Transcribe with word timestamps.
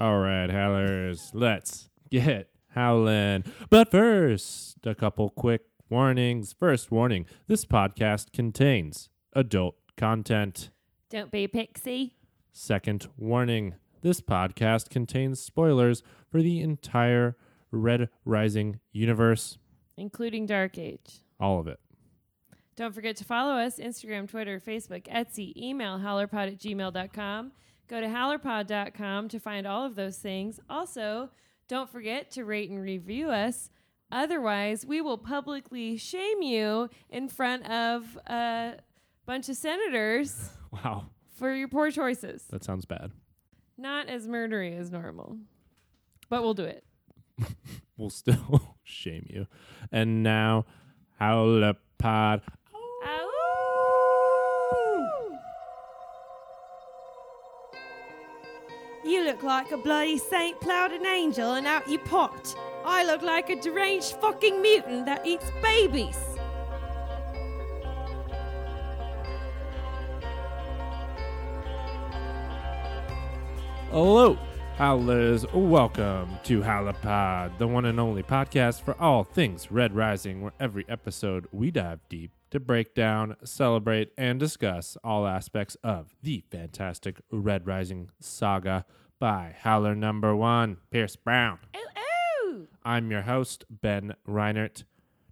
All 0.00 0.18
right, 0.20 0.50
howlers, 0.50 1.30
let's 1.34 1.90
get 2.10 2.48
howling. 2.70 3.44
But 3.68 3.90
first, 3.90 4.78
a 4.86 4.94
couple 4.94 5.28
quick 5.30 5.62
warnings. 5.90 6.54
First 6.58 6.90
warning 6.90 7.26
this 7.48 7.64
podcast 7.66 8.32
contains 8.32 9.10
adult 9.34 9.76
content. 9.98 10.70
Don't 11.10 11.30
be 11.30 11.44
a 11.44 11.48
pixie. 11.48 12.14
Second 12.52 13.08
warning 13.18 13.74
this 14.00 14.20
podcast 14.22 14.88
contains 14.88 15.38
spoilers 15.40 16.02
for 16.30 16.40
the 16.40 16.60
entire 16.60 17.36
Red 17.70 18.08
Rising 18.24 18.80
universe. 18.92 19.58
including 19.98 20.46
Dark 20.46 20.78
Age. 20.78 21.18
All 21.38 21.60
of 21.60 21.68
it. 21.68 21.78
Don't 22.74 22.94
forget 22.94 23.16
to 23.16 23.24
follow 23.24 23.52
us 23.60 23.78
Instagram, 23.78 24.26
Twitter, 24.30 24.58
Facebook, 24.58 25.02
Etsy, 25.08 25.54
email 25.56 25.98
howlerpod 25.98 26.48
at 26.48 26.58
gmail.com. 26.58 27.52
Go 27.90 28.00
to 28.00 28.06
howlerpod.com 28.06 29.28
to 29.30 29.40
find 29.40 29.66
all 29.66 29.84
of 29.84 29.96
those 29.96 30.16
things. 30.18 30.60
Also, 30.70 31.28
don't 31.66 31.90
forget 31.90 32.30
to 32.30 32.44
rate 32.44 32.70
and 32.70 32.80
review 32.80 33.30
us. 33.30 33.68
Otherwise, 34.12 34.86
we 34.86 35.00
will 35.00 35.18
publicly 35.18 35.96
shame 35.96 36.40
you 36.40 36.88
in 37.08 37.28
front 37.28 37.68
of 37.68 38.16
a 38.28 38.74
bunch 39.26 39.48
of 39.48 39.56
senators 39.56 40.50
Wow, 40.70 41.06
for 41.36 41.52
your 41.52 41.66
poor 41.66 41.90
choices. 41.90 42.44
that 42.50 42.62
sounds 42.62 42.84
bad. 42.84 43.10
Not 43.76 44.08
as 44.08 44.28
murdery 44.28 44.78
as 44.78 44.92
normal, 44.92 45.38
but 46.28 46.42
we'll 46.42 46.54
do 46.54 46.64
it. 46.64 46.84
We'll 47.96 48.08
still 48.08 48.76
shame 48.82 49.26
you. 49.28 49.46
And 49.92 50.22
now. 50.22 50.64
Ow! 51.20 51.74
You 59.10 59.24
look 59.24 59.42
like 59.42 59.72
a 59.72 59.76
bloody 59.76 60.18
Saint 60.18 60.60
plowed 60.60 60.92
an 60.92 61.04
angel 61.04 61.54
and 61.54 61.66
out 61.66 61.88
you 61.88 61.98
popped. 61.98 62.54
I 62.84 63.04
look 63.04 63.22
like 63.22 63.50
a 63.50 63.60
deranged 63.60 64.12
fucking 64.20 64.62
mutant 64.62 65.04
that 65.06 65.26
eats 65.26 65.50
babies. 65.60 66.16
Hello, 73.90 74.38
Howlers. 74.76 75.44
Welcome 75.52 76.38
to 76.44 76.60
Howlerpod, 76.60 77.58
the 77.58 77.66
one 77.66 77.86
and 77.86 77.98
only 77.98 78.22
podcast 78.22 78.82
for 78.82 78.96
all 79.00 79.24
things 79.24 79.72
Red 79.72 79.92
Rising, 79.92 80.40
where 80.40 80.52
every 80.60 80.84
episode 80.88 81.48
we 81.50 81.72
dive 81.72 81.98
deep 82.08 82.30
to 82.52 82.60
break 82.60 82.94
down, 82.94 83.34
celebrate, 83.42 84.12
and 84.16 84.38
discuss 84.38 84.96
all 85.02 85.26
aspects 85.26 85.76
of 85.82 86.14
the 86.22 86.44
fantastic 86.48 87.20
Red 87.32 87.66
Rising 87.66 88.10
saga 88.20 88.84
by 89.20 89.54
Howler 89.60 89.94
number 89.94 90.34
one, 90.34 90.78
Pierce 90.90 91.14
Brown. 91.14 91.58
Ooh, 91.76 92.48
ooh. 92.48 92.68
I'm 92.82 93.10
your 93.10 93.20
host, 93.20 93.66
Ben 93.70 94.14
Reinert. 94.26 94.84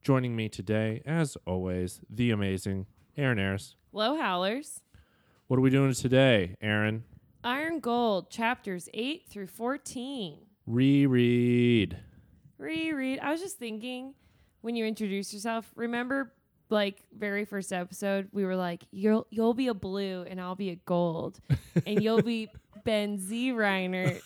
Joining 0.02 0.36
me 0.36 0.50
today, 0.50 1.00
as 1.06 1.38
always, 1.46 2.00
the 2.10 2.30
amazing 2.30 2.84
Aaron 3.16 3.38
Ayers. 3.38 3.76
Hello, 3.90 4.18
Howlers. 4.20 4.82
What 5.46 5.56
are 5.56 5.62
we 5.62 5.70
doing 5.70 5.94
today, 5.94 6.56
Aaron? 6.60 7.04
Iron 7.42 7.80
Gold, 7.80 8.30
chapters 8.30 8.90
8 8.92 9.24
through 9.26 9.46
14. 9.46 10.40
Reread. 10.66 11.96
Reread. 12.58 13.20
I 13.20 13.32
was 13.32 13.40
just 13.40 13.58
thinking 13.58 14.12
when 14.60 14.76
you 14.76 14.84
introduced 14.84 15.32
yourself, 15.32 15.72
remember 15.74 16.34
like 16.68 17.04
very 17.16 17.46
first 17.46 17.72
episode, 17.72 18.28
we 18.32 18.44
were 18.44 18.56
like, 18.56 18.84
You'll 18.90 19.26
you'll 19.30 19.54
be 19.54 19.68
a 19.68 19.74
blue 19.74 20.26
and 20.28 20.38
I'll 20.38 20.54
be 20.56 20.68
a 20.68 20.76
gold. 20.76 21.40
and 21.86 22.02
you'll 22.02 22.20
be 22.20 22.50
Ben 22.88 23.18
Z 23.18 23.52
Reinert. 23.52 24.22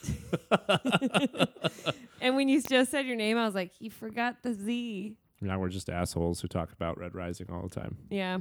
and 2.21 2.37
when 2.37 2.49
you 2.49 2.63
just 2.63 2.93
said 2.93 3.07
your 3.07 3.17
name, 3.17 3.37
I 3.37 3.45
was 3.45 3.57
like, 3.57 3.73
You 3.81 3.91
forgot 3.91 4.37
the 4.45 4.55
Z. 4.55 5.17
Now 5.41 5.59
we're 5.59 5.69
just 5.69 5.91
assholes 5.91 6.41
who 6.41 6.47
talk 6.47 6.71
about 6.71 6.97
Red 6.97 7.13
Rising 7.13 7.49
all 7.51 7.63
the 7.63 7.75
time. 7.75 7.97
Yeah. 8.09 8.39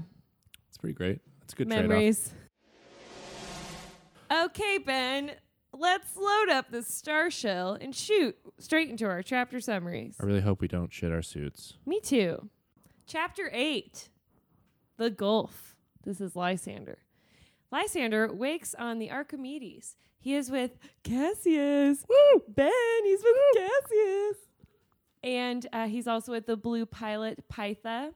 It's 0.69 0.77
pretty 0.77 0.93
great. 0.93 1.21
It's 1.41 1.53
a 1.53 1.55
good. 1.55 1.67
Memories. 1.69 2.33
Okay, 4.31 4.77
Ben. 4.77 5.31
Let's 5.73 6.15
load 6.15 6.49
up 6.49 6.69
the 6.69 6.83
star 6.83 7.31
shell 7.31 7.75
and 7.81 7.95
shoot 7.95 8.37
straight 8.59 8.91
into 8.91 9.05
our 9.07 9.23
chapter 9.23 9.59
summaries. 9.59 10.17
I 10.21 10.25
really 10.27 10.41
hope 10.41 10.61
we 10.61 10.67
don't 10.67 10.93
shit 10.93 11.11
our 11.11 11.23
suits. 11.23 11.77
Me 11.83 11.99
too. 11.99 12.47
Chapter 13.07 13.49
8 13.51 14.09
The 14.97 15.09
Gulf. 15.09 15.75
This 16.03 16.21
is 16.21 16.35
Lysander. 16.35 16.99
Lysander 17.71 18.31
wakes 18.31 18.75
on 18.75 18.99
the 18.99 19.09
Archimedes. 19.09 19.95
He 20.21 20.35
is 20.35 20.51
with 20.51 20.77
Cassius. 21.03 22.05
Woo! 22.07 22.43
Ben, 22.47 22.71
he's 23.03 23.23
with 23.23 23.35
Cassius. 23.55 24.37
And 25.23 25.67
uh, 25.73 25.87
he's 25.87 26.07
also 26.07 26.31
with 26.31 26.45
the 26.45 26.55
blue 26.55 26.85
pilot 26.85 27.43
Pytha. 27.51 28.13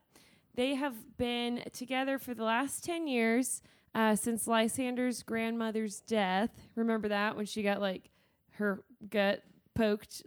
They 0.53 0.75
have 0.75 1.17
been 1.17 1.63
together 1.73 2.19
for 2.19 2.35
the 2.35 2.43
last 2.43 2.83
10 2.83 3.07
years 3.07 3.63
uh, 3.95 4.15
since 4.15 4.47
Lysander's 4.47 5.23
grandmother's 5.23 5.99
death. 5.99 6.51
Remember 6.75 7.07
that 7.07 7.35
when 7.35 7.47
she 7.47 7.63
got 7.63 7.81
like 7.81 8.11
her 8.51 8.83
gut 9.09 9.41
poked 9.73 10.21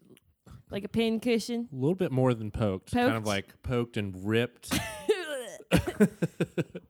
like 0.71 0.83
a 0.83 0.89
pin 0.89 1.21
cushion? 1.21 1.69
A 1.73 1.77
little 1.77 1.95
bit 1.95 2.11
more 2.11 2.35
than 2.35 2.51
poked. 2.51 2.93
Kind 2.93 3.15
of 3.15 3.25
like 3.25 3.63
poked 3.63 3.97
and 3.97 4.27
ripped. 4.27 4.77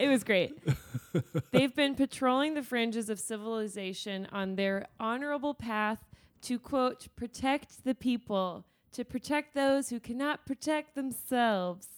It 0.00 0.08
was 0.08 0.24
great. 0.24 0.58
They've 1.50 1.74
been 1.74 1.94
patrolling 1.94 2.54
the 2.54 2.62
fringes 2.62 3.10
of 3.10 3.20
civilization 3.20 4.26
on 4.32 4.56
their 4.56 4.86
honorable 4.98 5.52
path 5.52 6.06
to, 6.42 6.58
quote, 6.58 7.08
protect 7.16 7.84
the 7.84 7.94
people, 7.94 8.64
to 8.92 9.04
protect 9.04 9.54
those 9.54 9.90
who 9.90 10.00
cannot 10.00 10.46
protect 10.46 10.94
themselves. 10.94 11.88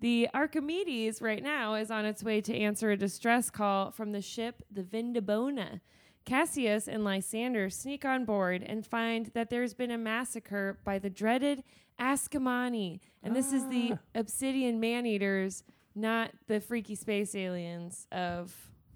The 0.00 0.28
Archimedes 0.34 1.22
right 1.22 1.42
now 1.42 1.74
is 1.74 1.92
on 1.92 2.04
its 2.04 2.24
way 2.24 2.40
to 2.40 2.56
answer 2.56 2.90
a 2.90 2.96
distress 2.96 3.50
call 3.50 3.92
from 3.92 4.10
the 4.10 4.20
ship 4.20 4.64
the 4.68 4.82
Vindabona. 4.82 5.80
Cassius 6.24 6.88
and 6.88 7.04
Lysander 7.04 7.70
sneak 7.70 8.04
on 8.04 8.24
board 8.24 8.64
and 8.66 8.84
find 8.84 9.26
that 9.34 9.48
there's 9.48 9.74
been 9.74 9.92
a 9.92 9.98
massacre 9.98 10.78
by 10.84 10.98
the 10.98 11.08
dreaded 11.08 11.62
Ascomanni. 12.00 13.00
And 13.22 13.34
this 13.34 13.52
is 13.52 13.66
the 13.68 13.92
ah. 13.92 13.98
obsidian 14.14 14.78
man 14.78 15.06
eaters, 15.06 15.62
not 15.98 16.30
the 16.46 16.60
freaky 16.60 16.94
space 16.94 17.34
aliens 17.34 18.06
of 18.12 18.54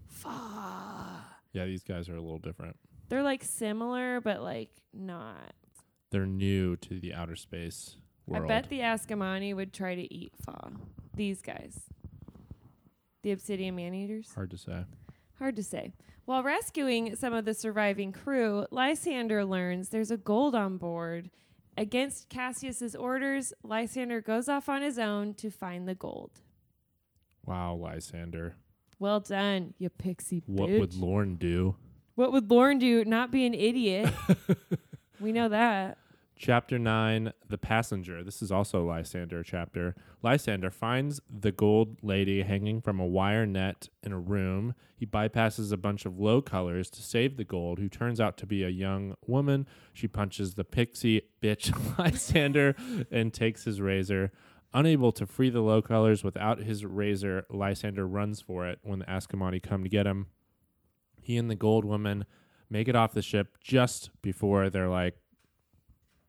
Fa. 0.09 1.25
yeah, 1.53 1.65
these 1.65 1.83
guys 1.83 2.09
are 2.09 2.17
a 2.17 2.21
little 2.21 2.39
different. 2.39 2.77
They're 3.09 3.23
like 3.23 3.45
similar, 3.45 4.21
but 4.21 4.43
like 4.43 4.71
not. 4.95 5.55
They're 6.11 6.27
new 6.27 6.77
to 6.77 7.01
the 7.01 7.15
outer 7.15 7.37
space 7.37 7.97
world. 8.27 8.45
I 8.45 8.49
bet 8.49 8.69
the 8.69 8.81
Ascomanni 8.81 9.55
would 9.55 9.73
try 9.73 9.95
to 9.95 10.15
eat 10.15 10.33
Fa. 10.45 10.73
These 11.15 11.43
guys. 11.43 11.81
The 13.23 13.33
obsidian 13.33 13.77
man 13.77 13.95
eaters. 13.95 14.33
Hard 14.35 14.51
to 14.51 14.59
say. 14.59 14.85
Hard 15.39 15.57
to 15.57 15.63
say. 15.63 15.93
While 16.25 16.43
rescuing 16.43 17.17
some 17.17 17.33
of 17.33 17.45
the 17.45 17.55
surviving 17.55 18.13
crew, 18.13 18.67
Lysander 18.71 19.45
learns 19.45 19.89
there's 19.89 20.11
a 20.11 20.17
gold 20.17 20.55
on 20.55 20.77
board. 20.77 21.31
Against 21.77 22.29
Cassius's 22.29 22.95
orders, 22.95 23.53
Lysander 23.63 24.21
goes 24.21 24.49
off 24.49 24.69
on 24.69 24.83
his 24.83 24.99
own 24.99 25.35
to 25.35 25.51
find 25.51 25.89
the 25.89 25.95
gold. 25.95 26.41
Wow, 27.45 27.75
Lysander. 27.75 28.57
Well 28.99 29.21
done, 29.21 29.75
you 29.79 29.89
pixie 29.89 30.43
What 30.47 30.71
bitch. 30.71 30.79
would 30.81 30.95
Lorn 30.95 31.37
do? 31.37 31.77
what 32.15 32.31
would 32.33 32.51
Lauren 32.51 32.79
do? 32.79 33.05
Not 33.05 33.31
be 33.31 33.47
an 33.47 33.55
idiot. 33.55 34.13
we 35.21 35.33
know 35.33 35.49
that. 35.49 35.99
Chapter 36.37 36.79
9 36.79 37.33
The 37.49 37.59
Passenger. 37.59 38.23
This 38.25 38.43
is 38.43 38.51
also 38.53 38.85
Lysander 38.85 39.43
chapter. 39.43 39.95
Lysander 40.23 40.71
finds 40.71 41.21
the 41.31 41.53
gold 41.53 41.99
lady 42.03 42.43
hanging 42.43 42.81
from 42.81 42.99
a 43.01 43.07
wire 43.07 43.47
net 43.47 43.89
in 44.03 44.13
a 44.13 44.19
room. 44.19 44.75
He 44.97 45.07
bypasses 45.07 45.73
a 45.73 45.77
bunch 45.77 46.05
of 46.05 46.19
low 46.19 46.43
colors 46.43 46.91
to 46.91 47.03
save 47.03 47.37
the 47.37 47.45
gold, 47.45 47.79
who 47.79 47.89
turns 47.89 48.21
out 48.21 48.37
to 48.39 48.47
be 48.47 48.63
a 48.65 48.69
young 48.69 49.15
woman. 49.27 49.67
She 49.93 50.09
punches 50.09 50.55
the 50.55 50.65
pixie 50.65 51.23
bitch 51.41 51.73
Lysander 51.99 52.75
and 53.11 53.33
takes 53.33 53.65
his 53.65 53.81
razor. 53.81 54.33
Unable 54.75 55.13
to 55.13 55.27
free 55.27 55.51
the 55.51 55.61
low 55.61 55.83
colors 55.83 56.25
without 56.25 56.59
his 56.61 56.85
razor, 56.85 57.45
Lysander 57.51 58.07
runs 58.07 58.41
for 58.41 58.67
it 58.67 58.79
when 58.83 59.01
the 59.01 59.05
Ascomanni 59.05 59.63
come 59.63 59.83
to 59.83 59.89
get 59.89 60.07
him. 60.07 60.27
He 61.21 61.37
and 61.37 61.51
the 61.51 61.55
gold 61.55 61.85
woman 61.85 62.25
make 62.71 62.89
it 62.89 62.97
off 62.97 63.13
the 63.13 63.23
ship 63.23 63.59
just 63.61 64.11
before 64.23 64.71
they're 64.71 64.89
like 64.89 65.17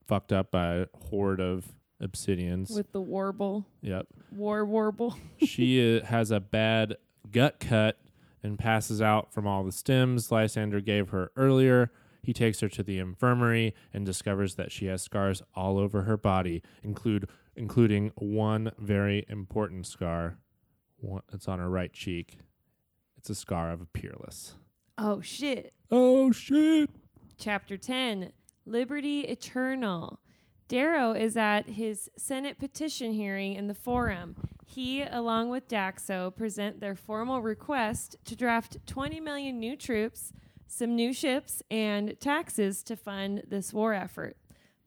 fucked 0.06 0.34
up 0.34 0.52
by 0.52 0.76
a 0.76 0.86
horde 1.10 1.40
of 1.40 1.66
obsidians. 2.02 2.76
With 2.76 2.92
the 2.92 3.02
warble. 3.02 3.66
yep. 3.82 4.08
War 4.32 4.66
warble. 4.66 5.16
she 5.38 5.98
uh, 5.98 6.06
has 6.06 6.30
a 6.30 6.40
bad 6.40 6.98
gut 7.32 7.60
cut 7.60 7.98
and 8.44 8.60
passes 8.60 9.02
out 9.02 9.34
from 9.34 9.48
all 9.48 9.64
the 9.64 9.72
stems 9.72 10.32
Lysander 10.32 10.82
gave 10.82 11.10
her 11.10 11.32
earlier. 11.38 11.92
He 12.24 12.34
takes 12.34 12.62
her 12.62 12.70
to 12.70 12.82
the 12.84 12.98
infirmary 12.98 13.76
and 13.94 14.06
discovers 14.06 14.56
that 14.56 14.72
she 14.72 14.86
has 14.88 15.04
scars 15.04 15.44
all 15.56 15.78
over 15.78 16.04
her 16.04 16.18
body, 16.18 16.64
include 16.82 17.30
including 17.56 18.12
one 18.16 18.72
very 18.80 19.26
important 19.30 19.86
scar. 19.86 20.40
It's 21.32 21.48
on 21.48 21.60
her 21.60 21.70
right 21.70 21.92
cheek. 21.94 22.40
It's 23.18 23.30
a 23.30 23.36
scar 23.36 23.72
of 23.72 23.82
a 23.82 23.86
peerless. 23.86 24.56
Oh 24.98 25.22
shit. 25.22 25.74
Oh 25.92 26.32
shit! 26.32 26.90
Chapter 27.38 27.78
10 27.78 28.32
Liberty 28.66 29.22
Eternal. 29.22 30.20
Darrow 30.70 31.12
is 31.12 31.36
at 31.36 31.68
his 31.68 32.10
Senate 32.18 32.58
petition 32.58 33.12
hearing 33.12 33.54
in 33.54 33.68
the 33.68 33.74
Forum. 33.74 34.36
He, 34.66 35.04
along 35.04 35.50
with 35.50 35.68
Daxo, 35.68 36.34
present 36.36 36.80
their 36.80 36.96
formal 36.96 37.42
request 37.42 38.16
to 38.26 38.36
draft 38.36 38.78
20 38.88 39.20
million 39.20 39.60
new 39.60 39.76
troops, 39.76 40.32
some 40.68 40.96
new 40.96 41.14
ships, 41.14 41.62
and 41.70 42.20
taxes 42.20 42.84
to 42.84 42.96
fund 42.96 43.44
this 43.48 43.74
war 43.74 43.94
effort. 43.94 44.38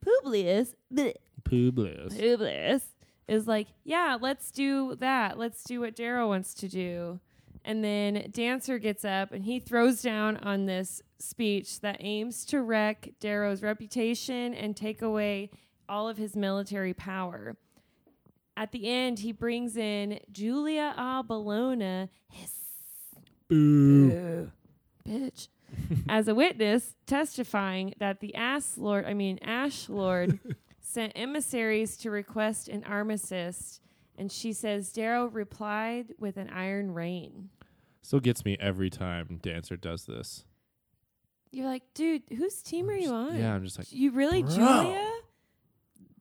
Publius, 0.05 0.75
bleh, 0.93 1.15
Publius. 1.45 2.15
Publius 2.15 2.83
is 3.29 3.47
like, 3.47 3.69
yeah, 3.85 4.17
let's 4.21 4.51
do 4.51 4.95
that. 4.97 5.39
Let's 5.39 5.65
do 5.65 5.81
what 5.81 5.97
Darrow 5.97 6.29
wants 6.29 6.55
to 6.55 6.69
do. 6.69 7.21
And 7.65 7.83
then 7.83 8.31
Dancer 8.31 8.79
gets 8.79 9.05
up 9.05 9.33
and 9.33 9.45
he 9.45 9.59
throws 9.59 10.01
down 10.01 10.37
on 10.37 10.67
this 10.67 11.03
speech 11.19 11.81
that 11.81 11.97
aims 12.01 12.45
to 12.47 12.63
wreck 12.63 13.11
Darrow's 13.19 13.63
reputation 13.63 14.55
and 14.55 14.77
take 14.77 15.03
away 15.03 15.51
all 15.89 16.09
of 16.09 16.17
his 16.17 16.37
military 16.37 16.95
power. 16.95 17.57
At 18.57 18.73
the 18.73 18.89
end, 18.89 19.19
he 19.19 19.33
brings 19.33 19.77
in 19.77 20.21
Julia 20.31 20.95
A. 20.97 21.23
Bologna, 21.27 22.09
his 22.31 22.53
Boo. 23.49 24.51
bitch, 25.07 25.49
as 26.09 26.29
a 26.29 26.35
witness, 26.35 26.95
testifying 27.07 27.95
that 27.99 28.21
the 28.21 28.35
ass 28.35 28.77
lord, 28.79 29.05
I 29.05 29.15
mean 29.15 29.39
Ash 29.43 29.89
Lord, 29.89 30.39
sent 30.81 31.13
emissaries 31.17 31.97
to 31.99 32.11
request 32.11 32.69
an 32.69 32.85
armistice, 32.85 33.81
and 34.17 34.31
she 34.31 34.53
says 34.53 34.93
Darrow 34.93 35.27
replied 35.27 36.15
with 36.19 36.37
an 36.37 36.49
iron 36.51 36.93
rain. 36.93 37.51
Still 38.03 38.21
gets 38.21 38.45
me 38.45 38.57
every 38.61 38.89
time 38.91 39.39
Dancer 39.43 39.77
does 39.77 40.05
this. 40.07 40.45
You're 41.51 41.67
like, 41.67 41.83
dude, 41.95 42.23
whose 42.37 42.63
team 42.63 42.89
are 42.91 42.95
you 42.95 43.11
on? 43.11 43.37
Yeah, 43.37 43.55
I'm 43.55 43.65
just 43.65 43.79
like, 43.79 43.91
you 43.91 44.11
really, 44.13 44.43
bro. 44.43 44.55
Julia? 44.55 45.11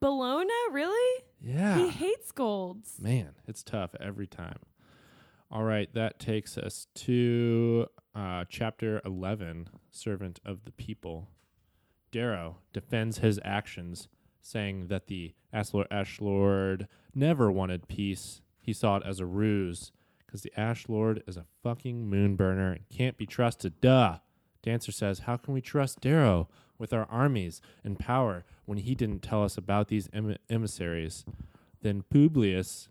Bologna, 0.00 0.50
really? 0.72 1.22
yeah. 1.40 1.78
He 1.78 1.88
hates 1.88 2.32
golds. 2.32 2.96
Man, 3.00 3.30
it's 3.46 3.62
tough 3.62 3.94
every 4.00 4.26
time. 4.26 4.58
All 5.48 5.62
right, 5.62 5.88
that 5.94 6.18
takes 6.18 6.58
us 6.58 6.88
to 6.94 7.86
uh, 8.16 8.44
chapter 8.48 9.00
11 9.04 9.68
Servant 9.92 10.40
of 10.44 10.64
the 10.64 10.72
People. 10.72 11.28
Darrow 12.10 12.58
defends 12.72 13.18
his 13.18 13.38
actions, 13.44 14.08
saying 14.40 14.88
that 14.88 15.06
the 15.06 15.34
Ash 15.52 16.20
Lord 16.20 16.88
never 17.14 17.52
wanted 17.52 17.86
peace. 17.86 18.42
He 18.60 18.72
saw 18.72 18.96
it 18.96 19.04
as 19.06 19.20
a 19.20 19.26
ruse, 19.26 19.92
because 20.18 20.42
the 20.42 20.52
Ash 20.58 20.88
Lord 20.88 21.22
is 21.28 21.36
a 21.36 21.46
fucking 21.62 22.10
moonburner 22.10 22.72
and 22.72 22.88
can't 22.88 23.16
be 23.16 23.26
trusted. 23.26 23.80
Duh. 23.80 24.18
Dancer 24.62 24.90
says, 24.90 25.20
How 25.20 25.36
can 25.36 25.54
we 25.54 25.60
trust 25.60 26.00
Darrow 26.00 26.48
with 26.76 26.92
our 26.92 27.06
armies 27.08 27.60
and 27.84 28.00
power 28.00 28.44
when 28.64 28.78
he 28.78 28.96
didn't 28.96 29.22
tell 29.22 29.44
us 29.44 29.56
about 29.56 29.86
these 29.86 30.08
em- 30.12 30.38
emissaries? 30.50 31.24
Then 31.82 32.02
Publius 32.10 32.88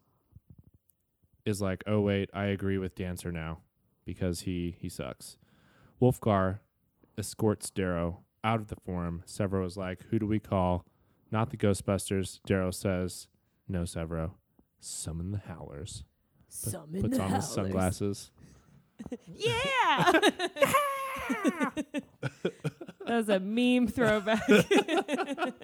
is 1.45 1.62
like, 1.62 1.83
oh 1.88 2.01
wait, 2.01 2.30
I 2.33 2.45
agree 2.45 2.77
with 2.77 2.95
Dancer 2.95 3.31
now 3.31 3.59
because 4.06 4.42
he 4.42 4.75
he 4.80 4.89
sucks. 4.89 5.38
Wulfgar 6.01 6.59
escorts 7.18 7.69
Darrow 7.69 8.19
out 8.44 8.59
of 8.59 8.68
the 8.68 8.75
forum. 8.75 9.24
Sevro 9.25 9.65
is 9.65 9.77
like, 9.77 10.01
who 10.09 10.19
do 10.19 10.25
we 10.27 10.39
call? 10.39 10.86
Not 11.31 11.50
the 11.50 11.57
Ghostbusters. 11.57 12.39
Darrow 12.45 12.71
says, 12.71 13.27
no, 13.68 13.81
Sevro. 13.83 14.31
Summon 14.80 15.31
the 15.31 15.39
Howlers. 15.47 16.03
Put- 16.63 16.71
Summon 16.71 17.01
Puts 17.01 17.18
the 17.18 17.24
on 17.24 17.31
his 17.31 17.44
howlers. 17.45 17.53
sunglasses. 17.53 18.31
Yeah. 19.36 20.12
that 21.83 22.03
was 23.07 23.27
a 23.30 23.39
meme 23.42 23.88
throwback. 23.88 24.42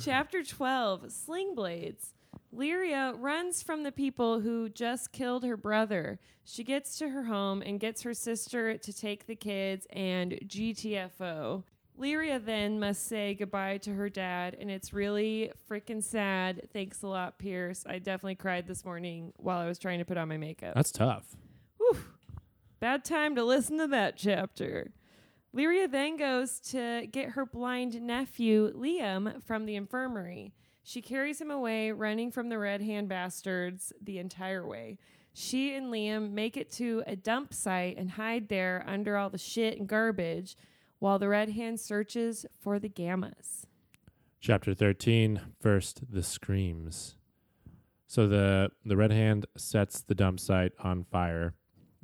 Chapter 0.00 0.42
12 0.42 1.12
Sling 1.12 1.54
Blades. 1.54 2.14
Lyria 2.54 3.14
runs 3.18 3.62
from 3.62 3.82
the 3.82 3.92
people 3.92 4.40
who 4.40 4.68
just 4.68 5.12
killed 5.12 5.42
her 5.44 5.56
brother. 5.56 6.18
She 6.44 6.64
gets 6.64 6.98
to 6.98 7.08
her 7.08 7.24
home 7.24 7.62
and 7.62 7.80
gets 7.80 8.02
her 8.02 8.12
sister 8.12 8.76
to 8.76 8.92
take 8.92 9.26
the 9.26 9.36
kids 9.36 9.86
and 9.90 10.32
GTFO. 10.46 11.64
Lyria 11.98 12.44
then 12.44 12.78
must 12.80 13.06
say 13.06 13.34
goodbye 13.34 13.78
to 13.78 13.94
her 13.94 14.08
dad, 14.08 14.56
and 14.58 14.70
it's 14.70 14.92
really 14.92 15.52
freaking 15.70 16.02
sad. 16.02 16.68
Thanks 16.72 17.02
a 17.02 17.06
lot, 17.06 17.38
Pierce. 17.38 17.84
I 17.86 17.98
definitely 17.98 18.34
cried 18.34 18.66
this 18.66 18.84
morning 18.84 19.32
while 19.36 19.58
I 19.58 19.66
was 19.66 19.78
trying 19.78 19.98
to 19.98 20.04
put 20.04 20.16
on 20.16 20.28
my 20.28 20.36
makeup. 20.36 20.74
That's 20.74 20.92
tough. 20.92 21.36
Whew. 21.78 21.98
Bad 22.80 23.04
time 23.04 23.34
to 23.36 23.44
listen 23.44 23.78
to 23.78 23.86
that 23.88 24.16
chapter. 24.16 24.92
Lyria 25.54 25.90
then 25.90 26.16
goes 26.16 26.60
to 26.70 27.06
get 27.10 27.30
her 27.30 27.46
blind 27.46 28.00
nephew, 28.00 28.72
Liam, 28.74 29.42
from 29.42 29.66
the 29.66 29.76
infirmary. 29.76 30.54
She 30.82 31.00
carries 31.00 31.40
him 31.40 31.50
away, 31.50 31.92
running 31.92 32.30
from 32.30 32.48
the 32.48 32.58
Red 32.58 32.82
Hand 32.82 33.08
bastards 33.08 33.92
the 34.02 34.18
entire 34.18 34.66
way. 34.66 34.98
She 35.32 35.74
and 35.74 35.86
Liam 35.86 36.32
make 36.32 36.56
it 36.56 36.70
to 36.72 37.02
a 37.06 37.16
dump 37.16 37.54
site 37.54 37.96
and 37.96 38.10
hide 38.10 38.48
there 38.48 38.84
under 38.86 39.16
all 39.16 39.30
the 39.30 39.38
shit 39.38 39.78
and 39.78 39.88
garbage 39.88 40.56
while 40.98 41.18
the 41.18 41.28
Red 41.28 41.50
Hand 41.50 41.80
searches 41.80 42.44
for 42.60 42.78
the 42.78 42.88
Gammas. 42.88 43.66
Chapter 44.40 44.74
13, 44.74 45.40
first 45.60 46.02
the 46.10 46.22
screams. 46.22 47.14
So 48.08 48.26
the 48.26 48.70
the 48.84 48.96
red 48.96 49.10
hand 49.10 49.46
sets 49.56 50.02
the 50.02 50.14
dump 50.14 50.38
site 50.38 50.72
on 50.80 51.04
fire. 51.04 51.54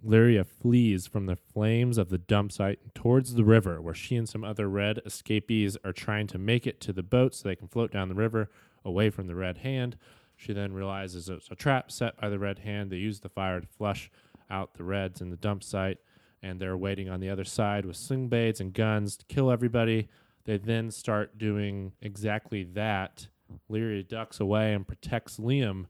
Lyria 0.03 0.47
flees 0.47 1.07
from 1.07 1.27
the 1.27 1.37
flames 1.37 1.99
of 1.99 2.09
the 2.09 2.17
dump 2.17 2.53
site 2.53 2.95
towards 2.95 3.35
the 3.35 3.45
river, 3.45 3.83
where 3.83 3.93
she 3.93 4.17
and 4.17 4.29
some 4.29 4.45
other 4.45 4.69
red 4.69 5.03
escapees 5.05 5.77
are 5.85 5.93
trying 5.93 6.29
to 6.29 6.39
make 6.39 6.67
it 6.67 6.81
to 6.83 6.93
the 6.93 7.03
boat 7.03 7.35
so 7.35 7.49
they 7.49 7.57
can 7.57 7.69
float 7.69 7.93
down 7.93 8.09
the 8.09 8.15
river 8.15 8.49
away 8.85 9.11
from 9.11 9.27
the 9.27 9.35
red 9.35 9.59
hand. 9.59 9.97
She 10.37 10.53
then 10.53 10.73
realizes 10.73 11.29
it's 11.29 11.51
a 11.51 11.57
trap 11.57 11.91
set 11.91 12.17
by 12.21 12.29
the 12.29 12.39
red 12.39 12.61
hand. 12.61 12.91
They 12.91 12.97
use 12.97 13.21
the 13.21 13.29
fire 13.29 13.61
to 13.61 13.67
flush 13.67 14.11
out 14.51 14.75
the 14.75 14.85
reds 14.85 15.21
in 15.21 15.31
the 15.31 15.37
dump 15.37 15.63
site, 15.63 15.99
and 16.43 16.61
they're 16.61 16.77
waiting 16.77 17.09
on 17.09 17.21
the 17.21 17.29
other 17.29 17.45
side 17.45 17.85
with 17.85 17.97
sling 17.97 18.29
blades 18.29 18.61
and 18.61 18.73
guns 18.73 19.17
to 19.17 19.27
kill 19.27 19.51
everybody. 19.51 20.09
They 20.45 20.57
then 20.57 20.91
start 20.91 21.39
doing 21.39 21.93
exactly 22.01 22.65
that. 22.65 23.29
Leary 23.69 24.03
ducks 24.03 24.41
away 24.41 24.73
and 24.75 24.87
protects 24.87 25.39
Liam, 25.39 25.87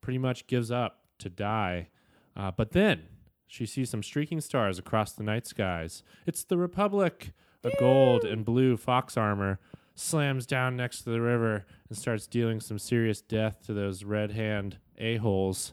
pretty 0.00 0.18
much 0.18 0.46
gives 0.46 0.70
up 0.70 1.00
to 1.18 1.30
die. 1.30 1.88
Uh, 2.36 2.50
but 2.50 2.72
then 2.72 3.04
she 3.46 3.64
sees 3.64 3.90
some 3.90 4.02
streaking 4.02 4.40
stars 4.40 4.78
across 4.78 5.12
the 5.12 5.24
night 5.24 5.46
skies. 5.46 6.02
It's 6.26 6.44
the 6.44 6.58
Republic! 6.58 7.32
A 7.64 7.70
gold 7.80 8.24
and 8.24 8.44
blue 8.44 8.76
fox 8.76 9.16
armor 9.16 9.58
slams 9.96 10.46
down 10.46 10.76
next 10.76 11.02
to 11.02 11.10
the 11.10 11.20
river 11.20 11.66
and 11.88 11.96
starts 11.96 12.26
dealing 12.26 12.60
some 12.60 12.78
serious 12.78 13.20
death 13.20 13.62
to 13.66 13.72
those 13.72 14.04
red 14.04 14.32
hand 14.32 14.78
a-holes. 14.98 15.72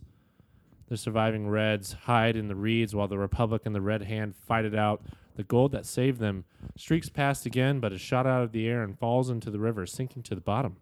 The 0.90 0.98
surviving 0.98 1.50
Reds 1.50 1.94
hide 1.94 2.36
in 2.36 2.48
the 2.48 2.56
reeds 2.56 2.94
while 2.94 3.08
the 3.08 3.18
Republic 3.18 3.64
and 3.66 3.74
the 3.74 3.82
Red 3.82 4.04
Hand 4.04 4.36
fight 4.36 4.66
it 4.66 4.76
out. 4.76 5.02
The 5.36 5.44
gold 5.44 5.72
that 5.72 5.86
saved 5.86 6.20
them 6.20 6.46
streaks 6.78 7.10
past 7.10 7.46
again, 7.46 7.80
but 7.80 7.94
is 7.94 8.02
shot 8.02 8.28
out 8.28 8.44
of 8.44 8.52
the 8.52 8.68
air 8.68 8.84
and 8.84 9.00
falls 9.00 9.30
into 9.30 9.50
the 9.50 9.60
river, 9.60 9.86
sinking 9.86 10.24
to 10.24 10.36
the 10.36 10.42
bottom. 10.42 10.78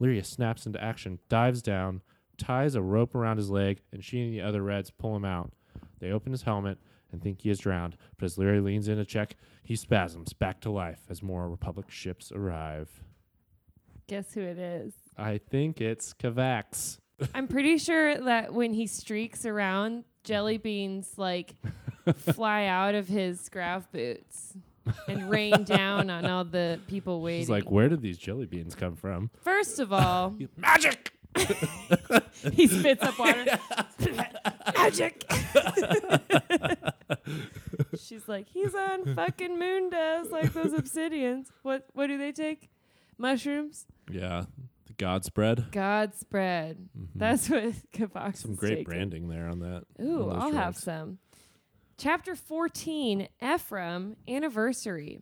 Lyria 0.00 0.24
snaps 0.24 0.66
into 0.66 0.82
action, 0.82 1.18
dives 1.28 1.62
down, 1.62 2.02
ties 2.36 2.74
a 2.74 2.82
rope 2.82 3.14
around 3.14 3.38
his 3.38 3.50
leg, 3.50 3.80
and 3.92 4.04
she 4.04 4.20
and 4.20 4.32
the 4.32 4.42
other 4.42 4.62
Reds 4.62 4.90
pull 4.90 5.16
him 5.16 5.24
out. 5.24 5.52
They 5.98 6.12
open 6.12 6.32
his 6.32 6.42
helmet 6.42 6.78
and 7.10 7.22
think 7.22 7.40
he 7.40 7.50
is 7.50 7.58
drowned, 7.58 7.96
but 8.18 8.26
as 8.26 8.36
Lyria 8.36 8.62
leans 8.62 8.88
in 8.88 8.98
to 8.98 9.04
check, 9.04 9.36
he 9.64 9.74
spasms 9.74 10.32
back 10.32 10.60
to 10.60 10.70
life 10.70 11.00
as 11.08 11.22
more 11.22 11.48
Republic 11.48 11.90
ships 11.90 12.30
arrive. 12.30 13.02
Guess 14.08 14.34
who 14.34 14.40
it 14.40 14.58
is? 14.58 14.92
I 15.16 15.38
think 15.38 15.80
it's 15.80 16.14
Kavax. 16.14 16.98
I'm 17.34 17.48
pretty 17.48 17.78
sure 17.78 18.16
that 18.16 18.52
when 18.52 18.72
he 18.72 18.86
streaks 18.86 19.44
around, 19.46 20.04
jelly 20.22 20.58
beans 20.58 21.14
like 21.16 21.54
fly 22.18 22.66
out 22.66 22.94
of 22.94 23.08
his 23.08 23.48
grav 23.48 23.90
boots 23.90 24.54
and 25.08 25.28
rain 25.28 25.64
down 25.64 26.10
on 26.10 26.26
all 26.26 26.44
the 26.44 26.78
people 26.86 27.20
waiting. 27.20 27.40
He's 27.40 27.50
like, 27.50 27.70
where 27.70 27.88
did 27.88 28.02
these 28.02 28.18
jelly 28.18 28.46
beans 28.46 28.74
come 28.74 28.94
from? 28.94 29.30
First 29.40 29.80
of 29.80 29.92
all, 29.92 30.36
Magic! 30.56 31.12
he 32.52 32.66
spits 32.66 33.02
up 33.02 33.18
water. 33.18 33.44
Magic. 34.74 35.30
She's 38.00 38.26
like, 38.26 38.46
he's 38.48 38.74
on 38.74 39.14
fucking 39.14 39.58
moon 39.58 39.90
dust 39.90 40.30
like 40.30 40.52
those 40.54 40.72
obsidians. 40.72 41.46
What 41.62 41.86
what 41.92 42.06
do 42.06 42.16
they 42.16 42.32
take? 42.32 42.70
Mushrooms? 43.18 43.86
Yeah, 44.10 44.44
the 44.86 44.92
God 44.94 45.24
spread. 45.24 45.66
God 45.72 46.14
spread. 46.14 46.88
Mhm. 46.98 47.08
That's 47.14 47.48
what 47.50 47.72
Kavax 47.92 48.36
some 48.38 48.54
great 48.54 48.70
taking. 48.70 48.84
branding 48.84 49.28
there 49.28 49.48
on 49.48 49.60
that. 49.60 49.84
Ooh, 50.00 50.30
on 50.30 50.40
I'll 50.40 50.52
have 50.52 50.76
some. 50.76 51.18
Chapter 51.98 52.34
14 52.36 53.28
Ephraim 53.42 54.16
Anniversary. 54.28 55.20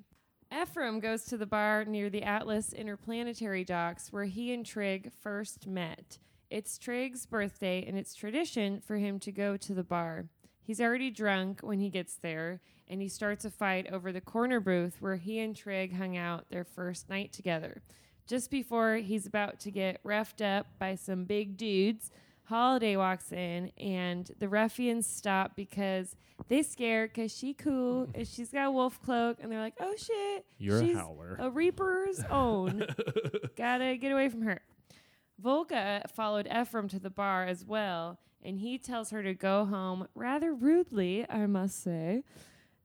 Ephraim 0.53 1.01
goes 1.01 1.25
to 1.27 1.37
the 1.37 1.47
bar 1.47 1.85
near 1.85 2.11
the 2.11 2.23
Atlas 2.23 2.73
Interplanetary 2.73 3.65
docks 3.65 4.13
where 4.13 4.25
he 4.25 4.53
and 4.53 4.65
Trig 4.67 5.11
first 5.23 5.67
met. 5.67 6.19
It's 6.51 6.79
Trig's 6.79 7.27
birthday, 7.27 7.85
and 7.87 7.97
it's 7.99 8.15
tradition 8.15 8.81
for 8.81 8.97
him 8.97 9.19
to 9.21 9.33
go 9.33 9.57
to 9.57 9.75
the 9.75 9.83
bar. 9.83 10.27
He's 10.63 10.81
already 10.81 11.11
drunk 11.11 11.61
when 11.63 11.81
he 11.81 11.91
gets 11.91 12.15
there, 12.17 12.61
and 12.89 13.01
he 13.03 13.09
starts 13.09 13.45
a 13.45 13.51
fight 13.51 13.87
over 13.93 14.13
the 14.13 14.21
corner 14.21 14.61
booth 14.61 14.97
where 15.01 15.17
he 15.17 15.39
and 15.41 15.55
Trig 15.57 15.97
hung 15.97 16.17
out 16.17 16.49
their 16.51 16.65
first 16.65 17.09
night 17.09 17.33
together. 17.33 17.83
Just 18.27 18.51
before 18.51 18.97
he's 18.97 19.27
about 19.27 19.61
to 19.61 19.71
get 19.71 20.01
roughed 20.03 20.41
up 20.41 20.67
by 20.79 20.95
some 20.95 21.25
big 21.25 21.57
dudes, 21.57 22.11
Holiday 22.45 22.97
walks 22.97 23.33
in, 23.33 23.71
and 23.79 24.31
the 24.39 24.49
ruffians 24.49 25.07
stop 25.07 25.57
because 25.57 26.15
they 26.49 26.63
scared 26.63 27.11
because 27.15 27.35
she 27.35 27.55
cool 27.55 28.09
and 28.15 28.27
she's 28.29 28.51
got 28.51 28.67
a 28.67 28.71
wolf 28.71 29.01
cloak, 29.03 29.39
and 29.41 29.51
they're 29.51 29.61
like, 29.61 29.75
"Oh 29.81 29.95
shit, 29.97 30.45
You're 30.59 30.83
she's 30.83 30.95
a 30.97 30.99
howler. 30.99 31.37
a 31.39 31.51
Reaper's 31.51 32.21
own. 32.31 32.87
Gotta 33.57 33.97
get 33.97 34.13
away 34.13 34.29
from 34.29 34.43
her." 34.43 34.61
Volga 35.41 36.03
followed 36.15 36.47
Ephraim 36.55 36.89
to 36.89 36.99
the 36.99 37.11
bar 37.11 37.45
as 37.47 37.65
well, 37.65 38.19
and 38.43 38.59
he 38.61 38.79
tells 38.79 39.11
her 39.11 39.23
to 39.23 39.35
go 39.35 39.65
home 39.65 40.07
rather 40.15 40.55
rudely, 40.55 41.27
I 41.29 41.47
must 41.47 41.83
say, 41.83 42.23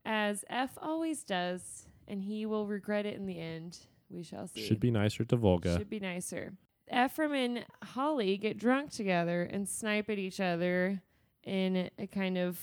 as 0.10 0.44
F 0.50 0.76
always 0.82 1.24
does, 1.24 1.86
and 2.08 2.24
he 2.24 2.48
will 2.48 2.66
regret 2.66 3.06
it 3.06 3.16
in 3.16 3.28
the 3.28 3.40
end. 3.40 3.78
We 4.10 4.24
shall 4.24 4.48
see. 4.48 4.66
Should 4.66 4.80
be 4.80 4.90
nicer 4.90 5.24
to 5.24 5.36
Volga. 5.36 5.78
Should 5.78 5.90
be 5.90 6.00
nicer. 6.00 6.54
Ephraim 6.92 7.34
and 7.34 7.66
Holly 7.84 8.36
get 8.38 8.58
drunk 8.58 8.90
together 8.90 9.44
and 9.44 9.70
snipe 9.70 10.10
at 10.10 10.18
each 10.18 10.40
other 10.40 11.04
in 11.44 11.92
a 12.00 12.08
kind 12.08 12.40
of 12.40 12.60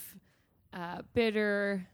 uh, 0.73 1.03
bitter 1.15 1.87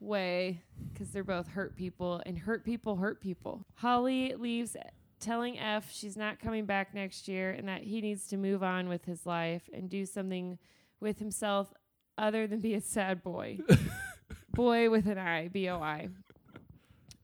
way 0.00 0.60
because 0.92 1.10
they're 1.12 1.22
both 1.22 1.46
hurt 1.46 1.76
people, 1.76 2.20
and 2.26 2.36
hurt 2.36 2.64
people 2.64 2.96
hurt 2.96 3.20
people. 3.20 3.64
Holly 3.74 4.34
leaves 4.36 4.76
telling 5.20 5.56
F 5.56 5.88
she's 5.92 6.16
not 6.16 6.40
coming 6.40 6.66
back 6.66 6.94
next 6.94 7.28
year 7.28 7.52
and 7.52 7.68
that 7.68 7.84
he 7.84 8.00
needs 8.00 8.26
to 8.26 8.36
move 8.36 8.64
on 8.64 8.88
with 8.88 9.04
his 9.04 9.24
life 9.24 9.70
and 9.72 9.88
do 9.88 10.04
something 10.04 10.58
with 10.98 11.20
himself 11.20 11.72
other 12.18 12.48
than 12.48 12.58
be 12.58 12.74
a 12.74 12.80
sad 12.80 13.22
boy. 13.22 13.60
boy 14.56 14.90
with 14.90 15.06
an 15.06 15.18
I, 15.18 15.48
B 15.48 15.68
O 15.68 15.80
I. 15.80 16.08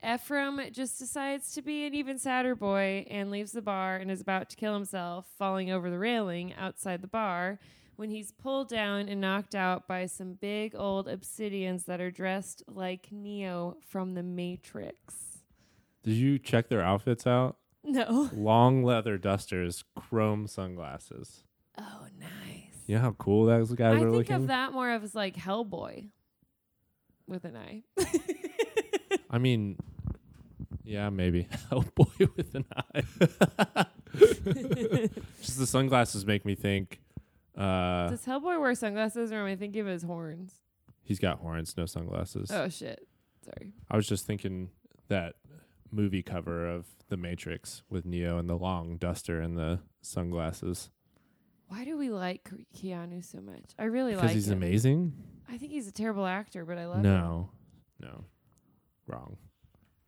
Ephraim 0.05 0.61
just 0.73 0.99
decides 0.99 1.53
to 1.55 1.63
be 1.63 1.87
an 1.87 1.95
even 1.95 2.19
sadder 2.19 2.55
boy 2.55 3.07
and 3.09 3.31
leaves 3.31 3.53
the 3.53 3.63
bar 3.63 3.97
and 3.97 4.11
is 4.11 4.21
about 4.21 4.51
to 4.51 4.57
kill 4.57 4.75
himself, 4.75 5.27
falling 5.39 5.71
over 5.71 5.91
the 5.91 5.99
railing 5.99 6.53
outside 6.55 7.03
the 7.03 7.09
bar 7.09 7.59
when 7.97 8.11
he's 8.11 8.33
pulled 8.33 8.69
down 8.69 9.09
and 9.09 9.21
knocked 9.21 9.55
out 9.55 9.87
by 9.87 10.07
some 10.07 10.35
big 10.35 10.75
old 10.75 11.07
obsidians 11.07 11.85
that 11.85 12.01
are 12.01 12.11
dressed 12.11 12.65
like 12.67 13.09
Neo 13.13 13.77
from 13.87 14.15
the 14.15 14.23
Matrix. 14.25 15.39
Did 16.03 16.15
you 16.15 16.39
check 16.39 16.69
their 16.69 16.83
outfits 16.83 17.27
out? 17.27 17.57
No. 17.85 18.29
Long 18.35 18.83
leather 18.83 19.19
dusters, 19.19 19.85
chrome 19.95 20.49
sunglasses. 20.49 21.45
Oh, 21.79 22.07
nice. 22.19 22.73
You 22.89 22.97
know 22.97 23.03
how 23.03 23.13
cool 23.13 23.47
those 23.47 23.73
guys 23.73 24.03
I 24.03 24.05
are 24.05 24.11
think 24.11 24.31
of 24.31 24.49
that 24.49 24.73
more 24.73 24.91
of 24.91 25.05
as 25.05 25.15
like 25.15 25.37
Hellboy 25.37 26.09
with 27.27 27.45
an 27.45 27.57
eye. 27.57 27.83
I 29.31 29.39
mean, 29.39 29.77
yeah, 30.85 31.11
maybe. 31.11 31.49
Hellboy 31.71 32.37
with 32.37 32.55
an 32.55 32.65
eye. 32.75 33.03
Just 35.41 35.59
the 35.59 35.67
sunglasses 35.67 36.27
make 36.27 36.45
me 36.45 36.55
think. 36.55 37.01
Uh, 37.57 38.11
Does 38.11 38.25
Hellboy 38.25 38.61
wear 38.61 38.75
sunglasses 38.75 39.33
or 39.33 39.37
am 39.41 39.47
I 39.47 39.57
thinking 39.57 39.83
of 39.83 39.87
his 39.87 40.03
horns? 40.03 40.63
he's 41.05 41.19
got 41.19 41.39
horns, 41.41 41.77
no 41.77 41.87
sunglasses. 41.87 42.51
Oh, 42.51 42.69
shit. 42.69 43.07
Sorry. 43.45 43.73
I 43.91 43.97
was 43.97 44.07
just 44.07 44.25
thinking 44.27 44.71
that 45.09 45.35
movie 45.91 46.23
cover 46.23 46.67
of 46.67 46.87
The 47.09 47.17
Matrix 47.17 47.83
with 47.91 48.07
Neo 48.07 48.39
and 48.39 48.49
the 48.49 48.57
long 48.57 48.97
duster 48.97 49.41
and 49.41 49.57
the 49.59 49.81
sunglasses. 50.01 50.91
Why 51.69 51.85
do 51.85 51.97
we 51.99 52.11
like 52.11 52.51
Keanu 52.77 53.25
so 53.25 53.41
much? 53.41 53.73
I 53.79 53.85
really 53.85 54.13
like. 54.13 54.23
Because 54.23 54.35
he's 54.35 54.49
him. 54.49 54.59
amazing? 54.59 55.13
I 55.49 55.59
think 55.59 55.73
he's 55.73 55.89
a 55.89 55.93
terrible 55.93 56.27
actor, 56.27 56.65
but 56.65 56.79
I 56.79 56.87
love 56.87 56.97
him. 56.99 57.03
No. 57.03 57.51
No. 58.01 58.25
Wrong. 59.07 59.37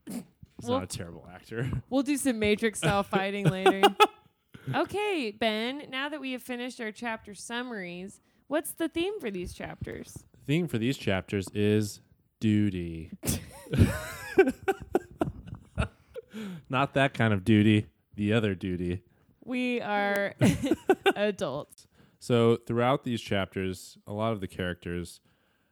He's 0.06 0.22
Well- 0.62 0.80
not 0.80 0.94
a 0.94 0.96
terrible 0.96 1.28
actor. 1.32 1.70
We'll 1.90 2.02
do 2.02 2.16
some 2.16 2.38
Matrix 2.38 2.78
style 2.78 3.02
fighting 3.04 3.46
later. 3.46 3.82
Okay, 4.74 5.30
Ben, 5.38 5.82
now 5.90 6.08
that 6.08 6.20
we 6.20 6.32
have 6.32 6.42
finished 6.42 6.80
our 6.80 6.90
chapter 6.92 7.34
summaries, 7.34 8.20
what's 8.46 8.72
the 8.72 8.88
theme 8.88 9.20
for 9.20 9.30
these 9.30 9.52
chapters? 9.52 10.24
The 10.32 10.38
theme 10.46 10.68
for 10.68 10.78
these 10.78 10.96
chapters 10.96 11.48
is 11.54 12.00
duty. 12.40 13.10
Not 16.68 16.94
that 16.94 17.14
kind 17.14 17.32
of 17.32 17.44
duty, 17.44 17.86
the 18.16 18.32
other 18.32 18.54
duty. 18.54 19.02
We 19.44 19.80
are 19.80 20.34
adults. 21.14 21.86
So, 22.24 22.56
throughout 22.56 23.04
these 23.04 23.20
chapters, 23.20 23.98
a 24.06 24.14
lot 24.14 24.32
of 24.32 24.40
the 24.40 24.48
characters 24.48 25.20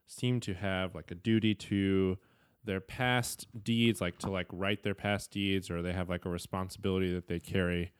seem 0.06 0.38
to 0.40 0.52
have 0.52 0.94
like 0.94 1.10
a 1.10 1.14
duty 1.14 1.54
to 1.54 2.18
their 2.62 2.78
past 2.78 3.46
deeds, 3.64 4.02
like 4.02 4.18
to 4.18 4.30
like 4.30 4.48
write 4.52 4.82
their 4.82 4.94
past 4.94 5.30
deeds, 5.30 5.70
or 5.70 5.80
they 5.80 5.94
have 5.94 6.10
like 6.10 6.26
a 6.26 6.28
responsibility 6.28 7.10
that 7.14 7.26
they 7.26 7.40
carry 7.40 7.92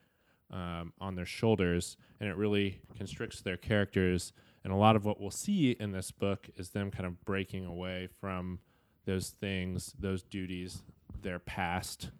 um, 0.51 0.93
on 1.01 1.15
their 1.15 1.25
shoulders, 1.25 1.97
and 2.19 2.29
it 2.29 2.37
really 2.37 2.79
constricts 2.95 3.41
their 3.41 3.57
characters. 3.57 4.33
And 4.63 4.71
a 4.71 4.75
lot 4.75 4.95
of 4.95 5.03
what 5.03 5.19
we'll 5.19 5.31
see 5.31 5.71
in 5.71 5.91
this 5.91 6.11
book 6.11 6.47
is 6.55 6.69
them 6.69 6.91
kind 6.91 7.07
of 7.07 7.25
breaking 7.25 7.65
away 7.65 8.07
from 8.21 8.59
those 9.05 9.29
things, 9.29 9.95
those 9.97 10.21
duties, 10.21 10.83
their 11.23 11.39
past, 11.39 12.11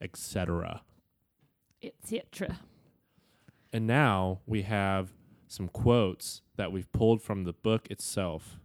etc. 0.00 0.82
Etc. 1.82 2.60
And 3.72 3.88
now 3.88 4.38
we 4.46 4.62
have 4.62 5.10
some 5.50 5.66
quotes 5.66 6.42
that 6.56 6.70
we've 6.70 6.90
pulled 6.92 7.20
from 7.20 7.42
the 7.42 7.52
book 7.52 7.88
itself, 7.90 8.60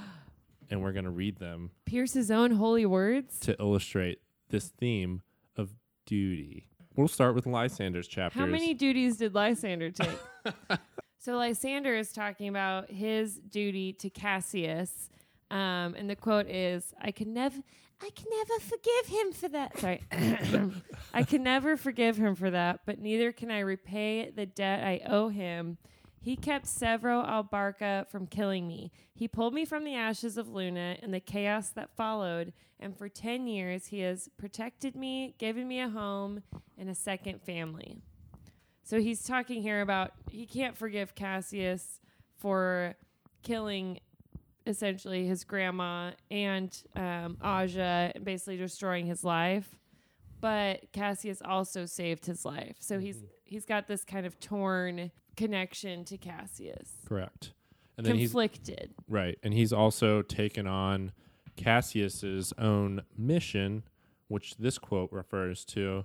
and 0.70 0.82
we're 0.82 0.92
going 0.92 1.06
to 1.06 1.10
read 1.10 1.38
them 1.38 1.70
Pierce's 1.86 2.30
own 2.30 2.52
holy 2.52 2.84
words. 2.84 3.40
to 3.40 3.56
illustrate 3.58 4.20
this 4.50 4.68
theme 4.68 5.22
of 5.56 5.70
duty. 6.04 6.68
We'll 6.94 7.08
start 7.08 7.34
with 7.34 7.46
Lysander's 7.46 8.06
chapters. 8.06 8.38
How 8.38 8.46
many 8.46 8.74
duties 8.74 9.16
did 9.16 9.34
Lysander 9.34 9.90
take? 9.90 10.18
so 11.18 11.36
Lysander 11.36 11.94
is 11.94 12.12
talking 12.12 12.48
about 12.48 12.90
his 12.90 13.36
duty 13.36 13.94
to 13.94 14.10
Cassius, 14.10 15.08
um, 15.50 15.94
and 15.96 16.08
the 16.08 16.16
quote 16.16 16.48
is, 16.48 16.92
"I 17.00 17.12
can 17.12 17.32
never, 17.32 17.62
I 18.02 18.10
can 18.10 18.26
never 18.30 18.60
forgive 18.60 19.06
him 19.06 19.32
for 19.32 19.48
that." 19.48 19.78
Sorry, 19.78 20.02
I 21.14 21.22
can 21.22 21.42
never 21.42 21.78
forgive 21.78 22.18
him 22.18 22.34
for 22.34 22.50
that, 22.50 22.80
but 22.84 22.98
neither 22.98 23.32
can 23.32 23.50
I 23.50 23.60
repay 23.60 24.30
the 24.30 24.44
debt 24.44 24.84
I 24.84 25.00
owe 25.06 25.30
him. 25.30 25.78
He 26.26 26.34
kept 26.34 26.66
Sevro 26.66 27.24
au 27.24 27.44
Barca 27.44 28.04
from 28.10 28.26
killing 28.26 28.66
me. 28.66 28.90
He 29.14 29.28
pulled 29.28 29.54
me 29.54 29.64
from 29.64 29.84
the 29.84 29.94
ashes 29.94 30.36
of 30.36 30.48
Luna 30.48 30.96
and 31.00 31.14
the 31.14 31.20
chaos 31.20 31.68
that 31.68 31.94
followed, 31.94 32.52
and 32.80 32.98
for 32.98 33.08
10 33.08 33.46
years 33.46 33.86
he 33.86 34.00
has 34.00 34.28
protected 34.36 34.96
me, 34.96 35.36
given 35.38 35.68
me 35.68 35.78
a 35.78 35.88
home, 35.88 36.42
and 36.76 36.90
a 36.90 36.96
second 36.96 37.42
family. 37.42 37.98
So 38.82 39.00
he's 39.00 39.22
talking 39.22 39.62
here 39.62 39.80
about 39.80 40.14
he 40.28 40.46
can't 40.46 40.76
forgive 40.76 41.14
Cassius 41.14 42.00
for 42.36 42.96
killing 43.44 44.00
essentially 44.66 45.28
his 45.28 45.44
grandma 45.44 46.10
and 46.28 46.76
um, 46.96 47.38
Aja 47.40 48.10
and 48.16 48.24
basically 48.24 48.56
destroying 48.56 49.06
his 49.06 49.22
life. 49.22 49.78
But 50.40 50.92
Cassius 50.92 51.40
also 51.40 51.86
saved 51.86 52.26
his 52.26 52.44
life. 52.44 52.78
So 52.80 52.98
he's 52.98 53.22
he's 53.44 53.64
got 53.64 53.86
this 53.86 54.02
kind 54.02 54.26
of 54.26 54.40
torn 54.40 55.12
connection 55.36 56.04
to 56.06 56.16
Cassius. 56.18 56.90
Correct. 57.06 57.52
And 57.96 58.06
then 58.06 58.16
he's 58.16 58.30
Conflicted. 58.30 58.92
right, 59.08 59.38
and 59.42 59.54
he's 59.54 59.72
also 59.72 60.20
taken 60.22 60.66
on 60.66 61.12
Cassius's 61.56 62.52
own 62.58 63.02
mission, 63.16 63.84
which 64.28 64.56
this 64.58 64.78
quote 64.78 65.10
refers 65.12 65.64
to. 65.66 66.04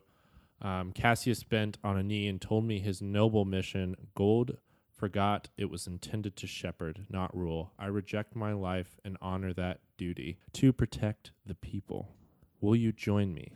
Um, 0.61 0.91
Cassius 0.93 1.43
bent 1.43 1.77
on 1.83 1.97
a 1.97 2.03
knee 2.03 2.27
and 2.27 2.39
told 2.39 2.63
me 2.65 2.79
his 2.79 3.01
noble 3.01 3.43
mission. 3.45 3.95
Gold 4.15 4.57
forgot 4.93 5.49
it 5.57 5.69
was 5.69 5.87
intended 5.87 6.35
to 6.37 6.47
shepherd, 6.47 7.07
not 7.09 7.35
rule. 7.35 7.73
I 7.79 7.87
reject 7.87 8.35
my 8.35 8.53
life 8.53 8.99
and 9.03 9.17
honor 9.21 9.51
that 9.53 9.79
duty 9.97 10.37
to 10.53 10.71
protect 10.71 11.31
the 11.45 11.55
people. 11.55 12.15
Will 12.61 12.75
you 12.75 12.91
join 12.91 13.33
me? 13.33 13.53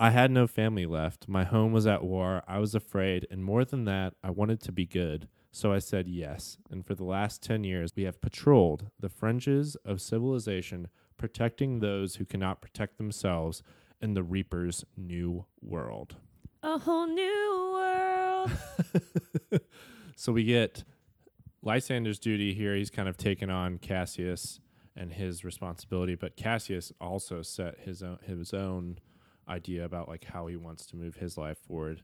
I 0.00 0.10
had 0.10 0.30
no 0.30 0.46
family 0.46 0.86
left. 0.86 1.28
My 1.28 1.44
home 1.44 1.72
was 1.72 1.86
at 1.86 2.04
war. 2.04 2.42
I 2.46 2.58
was 2.58 2.74
afraid, 2.74 3.26
and 3.30 3.44
more 3.44 3.64
than 3.64 3.84
that, 3.84 4.14
I 4.22 4.30
wanted 4.30 4.60
to 4.62 4.72
be 4.72 4.86
good. 4.86 5.28
So 5.50 5.72
I 5.72 5.78
said 5.80 6.06
yes. 6.06 6.58
And 6.70 6.86
for 6.86 6.94
the 6.94 7.04
last 7.04 7.42
10 7.42 7.64
years, 7.64 7.90
we 7.96 8.04
have 8.04 8.20
patrolled 8.20 8.90
the 9.00 9.08
fringes 9.08 9.76
of 9.84 10.00
civilization, 10.00 10.88
protecting 11.16 11.80
those 11.80 12.16
who 12.16 12.24
cannot 12.24 12.60
protect 12.60 12.98
themselves 12.98 13.62
in 14.00 14.14
the 14.14 14.22
Reaper's 14.22 14.84
new 14.96 15.46
world. 15.60 16.16
A 16.62 16.78
whole 16.78 17.06
new 17.06 17.70
world. 17.72 18.50
So 20.18 20.32
we 20.32 20.42
get 20.42 20.82
Lysander's 21.62 22.18
duty 22.18 22.52
here. 22.52 22.74
He's 22.74 22.90
kind 22.90 23.08
of 23.08 23.16
taken 23.16 23.50
on 23.50 23.78
Cassius 23.78 24.58
and 24.96 25.12
his 25.12 25.44
responsibility, 25.44 26.16
but 26.16 26.34
Cassius 26.34 26.92
also 27.00 27.40
set 27.40 27.78
his 27.78 28.02
own 28.02 28.18
his 28.26 28.52
own 28.52 28.98
idea 29.48 29.84
about 29.84 30.08
like 30.08 30.24
how 30.24 30.46
he 30.46 30.56
wants 30.56 30.86
to 30.86 30.96
move 30.96 31.16
his 31.16 31.36
life 31.36 31.58
forward. 31.66 32.02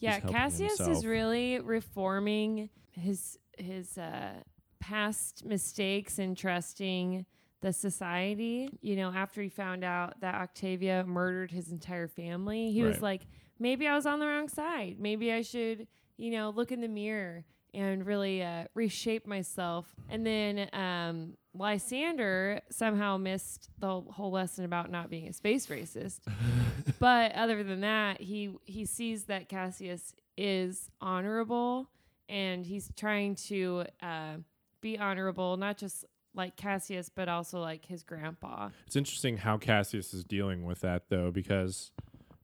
Yeah, 0.00 0.20
Cassius 0.20 0.80
is 0.80 1.06
really 1.06 1.60
reforming 1.60 2.68
his 2.90 3.38
his 3.56 3.96
uh, 3.96 4.32
past 4.80 5.44
mistakes 5.44 6.18
and 6.18 6.36
trusting 6.36 7.24
the 7.62 7.72
society. 7.72 8.68
You 8.82 8.96
know, 8.96 9.10
after 9.10 9.40
he 9.42 9.48
found 9.48 9.84
out 9.84 10.20
that 10.20 10.34
Octavia 10.34 11.04
murdered 11.06 11.50
his 11.50 11.70
entire 11.70 12.08
family, 12.08 12.70
he 12.70 12.82
was 12.82 13.00
like, 13.00 13.22
maybe 13.58 13.88
I 13.88 13.94
was 13.94 14.04
on 14.04 14.18
the 14.18 14.26
wrong 14.26 14.48
side. 14.48 14.96
Maybe 14.98 15.32
I 15.32 15.42
should, 15.42 15.86
you 16.16 16.30
know, 16.30 16.50
look 16.50 16.70
in 16.70 16.80
the 16.80 16.88
mirror 16.88 17.44
and 17.74 18.06
really 18.06 18.42
uh, 18.42 18.64
reshape 18.74 19.26
myself. 19.26 19.86
And 20.08 20.26
then 20.26 20.68
um, 20.72 21.36
Lysander 21.54 22.60
somehow 22.70 23.16
missed 23.16 23.68
the 23.78 24.00
whole 24.00 24.30
lesson 24.30 24.64
about 24.64 24.90
not 24.90 25.10
being 25.10 25.28
a 25.28 25.32
space 25.32 25.66
racist. 25.66 26.20
but 26.98 27.32
other 27.32 27.62
than 27.62 27.80
that, 27.82 28.20
he 28.20 28.54
he 28.64 28.84
sees 28.84 29.24
that 29.24 29.48
Cassius 29.48 30.14
is 30.36 30.90
honorable, 31.00 31.90
and 32.28 32.66
he's 32.66 32.90
trying 32.96 33.36
to 33.36 33.84
uh, 34.02 34.36
be 34.80 34.98
honorable, 34.98 35.56
not 35.56 35.78
just 35.78 36.04
like 36.34 36.56
Cassius, 36.56 37.08
but 37.08 37.28
also 37.28 37.60
like 37.60 37.86
his 37.86 38.02
grandpa. 38.02 38.70
It's 38.86 38.96
interesting 38.96 39.36
how 39.36 39.56
Cassius 39.56 40.12
is 40.12 40.24
dealing 40.24 40.64
with 40.64 40.80
that 40.80 41.08
though, 41.08 41.30
because 41.30 41.92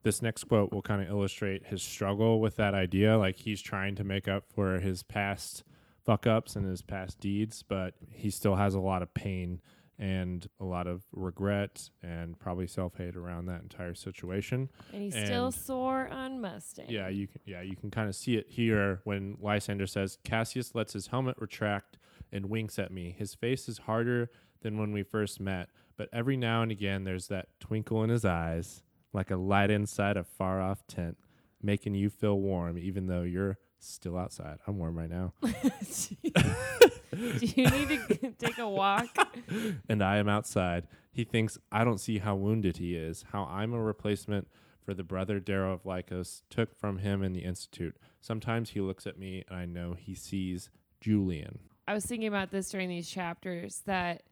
this 0.03 0.21
next 0.21 0.45
quote 0.45 0.71
will 0.71 0.81
kind 0.81 1.01
of 1.01 1.09
illustrate 1.09 1.67
his 1.67 1.81
struggle 1.83 2.39
with 2.39 2.55
that 2.55 2.73
idea. 2.73 3.17
Like 3.17 3.37
he's 3.37 3.61
trying 3.61 3.95
to 3.95 4.03
make 4.03 4.27
up 4.27 4.45
for 4.53 4.79
his 4.79 5.03
past 5.03 5.63
fuck 6.03 6.25
ups 6.25 6.55
and 6.55 6.65
his 6.65 6.81
past 6.81 7.19
deeds, 7.19 7.63
but 7.63 7.93
he 8.09 8.29
still 8.29 8.55
has 8.55 8.73
a 8.73 8.79
lot 8.79 9.01
of 9.01 9.13
pain 9.13 9.61
and 9.99 10.47
a 10.59 10.65
lot 10.65 10.87
of 10.87 11.03
regret 11.11 11.89
and 12.01 12.37
probably 12.39 12.65
self 12.65 12.97
hate 12.97 13.15
around 13.15 13.45
that 13.45 13.61
entire 13.61 13.93
situation. 13.93 14.69
And 14.91 15.03
he's 15.03 15.13
still 15.13 15.51
sore 15.51 16.07
on 16.09 16.41
Mustang. 16.41 16.87
Yeah, 16.89 17.07
you 17.07 17.27
can 17.27 17.41
yeah, 17.45 17.61
you 17.61 17.75
can 17.75 17.91
kind 17.91 18.09
of 18.09 18.15
see 18.15 18.35
it 18.35 18.47
here 18.49 19.01
when 19.03 19.37
Lysander 19.39 19.85
says 19.85 20.17
Cassius 20.23 20.73
lets 20.73 20.93
his 20.93 21.07
helmet 21.07 21.35
retract 21.37 21.97
and 22.31 22.47
winks 22.47 22.79
at 22.79 22.91
me. 22.91 23.15
His 23.17 23.35
face 23.35 23.69
is 23.69 23.77
harder 23.79 24.31
than 24.61 24.79
when 24.79 24.91
we 24.91 25.03
first 25.03 25.39
met, 25.39 25.69
but 25.97 26.09
every 26.11 26.35
now 26.35 26.63
and 26.63 26.71
again 26.71 27.03
there's 27.03 27.27
that 27.27 27.49
twinkle 27.59 28.03
in 28.03 28.09
his 28.09 28.25
eyes, 28.25 28.81
like 29.13 29.31
a 29.31 29.35
light 29.35 29.71
inside 29.71 30.17
a 30.17 30.23
far 30.23 30.61
off 30.61 30.85
tent, 30.87 31.17
making 31.61 31.95
you 31.95 32.09
feel 32.09 32.39
warm 32.39 32.77
even 32.77 33.07
though 33.07 33.23
you're 33.23 33.57
still 33.79 34.17
outside. 34.17 34.59
I'm 34.67 34.77
warm 34.77 34.97
right 34.97 35.09
now. 35.09 35.33
Do 35.41 35.51
you 37.45 37.69
need 37.69 37.89
to 37.89 38.31
take 38.39 38.57
a 38.57 38.69
walk? 38.69 39.09
and 39.89 40.03
I 40.03 40.17
am 40.17 40.29
outside. 40.29 40.87
He 41.11 41.23
thinks 41.23 41.57
I 41.71 41.83
don't 41.83 41.99
see 41.99 42.19
how 42.19 42.35
wounded 42.35 42.77
he 42.77 42.95
is, 42.95 43.25
how 43.31 43.45
I'm 43.45 43.73
a 43.73 43.81
replacement 43.81 44.47
for 44.83 44.93
the 44.93 45.03
brother 45.03 45.39
Darrow 45.39 45.73
of 45.73 45.83
Lycos 45.83 46.41
took 46.49 46.79
from 46.79 46.99
him 46.99 47.21
in 47.21 47.33
the 47.33 47.43
Institute. 47.43 47.97
Sometimes 48.21 48.71
he 48.71 48.81
looks 48.81 49.05
at 49.05 49.19
me 49.19 49.43
and 49.47 49.57
I 49.57 49.65
know 49.65 49.95
he 49.97 50.15
sees 50.15 50.69
Julian. 51.01 51.59
I 51.87 51.93
was 51.93 52.05
thinking 52.05 52.27
about 52.27 52.51
this 52.51 52.69
during 52.69 52.89
these 52.89 53.09
chapters 53.09 53.81
that 53.85 54.23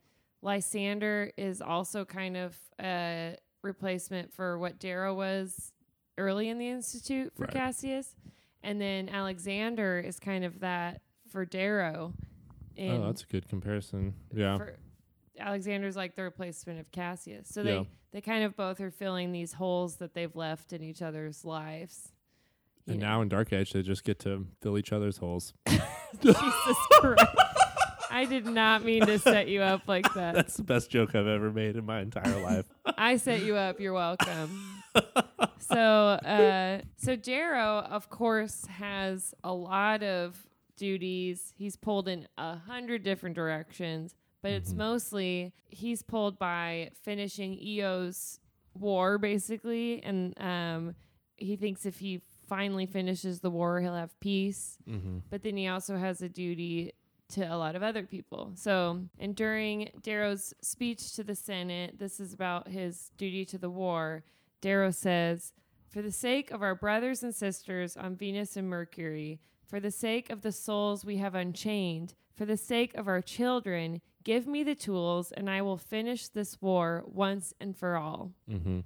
Lysander 0.42 1.32
is 1.38 1.62
also 1.62 2.06
kind 2.06 2.38
of 2.38 2.58
a 2.80 3.36
replacement 3.62 4.34
for 4.34 4.58
what 4.58 4.80
Darrow 4.80 5.14
was 5.14 5.72
early 6.18 6.50
in 6.50 6.58
the 6.58 6.68
Institute 6.68 7.34
for 7.36 7.44
Right. 7.44 7.54
Cassius. 7.54 8.16
And 8.64 8.80
then 8.82 9.08
Alexander 9.10 10.00
is 10.00 10.20
kind 10.20 10.44
of 10.44 10.60
that 10.60 11.02
for 11.32 11.46
Darrow. 11.46 12.14
Oh, 12.78 13.06
that's 13.06 13.24
a 13.24 13.26
good 13.26 13.48
comparison. 13.50 14.14
Yeah. 14.34 14.58
for 14.58 14.76
Alexander's 15.40 15.96
like 15.96 16.16
the 16.16 16.24
replacement 16.24 16.80
of 16.80 16.92
Cassius. 16.92 17.48
So 17.50 17.62
Yeah. 17.62 17.72
they, 17.72 17.88
they 18.14 18.22
kind 18.22 18.44
of 18.44 18.56
both 18.58 18.82
are 18.82 18.92
filling 18.92 19.32
these 19.32 19.54
holes 19.54 19.96
that 19.98 20.14
they've 20.14 20.36
left 20.36 20.74
in 20.74 20.82
each 20.84 21.02
other's 21.02 21.46
lives. 21.46 22.12
And 22.88 23.00
know. 23.00 23.08
now 23.08 23.22
in 23.22 23.30
Dark 23.30 23.54
Age, 23.54 23.72
they 23.72 23.82
just 23.82 24.04
get 24.04 24.20
to 24.20 24.48
fill 24.62 24.78
each 24.78 24.92
other's 24.92 25.18
holes. 25.18 25.54
Jesus 26.22 26.78
Christ. 27.00 27.26
I 28.10 28.26
did 28.26 28.46
not 28.46 28.84
mean 28.84 29.06
to 29.06 29.20
set 29.20 29.48
you 29.48 29.62
up 29.62 29.88
like 29.88 30.12
that. 30.16 30.36
That's 30.36 30.58
the 30.58 30.64
best 30.64 30.90
joke 30.90 31.16
I've 31.16 31.28
ever 31.28 31.52
made 31.52 31.76
in 31.76 31.86
my 31.86 32.02
entire 32.02 32.42
life. 32.42 32.66
I 32.98 33.18
set 33.18 33.42
you 33.44 33.56
up. 33.56 33.80
You're 33.80 33.94
welcome. 33.94 34.84
so, 35.60 35.76
uh, 35.78 36.82
so 36.98 37.16
Darrow, 37.16 37.80
of 37.80 38.10
course, 38.10 38.66
has 38.66 39.34
a 39.44 39.54
lot 39.54 40.04
of 40.04 40.46
duties. 40.78 41.54
He's 41.58 41.76
pulled 41.76 42.08
in 42.08 42.28
a 42.38 42.58
hundred 42.58 43.04
different 43.04 43.36
directions, 43.36 44.16
but 44.42 44.52
it's 44.52 44.74
Mhm. 44.74 44.78
mostly 44.78 45.54
he's 45.70 46.02
pulled 46.02 46.40
by 46.40 46.92
finishing 47.04 47.54
Eo's 47.60 48.40
war, 48.74 49.18
basically, 49.18 50.02
and 50.04 50.34
um, 50.42 50.96
he 51.36 51.56
thinks 51.56 51.86
if 51.86 52.00
he 52.00 52.22
finally 52.48 52.86
finishes 52.88 53.42
the 53.42 53.50
war, 53.52 53.80
he'll 53.80 53.94
have 53.94 54.20
peace 54.20 54.80
mm-hmm. 54.90 55.20
but 55.30 55.44
then 55.44 55.56
he 55.56 55.68
also 55.68 55.98
has 55.98 56.20
a 56.24 56.28
duty 56.30 56.92
to 57.30 57.44
a 57.44 57.58
lot 57.58 57.76
of 57.76 57.84
other 57.84 58.04
people. 58.04 58.52
So, 58.56 59.02
and 59.20 59.36
during 59.36 59.92
Darrow's 60.02 60.54
speech 60.62 61.14
to 61.14 61.24
the 61.24 61.36
Senate, 61.36 62.00
this 62.00 62.20
is 62.20 62.34
about 62.34 62.68
his 62.68 63.12
duty 63.18 63.46
to 63.46 63.58
the 63.58 63.70
war. 63.70 64.24
Darrow 64.62 64.92
says, 64.92 65.54
For 65.90 66.02
the 66.02 66.12
sake 66.12 66.52
of 66.52 66.62
our 66.62 66.76
brothers 66.76 67.24
and 67.24 67.34
sisters 67.34 67.96
on 67.96 68.16
Venus 68.16 68.58
and 68.58 68.70
Mercury, 68.70 69.40
for 69.68 69.80
the 69.80 69.92
sake 69.92 70.30
of 70.30 70.42
the 70.42 70.52
souls 70.52 71.06
we 71.06 71.18
have 71.18 71.36
unchained, 71.36 72.16
for 72.36 72.46
the 72.46 72.58
sake 72.58 72.96
of 72.96 73.08
our 73.08 73.22
children, 73.22 74.02
give 74.24 74.48
me 74.48 74.64
the 74.64 74.76
tools 74.76 75.32
and 75.32 75.50
I 75.50 75.62
will 75.62 75.78
finish 75.78 76.28
this 76.28 76.62
war 76.62 77.04
once 77.06 77.54
and 77.60 77.78
for 77.78 77.96
all. 77.96 78.32
Mm-hmm. 78.50 78.80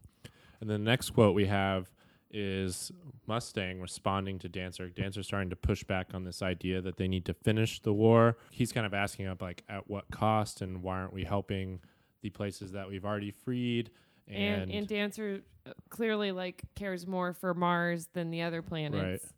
And 0.59 0.69
the 0.69 0.77
next 0.77 1.11
quote 1.11 1.35
we 1.35 1.45
have 1.45 1.91
is 2.31 2.91
Mustang 3.25 3.79
responding 3.79 4.39
to 4.39 4.49
Dancer. 4.49 4.89
Dancer 4.89 5.23
starting 5.23 5.49
to 5.49 5.55
push 5.55 5.83
back 5.83 6.09
on 6.13 6.23
this 6.23 6.41
idea 6.41 6.81
that 6.81 6.97
they 6.97 7.07
need 7.07 7.25
to 7.25 7.33
finish 7.33 7.81
the 7.81 7.93
war. 7.93 8.37
He's 8.51 8.71
kind 8.71 8.85
of 8.85 8.93
asking 8.93 9.27
up 9.27 9.41
like 9.41 9.63
at 9.69 9.89
what 9.89 10.09
cost 10.11 10.61
and 10.61 10.83
why 10.83 10.99
aren't 10.99 11.13
we 11.13 11.23
helping 11.23 11.79
the 12.21 12.29
places 12.29 12.71
that 12.73 12.89
we've 12.89 13.05
already 13.05 13.31
freed? 13.31 13.91
And, 14.27 14.71
and, 14.71 14.87
Dancer 14.87 15.41
uh, 15.65 15.71
clearly 15.89 16.31
like 16.31 16.63
cares 16.75 17.05
more 17.05 17.33
for 17.33 17.53
Mars 17.53 18.07
than 18.13 18.31
the 18.31 18.41
other 18.41 18.61
planets. 18.61 19.33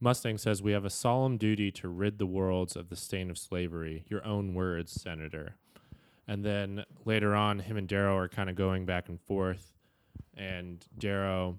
Mustang 0.00 0.38
says 0.38 0.62
we 0.62 0.72
have 0.72 0.84
a 0.84 0.90
solemn 0.90 1.38
duty 1.38 1.70
to 1.72 1.88
rid 1.88 2.18
the 2.18 2.26
worlds 2.26 2.76
of 2.76 2.88
the 2.88 2.96
stain 2.96 3.30
of 3.30 3.38
slavery. 3.38 4.04
Your 4.08 4.24
own 4.24 4.54
words, 4.54 4.92
Senator. 4.92 5.56
And 6.26 6.44
then 6.44 6.84
later 7.04 7.34
on, 7.34 7.60
him 7.60 7.76
and 7.76 7.88
Darrow 7.88 8.16
are 8.16 8.28
kind 8.28 8.50
of 8.50 8.54
going 8.54 8.84
back 8.84 9.08
and 9.08 9.18
forth, 9.20 9.72
and 10.36 10.84
Darrow 10.96 11.58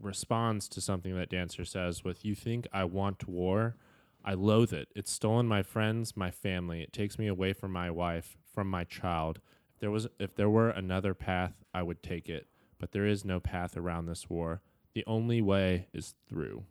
responds 0.00 0.68
to 0.68 0.80
something 0.80 1.16
that 1.16 1.30
Dancer 1.30 1.64
says 1.64 2.04
with, 2.04 2.24
"You 2.24 2.34
think 2.34 2.66
I 2.72 2.84
want 2.84 3.28
war? 3.28 3.76
I 4.24 4.34
loathe 4.34 4.72
it. 4.72 4.88
It's 4.96 5.12
stolen 5.12 5.46
my 5.46 5.62
friends, 5.62 6.16
my 6.16 6.30
family. 6.30 6.82
It 6.82 6.92
takes 6.92 7.18
me 7.18 7.26
away 7.26 7.52
from 7.52 7.72
my 7.72 7.90
wife, 7.90 8.36
from 8.52 8.68
my 8.70 8.84
child. 8.84 9.40
If 9.74 9.80
there 9.80 9.90
was, 9.90 10.06
if 10.18 10.34
there 10.34 10.48
were 10.50 10.70
another 10.70 11.14
path, 11.14 11.62
I 11.72 11.82
would 11.82 12.02
take 12.02 12.28
it. 12.28 12.48
But 12.78 12.92
there 12.92 13.06
is 13.06 13.24
no 13.24 13.40
path 13.40 13.76
around 13.76 14.06
this 14.06 14.30
war. 14.30 14.62
The 14.94 15.04
only 15.06 15.42
way 15.42 15.88
is 15.92 16.14
through." 16.28 16.64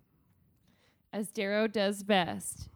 as 1.13 1.29
Darrow 1.29 1.67
does 1.67 2.03
best. 2.03 2.67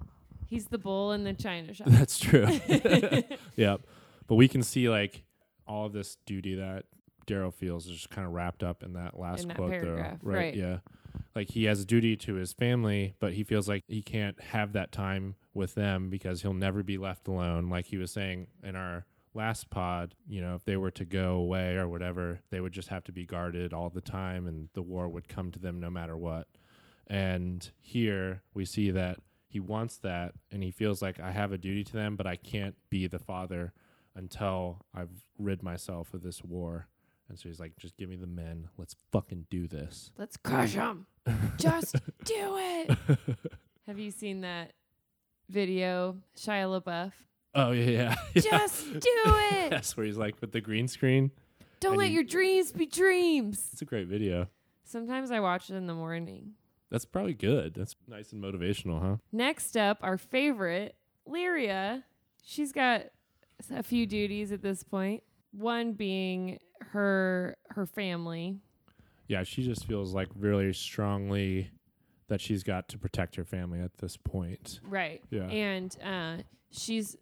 He's 0.45 0.67
the 0.67 0.77
bull 0.77 1.12
in 1.12 1.23
the 1.23 1.33
china 1.33 1.73
shop. 1.73 1.88
That's 1.89 2.19
true. 2.19 2.47
yep. 3.55 3.81
But 4.27 4.36
we 4.36 4.47
can 4.47 4.63
see 4.63 4.88
like 4.88 5.23
all 5.67 5.88
of 5.88 5.93
this 5.93 6.17
duty 6.25 6.55
that 6.55 6.86
Darrow 7.27 7.51
feels 7.51 7.85
is 7.85 7.91
just 7.91 8.09
kind 8.09 8.25
of 8.25 8.33
wrapped 8.33 8.63
up 8.63 8.81
in 8.81 8.93
that 8.93 9.19
last 9.19 9.43
In 9.43 9.49
that 9.49 9.57
quote 9.57 9.69
there. 9.69 10.17
right. 10.23 10.55
Yeah. 10.55 10.77
Like 11.35 11.49
he 11.51 11.65
has 11.65 11.81
a 11.81 11.85
duty 11.85 12.15
to 12.15 12.33
his 12.33 12.53
family, 12.53 13.13
but 13.19 13.33
he 13.33 13.43
feels 13.43 13.69
like 13.69 13.83
he 13.87 14.01
can't 14.01 14.39
have 14.41 14.73
that 14.73 14.91
time 14.91 15.35
with 15.53 15.75
them 15.75 16.09
because 16.09 16.41
he'll 16.41 16.53
never 16.53 16.81
be 16.81 16.97
left 16.97 17.27
alone. 17.27 17.69
Like 17.69 17.85
he 17.85 17.97
was 17.97 18.11
saying 18.11 18.47
in 18.63 18.75
our 18.75 19.05
last 19.33 19.69
pod, 19.69 20.15
you 20.27 20.41
know, 20.41 20.55
if 20.55 20.65
they 20.65 20.77
were 20.77 20.91
to 20.91 21.05
go 21.05 21.33
away 21.35 21.75
or 21.75 21.87
whatever, 21.87 22.39
they 22.49 22.59
would 22.59 22.73
just 22.73 22.89
have 22.89 23.03
to 23.03 23.11
be 23.11 23.25
guarded 23.25 23.71
all 23.73 23.89
the 23.89 24.01
time 24.01 24.47
and 24.47 24.69
the 24.73 24.81
war 24.81 25.07
would 25.07 25.27
come 25.27 25.51
to 25.51 25.59
them 25.59 25.79
no 25.79 25.89
matter 25.91 26.17
what. 26.17 26.47
And 27.05 27.69
here 27.79 28.41
we 28.53 28.65
see 28.65 28.89
that 28.91 29.19
he 29.47 29.59
wants 29.59 29.97
that 29.99 30.33
and 30.51 30.63
he 30.63 30.71
feels 30.71 31.01
like 31.01 31.19
I 31.19 31.31
have 31.31 31.51
a 31.51 31.57
duty 31.57 31.83
to 31.83 31.93
them, 31.93 32.15
but 32.15 32.27
I 32.27 32.35
can't 32.35 32.75
be 32.89 33.07
the 33.07 33.19
father 33.19 33.73
until 34.15 34.85
I've 34.93 35.25
rid 35.37 35.61
myself 35.61 36.13
of 36.13 36.23
this 36.23 36.43
war. 36.43 36.87
And 37.29 37.37
so 37.37 37.49
he's 37.49 37.59
like, 37.59 37.77
just 37.77 37.97
give 37.97 38.09
me 38.09 38.15
the 38.15 38.27
men. 38.27 38.69
Let's 38.77 38.95
fucking 39.11 39.47
do 39.49 39.67
this. 39.67 40.11
Let's 40.17 40.37
crush 40.37 40.73
them. 40.75 41.07
Just 41.57 41.95
do 42.23 42.55
it. 42.57 42.97
Have 43.87 43.99
you 43.99 44.11
seen 44.11 44.41
that 44.41 44.71
video, 45.49 46.17
Shia 46.37 46.81
LaBeouf? 46.81 47.11
Oh, 47.53 47.71
yeah, 47.71 47.89
yeah. 47.89 48.15
yeah. 48.33 48.41
Just 48.41 48.85
do 48.93 48.99
it. 49.03 49.71
Yes, 49.71 49.97
where 49.97 50.05
he's 50.05 50.17
like 50.17 50.39
with 50.41 50.51
the 50.51 50.61
green 50.61 50.87
screen. 50.87 51.31
Don't 51.79 51.93
And 51.93 51.99
let 51.99 52.07
he- 52.09 52.13
your 52.13 52.23
dreams 52.23 52.71
be 52.71 52.85
dreams. 52.85 53.69
It's 53.73 53.81
a 53.81 53.85
great 53.85 54.07
video. 54.07 54.47
Sometimes 54.85 55.31
I 55.31 55.39
watch 55.41 55.69
it 55.69 55.75
in 55.75 55.85
the 55.87 55.93
morning. 55.93 56.53
That's 56.89 57.03
probably 57.05 57.33
good. 57.33 57.73
That's 57.73 57.95
nice 58.07 58.31
and 58.31 58.41
motivational, 58.41 59.01
huh? 59.01 59.15
Next 59.33 59.75
up, 59.75 59.97
our 60.01 60.17
favorite, 60.17 60.95
Lyria. 61.27 62.03
She's 62.43 62.71
got 62.71 63.07
a 63.75 63.83
few 63.83 64.05
duties 64.05 64.53
at 64.53 64.61
this 64.61 64.83
point. 64.83 65.23
One 65.51 65.91
being 65.91 66.59
her 66.91 67.55
her 67.69 67.85
family. 67.85 68.59
Yeah, 69.27 69.43
she 69.43 69.63
just 69.63 69.85
feels 69.85 70.13
like 70.13 70.29
really 70.35 70.71
strongly 70.73 71.69
that 72.29 72.39
she's 72.41 72.63
got 72.63 72.87
to 72.89 72.97
protect 72.97 73.35
her 73.35 73.43
family 73.45 73.79
at 73.81 73.97
this 73.97 74.17
point. 74.17 74.79
Right. 74.83 75.21
Yeah. 75.29 75.47
And 75.47 75.95
uh, 76.03 76.43
she's 76.71 77.15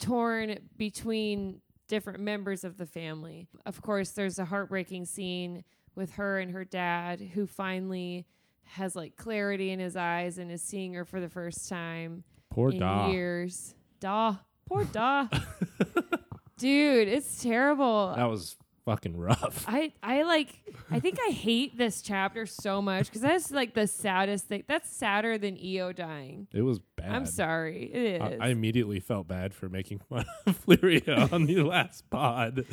torn 0.00 0.58
between 0.76 1.60
different 1.88 2.20
members 2.20 2.64
of 2.64 2.76
the 2.76 2.86
family. 2.86 3.46
Of 3.64 3.80
course, 3.82 4.10
there's 4.10 4.38
a 4.38 4.44
heartbreaking 4.44 5.04
scene 5.06 5.64
with 5.94 6.12
her 6.14 6.38
and 6.38 6.50
her 6.52 6.64
dad 6.64 7.20
who 7.34 7.46
finally 7.46 8.26
has 8.64 8.96
like 8.96 9.16
clarity 9.16 9.70
in 9.70 9.78
his 9.80 9.96
eyes 9.96 10.38
and 10.38 10.50
is 10.50 10.62
seeing 10.62 10.92
her 10.94 11.04
for 11.04 11.20
the 11.20 11.28
first 11.28 11.68
time 11.68 12.24
Poor 12.50 12.70
in 12.70 12.80
Da. 12.80 13.08
years. 13.10 13.74
Da. 14.00 14.36
Poor 14.66 14.84
Da. 14.84 15.28
Dude, 16.58 17.08
it's 17.08 17.42
terrible. 17.42 18.14
That 18.16 18.30
was 18.30 18.56
fucking 18.86 19.16
rough. 19.16 19.64
I 19.68 19.92
I 20.02 20.22
like 20.22 20.54
I 20.90 21.00
think 21.00 21.18
I 21.26 21.30
hate 21.32 21.76
this 21.76 22.00
chapter 22.02 22.46
so 22.46 22.80
much 22.80 23.06
because 23.06 23.20
that's 23.20 23.50
like 23.50 23.74
the 23.74 23.86
saddest 23.86 24.46
thing. 24.46 24.62
That's 24.68 24.88
sadder 24.88 25.38
than 25.38 25.58
EO 25.62 25.92
dying. 25.92 26.46
It 26.54 26.62
was 26.62 26.78
bad. 26.96 27.10
I'm 27.10 27.26
sorry. 27.26 27.84
It 27.92 28.22
I, 28.22 28.28
is. 28.28 28.40
I 28.40 28.48
immediately 28.48 29.00
felt 29.00 29.26
bad 29.28 29.52
for 29.54 29.68
making 29.68 29.98
fun 30.08 30.24
of 30.46 30.64
Lyria 30.66 31.32
on 31.32 31.46
the 31.46 31.62
last 31.62 32.08
pod. 32.10 32.64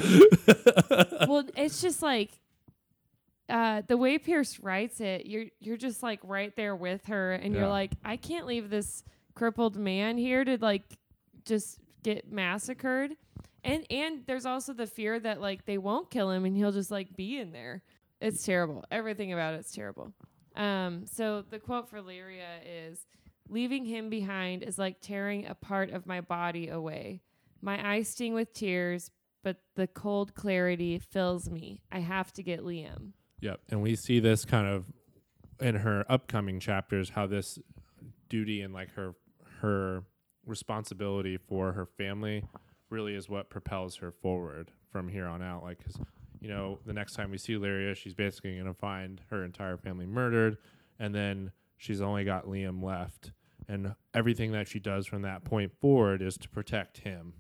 well, 1.28 1.44
it's 1.58 1.82
just 1.82 2.02
like 2.02 2.32
uh, 3.50 3.82
the 3.88 3.98
way 3.98 4.18
Pierce 4.18 4.60
writes 4.60 5.02
it. 5.02 5.26
You're 5.26 5.46
you're 5.60 5.78
just 5.78 6.02
like 6.04 6.20
right 6.24 6.56
there 6.56 6.76
with 6.76 7.08
her, 7.08 7.34
and 7.34 7.54
Yeah. 7.54 7.62
you're 7.62 7.70
like, 7.70 7.92
I 8.06 8.18
can't 8.18 8.46
leave 8.46 8.70
this 8.70 9.04
crippled 9.36 9.76
man 9.76 10.18
here 10.18 10.46
to 10.46 10.58
like 10.62 10.84
just 11.44 11.80
get 12.04 12.32
massacred. 12.32 13.18
And 13.64 13.86
and 13.90 14.24
there's 14.26 14.46
also 14.46 14.74
the 14.74 14.88
fear 14.88 15.20
that 15.20 15.40
like 15.40 15.66
they 15.66 15.78
won't 15.78 16.10
kill 16.10 16.32
him, 16.32 16.46
and 16.46 16.56
he'll 16.56 16.72
just 16.72 16.92
like 16.92 17.16
be 17.16 17.38
in 17.38 17.52
there. 17.52 17.84
It's 18.20 18.44
terrible. 18.46 18.86
Everything 18.92 19.34
about 19.34 19.54
it's 19.56 19.74
terrible. 19.74 20.14
Um, 20.56 21.06
so 21.06 21.44
the 21.50 21.60
quote 21.60 21.90
for 21.90 22.02
Lyria 22.02 22.60
is 22.66 23.06
leaving 23.50 23.86
him 23.86 24.10
behind 24.10 24.64
is 24.64 24.78
like 24.78 25.02
tearing 25.02 25.46
a 25.46 25.56
part 25.56 25.92
of 25.92 26.06
my 26.06 26.22
body 26.22 26.70
away. 26.70 27.22
My 27.62 27.94
eyes 27.94 28.10
sting 28.10 28.34
with 28.34 28.54
tears, 28.54 29.12
but 29.44 29.58
the 29.76 29.88
cold 29.88 30.36
clarity 30.36 31.00
fills 31.00 31.50
me. 31.50 31.82
I 31.92 32.00
have 32.00 32.32
to 32.34 32.44
get 32.44 32.62
Liam. 32.62 33.12
Yep. 33.42 33.60
And 33.70 33.82
we 33.82 33.96
see 33.96 34.20
this 34.20 34.46
kind 34.46 34.68
of 34.68 34.86
in 35.60 35.76
her 35.76 36.06
upcoming 36.10 36.60
chapters 36.60 37.10
how 37.10 37.28
this 37.28 37.60
duty 38.30 38.62
and 38.62 38.74
like 38.74 38.94
her 38.96 39.16
her 39.62 40.04
responsibility 40.46 41.38
for 41.38 41.72
her 41.74 41.86
family 41.86 42.44
really 42.94 43.16
is 43.16 43.28
what 43.28 43.50
propels 43.50 43.98
her 43.98 44.12
forward 44.12 44.72
from 44.92 45.10
here 45.10 45.26
on 45.26 45.42
out. 45.42 45.64
Like 45.64 45.84
cuz 45.84 45.98
you 46.40 46.48
know 46.48 46.80
the 46.86 46.94
next 46.94 47.14
time 47.16 47.32
we 47.32 47.38
see 47.38 47.56
Lyria 47.56 47.96
she's 47.96 48.14
basically 48.14 48.54
going 48.54 48.66
to 48.66 48.74
find 48.74 49.22
her 49.30 49.44
entire 49.44 49.78
family 49.78 50.06
murdered 50.06 50.58
and 51.00 51.14
then 51.14 51.52
she's 51.78 52.02
only 52.02 52.24
got 52.24 52.46
Liam 52.46 52.82
left. 52.84 53.32
And 53.68 53.96
everything 54.14 54.52
that 54.52 54.68
she 54.68 54.80
does 54.80 55.08
from 55.08 55.22
that 55.24 55.44
point 55.44 55.72
forward 55.80 56.22
is 56.22 56.38
to 56.38 56.50
protect 56.50 57.00
him. 57.00 57.34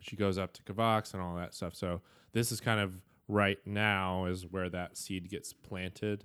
She 0.00 0.16
goes 0.16 0.38
up 0.38 0.52
to 0.54 0.62
Kavax 0.62 1.12
and 1.12 1.22
all 1.22 1.36
that 1.36 1.54
stuff. 1.54 1.74
So 1.74 2.00
this 2.32 2.50
is 2.50 2.60
kind 2.60 2.80
of 2.80 3.00
right 3.28 3.58
now 3.66 4.26
is 4.26 4.46
where 4.46 4.68
that 4.70 4.96
seed 4.96 5.28
gets 5.28 5.52
planted 5.52 6.24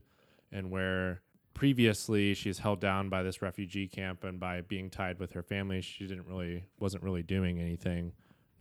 and 0.51 0.69
where 0.69 1.21
previously 1.53 2.33
she's 2.33 2.59
held 2.59 2.79
down 2.79 3.09
by 3.09 3.23
this 3.23 3.41
refugee 3.41 3.87
camp 3.87 4.23
and 4.23 4.39
by 4.39 4.61
being 4.61 4.89
tied 4.89 5.19
with 5.19 5.33
her 5.33 5.43
family 5.43 5.81
she 5.81 6.07
didn't 6.07 6.27
really 6.27 6.63
wasn't 6.79 7.01
really 7.03 7.23
doing 7.23 7.59
anything 7.59 8.11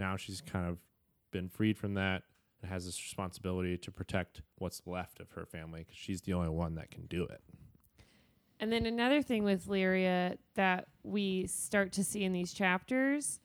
now 0.00 0.16
she's 0.16 0.40
kind 0.40 0.66
of 0.66 0.78
been 1.30 1.48
freed 1.48 1.78
from 1.78 1.94
that 1.94 2.22
and 2.62 2.70
has 2.72 2.86
this 2.86 3.00
responsibility 3.00 3.76
to 3.78 3.90
protect 3.92 4.42
what's 4.58 4.82
left 4.86 5.20
of 5.20 5.30
her 5.32 5.46
family 5.46 5.80
because 5.84 5.96
she's 5.96 6.22
the 6.22 6.32
only 6.32 6.48
one 6.48 6.74
that 6.74 6.90
can 6.90 7.06
do 7.06 7.22
it 7.24 7.40
And 8.58 8.70
then 8.72 8.84
another 8.86 9.22
thing 9.22 9.44
with 9.44 9.66
Lyria 9.68 10.36
that 10.54 10.88
we 11.02 11.46
start 11.46 11.92
to 11.92 12.04
see 12.04 12.24
in 12.24 12.32
these 12.32 12.52
chapters 12.52 13.38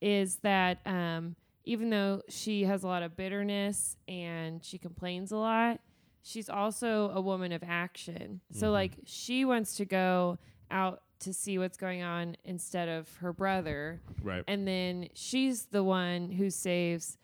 is 0.00 0.36
that 0.36 0.78
um, 0.86 1.36
even 1.64 1.90
though 1.90 2.22
she 2.28 2.64
has 2.64 2.82
a 2.82 2.86
lot 2.86 3.02
of 3.02 3.14
bitterness 3.16 3.96
and 4.08 4.64
she 4.64 4.78
complains 4.78 5.30
a 5.30 5.36
lot, 5.36 5.80
she's 6.22 6.48
also 6.48 7.10
a 7.14 7.20
woman 7.20 7.52
of 7.52 7.62
action. 7.62 8.40
So, 8.50 8.68
Mhm. 8.68 8.72
like, 8.72 8.92
she 9.04 9.44
wants 9.44 9.76
to 9.76 9.84
go 9.84 10.38
out 10.70 11.02
to 11.22 11.32
see 11.32 11.58
what's 11.58 11.76
going 11.76 12.02
on 12.02 12.36
instead 12.44 12.88
of 12.88 13.08
her 13.16 13.32
brother. 13.32 14.00
right 14.22 14.44
And 14.46 14.66
then 14.66 15.08
she's 15.14 15.66
the 15.66 15.82
one 15.82 16.30
who 16.30 16.50
saves 16.50 17.18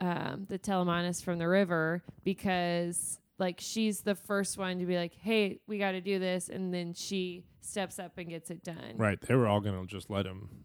um, 0.00 0.46
the 0.48 0.58
Telemanus 0.58 1.22
from 1.22 1.38
the 1.38 1.48
river 1.48 2.02
because, 2.24 3.18
like, 3.38 3.58
she's 3.60 4.00
the 4.00 4.14
first 4.14 4.58
one 4.58 4.78
to 4.78 4.86
be 4.86 4.96
like, 4.96 5.14
hey, 5.14 5.60
we 5.66 5.78
got 5.78 5.92
to 5.92 6.00
do 6.00 6.18
this. 6.18 6.48
And 6.48 6.74
then 6.74 6.94
she 6.94 7.44
steps 7.60 7.98
up 7.98 8.18
and 8.18 8.28
gets 8.28 8.50
it 8.50 8.62
done. 8.62 8.94
right 8.96 9.20
they 9.22 9.34
were 9.34 9.46
all 9.46 9.60
going 9.60 9.80
to 9.80 9.86
just 9.86 10.10
let 10.10 10.26
him 10.26 10.64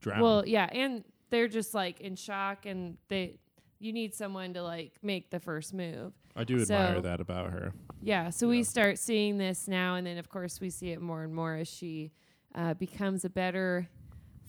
drown 0.00 0.20
Well, 0.20 0.46
yeah. 0.46 0.68
And 0.72 1.04
they're 1.30 1.48
just 1.48 1.74
like 1.74 2.00
in 2.00 2.16
shock 2.16 2.66
and 2.66 2.96
they. 3.08 3.38
You 3.80 3.92
need 3.92 4.14
someone 4.14 4.54
to 4.54 4.62
like 4.62 4.92
make 5.02 5.30
the 5.30 5.40
first 5.40 5.72
move. 5.74 6.12
i 6.36 6.44
do 6.44 6.60
admire 6.60 7.00
that 7.00 7.20
about 7.20 7.50
her 7.50 7.72
Yeah. 8.02 8.30
So 8.30 8.46
Yeah. 8.46 8.50
we 8.50 8.62
start 8.62 8.98
seeing 8.98 9.38
this 9.38 9.66
now, 9.66 9.94
and 9.96 10.06
then 10.06 10.18
of 10.18 10.28
course 10.28 10.60
we 10.60 10.70
see 10.70 10.90
it 10.90 11.00
more 11.00 11.24
and 11.24 11.34
more 11.34 11.56
as 11.56 11.66
she 11.68 12.12
uh, 12.54 12.74
becomes 12.74 13.24
a 13.24 13.30
better 13.30 13.88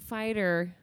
fighter. 0.08 0.76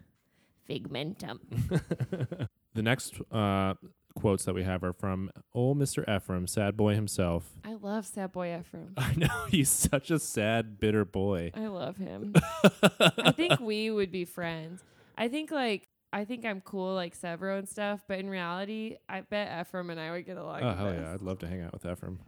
Figmentum. 0.69 1.39
the 2.75 2.83
next 2.83 3.15
uh, 3.33 3.73
quotes 4.15 4.45
that 4.45 4.55
we 4.55 4.63
have 4.65 4.85
are 4.85 4.93
from 4.93 5.31
old 5.55 5.79
Mr. 5.79 6.03
Ephraim, 6.15 6.47
sad 6.47 6.77
boy 6.77 6.95
himself. 6.95 7.45
I 7.65 7.75
love 7.75 8.05
Sad 8.07 8.33
Boy 8.33 8.55
Ephraim. 8.59 8.93
I 8.99 9.15
know 9.17 9.47
he's 9.51 9.71
such 9.71 10.11
a 10.11 10.19
sad, 10.19 10.79
bitter 10.79 11.05
boy. 11.07 11.53
I 11.55 11.69
love 11.69 11.97
him. 11.97 12.35
I 13.01 13.33
think 13.33 13.61
we 13.61 13.91
would 13.91 14.11
be 14.13 14.25
friends. 14.27 14.83
I 15.17 15.29
think 15.29 15.51
like 15.51 15.89
I 16.12 16.25
think 16.25 16.44
I'm 16.44 16.61
cool 16.62 16.94
like 16.94 17.18
Sevro 17.18 17.59
and 17.59 17.68
stuff, 17.68 18.03
but 18.09 18.18
in 18.18 18.31
reality, 18.31 18.97
I 19.09 19.21
bet 19.21 19.61
Ephraim 19.61 19.90
and 19.90 20.01
I 20.01 20.11
would 20.11 20.25
get 20.25 20.37
along. 20.38 20.62
oh 20.62 20.75
hell 20.75 20.87
best. 20.87 21.01
yeah, 21.01 21.12
I'd 21.12 21.23
love 21.23 21.38
to 21.40 21.47
hang 21.47 21.62
out 21.62 21.73
with 21.73 21.85
Ephraim. 21.85 22.18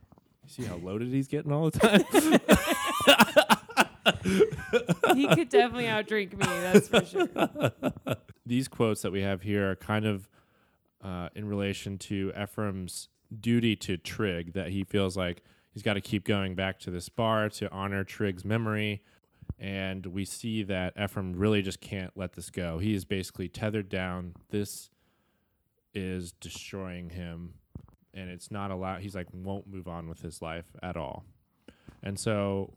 You 0.44 0.50
see 0.50 0.64
how 0.64 0.76
loaded 0.76 1.08
he's 1.08 1.28
getting 1.28 1.52
all 1.52 1.70
the 1.70 1.78
time. 1.78 2.00
he 5.16 5.26
could 5.28 5.48
definitely 5.48 5.84
outdrink 5.84 6.32
me. 6.32 6.46
That's 6.46 6.88
for 6.88 7.04
sure. 7.04 7.28
These 8.46 8.68
quotes 8.68 9.02
that 9.02 9.12
we 9.12 9.22
have 9.22 9.42
here 9.42 9.70
are 9.70 9.76
kind 9.76 10.04
of 10.06 10.28
uh, 11.02 11.28
in 11.34 11.48
relation 11.48 11.98
to 11.98 12.32
Ephraim's 12.40 13.08
duty 13.38 13.76
to 13.76 13.96
Trig, 13.96 14.52
that 14.54 14.68
he 14.68 14.84
feels 14.84 15.16
like 15.16 15.42
he's 15.72 15.82
got 15.82 15.94
to 15.94 16.00
keep 16.00 16.24
going 16.24 16.54
back 16.54 16.78
to 16.80 16.90
this 16.90 17.08
bar 17.08 17.48
to 17.50 17.70
honor 17.70 18.04
Trig's 18.04 18.44
memory. 18.44 19.02
And 19.60 20.06
we 20.06 20.24
see 20.24 20.62
that 20.64 20.94
Ephraim 21.00 21.34
really 21.34 21.60
just 21.60 21.82
can't 21.82 22.12
let 22.16 22.32
this 22.32 22.48
go. 22.48 22.78
He 22.78 22.94
is 22.94 23.04
basically 23.04 23.48
tethered 23.48 23.90
down. 23.90 24.34
This 24.48 24.88
is 25.92 26.32
destroying 26.32 27.10
him. 27.10 27.54
And 28.14 28.30
it's 28.30 28.50
not 28.50 28.70
allowed. 28.70 29.02
He's 29.02 29.14
like, 29.14 29.26
won't 29.32 29.66
move 29.66 29.86
on 29.86 30.08
with 30.08 30.22
his 30.22 30.40
life 30.40 30.64
at 30.82 30.96
all. 30.96 31.24
And 32.02 32.18
so 32.18 32.72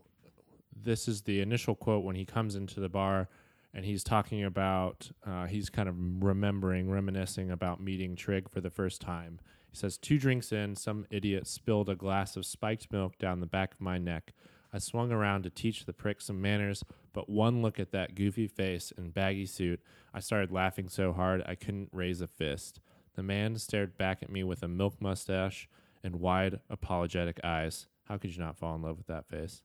this 0.75 1.07
is 1.07 1.21
the 1.21 1.39
initial 1.39 1.75
quote 1.75 2.03
when 2.03 2.15
he 2.15 2.25
comes 2.25 2.55
into 2.55 2.79
the 2.79 2.89
bar 2.89 3.29
and 3.73 3.85
he's 3.85 4.03
talking 4.03 4.43
about 4.43 5.11
uh, 5.25 5.45
he's 5.45 5.69
kind 5.69 5.89
of 5.89 5.95
remembering 6.23 6.89
reminiscing 6.89 7.51
about 7.51 7.81
meeting 7.81 8.15
trig 8.15 8.49
for 8.49 8.61
the 8.61 8.69
first 8.69 9.01
time 9.01 9.39
he 9.69 9.77
says 9.77 9.97
two 9.97 10.17
drinks 10.17 10.51
in 10.51 10.75
some 10.75 11.05
idiot 11.09 11.47
spilled 11.47 11.89
a 11.89 11.95
glass 11.95 12.35
of 12.35 12.45
spiked 12.45 12.91
milk 12.91 13.17
down 13.17 13.39
the 13.39 13.45
back 13.45 13.73
of 13.73 13.81
my 13.81 13.97
neck 13.97 14.33
i 14.73 14.79
swung 14.79 15.11
around 15.11 15.43
to 15.43 15.49
teach 15.49 15.85
the 15.85 15.93
prick 15.93 16.19
some 16.19 16.41
manners 16.41 16.83
but 17.13 17.29
one 17.29 17.61
look 17.61 17.79
at 17.79 17.91
that 17.91 18.15
goofy 18.15 18.47
face 18.47 18.91
and 18.97 19.13
baggy 19.13 19.45
suit 19.45 19.79
i 20.13 20.19
started 20.19 20.51
laughing 20.51 20.89
so 20.89 21.13
hard 21.13 21.41
i 21.45 21.55
couldn't 21.55 21.89
raise 21.91 22.21
a 22.21 22.27
fist 22.27 22.79
the 23.15 23.23
man 23.23 23.55
stared 23.55 23.97
back 23.97 24.23
at 24.23 24.31
me 24.31 24.43
with 24.43 24.63
a 24.63 24.67
milk 24.67 24.99
mustache 24.99 25.69
and 26.03 26.15
wide 26.15 26.59
apologetic 26.69 27.39
eyes 27.43 27.87
how 28.05 28.17
could 28.17 28.35
you 28.35 28.41
not 28.41 28.57
fall 28.57 28.75
in 28.75 28.81
love 28.81 28.97
with 28.97 29.07
that 29.07 29.27
face 29.29 29.61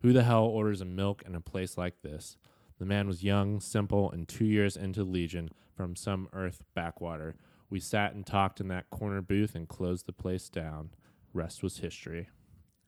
who 0.00 0.12
the 0.12 0.22
hell 0.22 0.44
orders 0.44 0.80
a 0.80 0.84
milk 0.84 1.22
in 1.26 1.34
a 1.34 1.40
place 1.40 1.76
like 1.76 2.02
this? 2.02 2.36
The 2.78 2.86
man 2.86 3.08
was 3.08 3.24
young, 3.24 3.60
simple, 3.60 4.10
and 4.10 4.28
two 4.28 4.44
years 4.44 4.76
into 4.76 5.02
Legion 5.02 5.50
from 5.74 5.96
some 5.96 6.28
Earth 6.32 6.62
backwater. 6.74 7.34
We 7.68 7.80
sat 7.80 8.14
and 8.14 8.24
talked 8.24 8.60
in 8.60 8.68
that 8.68 8.90
corner 8.90 9.20
booth 9.20 9.56
and 9.56 9.68
closed 9.68 10.06
the 10.06 10.12
place 10.12 10.48
down. 10.48 10.90
Rest 11.34 11.62
was 11.62 11.78
history. 11.78 12.28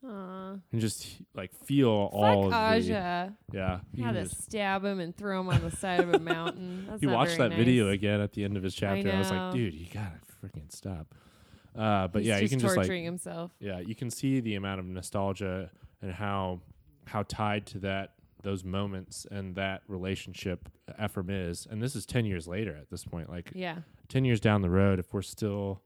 Aw. 0.06 0.54
And 0.72 0.80
just 0.80 1.06
like 1.34 1.52
feel 1.66 1.88
all 1.90 2.22
Fuck 2.22 2.44
of 2.44 2.50
the 2.86 2.92
Aja. 2.94 3.32
yeah. 3.52 3.80
He, 3.94 4.02
Had 4.02 4.14
to 4.14 4.20
was- 4.22 4.30
stab 4.36 4.84
him 4.84 4.98
and 5.00 5.14
throw 5.16 5.40
him 5.40 5.48
on 5.48 5.60
the 5.62 5.70
side 5.76 6.00
of 6.00 6.14
a 6.14 6.18
mountain. 6.18 6.86
That's 6.88 7.00
he 7.00 7.06
not 7.06 7.14
watched 7.16 7.36
very 7.36 7.50
that 7.50 7.56
video 7.56 7.88
again 7.90 8.20
at 8.20 8.32
the 8.32 8.44
end 8.44 8.56
of 8.56 8.62
his 8.62 8.74
chapter. 8.74 9.10
I, 9.12 9.18
was 9.18 9.30
know. 9.30 9.44
like, 9.46 9.54
dude, 9.54 9.74
you 9.74 9.86
gotta 9.92 10.20
freaking 10.42 10.72
stop. 10.72 11.14
Uh, 11.76 12.08
but 12.08 12.20
He's 12.22 12.28
yeah, 12.28 12.36
you 12.36 12.40
just 12.42 12.52
can 12.52 12.60
just 12.60 12.76
like 12.76 12.90
himself. 12.90 13.52
yeah, 13.60 13.78
you 13.78 13.94
can 13.94 14.10
see 14.10 14.40
the 14.40 14.54
amount 14.56 14.80
of 14.80 14.86
nostalgia 14.86 15.70
and 16.02 16.12
how 16.12 16.60
how 17.06 17.22
tied 17.24 17.66
to 17.66 17.78
that 17.80 18.14
those 18.42 18.64
moments 18.64 19.26
and 19.30 19.54
that 19.56 19.82
relationship 19.86 20.68
Ephraim 21.02 21.28
is. 21.30 21.68
And 21.70 21.82
this 21.82 21.94
is 21.94 22.06
ten 22.06 22.24
years 22.24 22.48
later 22.48 22.74
at 22.74 22.90
this 22.90 23.04
point. 23.04 23.28
Like 23.30 23.52
Yeah. 23.54 23.76
ten 24.08 24.24
years 24.24 24.40
down 24.40 24.62
the 24.62 24.70
road, 24.70 24.98
if 24.98 25.12
we're 25.12 25.20
still 25.22 25.82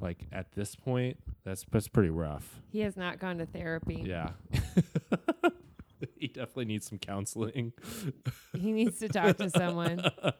like 0.00 0.26
at 0.32 0.52
this 0.52 0.74
point, 0.76 1.18
that's 1.44 1.64
that's 1.70 1.88
pretty 1.88 2.10
rough. 2.10 2.60
He 2.70 2.80
has 2.80 2.96
not 2.96 3.18
gone 3.18 3.38
to 3.38 3.46
therapy. 3.46 4.02
Yeah. 4.06 4.30
he 6.16 6.28
definitely 6.28 6.66
needs 6.66 6.88
some 6.88 6.98
counseling. 6.98 7.72
he 8.56 8.72
needs 8.72 8.98
to 9.00 9.08
talk 9.08 9.36
to 9.38 9.50
someone. 9.50 10.02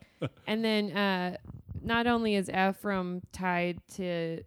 And 0.48 0.64
then 0.64 0.90
uh, 0.96 1.36
not 1.80 2.08
only 2.08 2.34
is 2.34 2.50
Ephraim 2.50 3.20
tied 3.30 3.78
to 3.94 4.42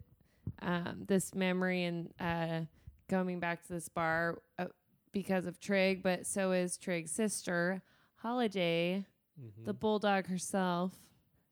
um, 0.62 1.04
this 1.08 1.34
memory 1.34 1.86
and 1.86 2.12
uh, 2.20 2.62
coming 3.08 3.40
back 3.40 3.66
to 3.68 3.74
this 3.74 3.88
bar 3.88 4.40
uh, 4.60 4.66
because 5.14 5.46
of 5.46 5.60
Trig, 5.62 6.04
but 6.04 6.26
so 6.26 6.52
is 6.52 6.76
Trig's 6.78 7.12
sister, 7.12 7.82
Holiday, 8.18 9.06
Mm-hmm. 9.42 9.64
the 9.64 9.74
bulldog 9.74 10.28
herself. 10.28 10.92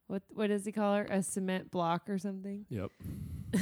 What 0.10 0.24
what 0.34 0.48
does 0.48 0.66
he 0.66 0.72
call 0.72 0.96
her? 0.96 1.04
A 1.04 1.22
cement 1.22 1.70
block 1.70 2.10
or 2.10 2.18
something? 2.18 2.66
Yep. 2.70 2.90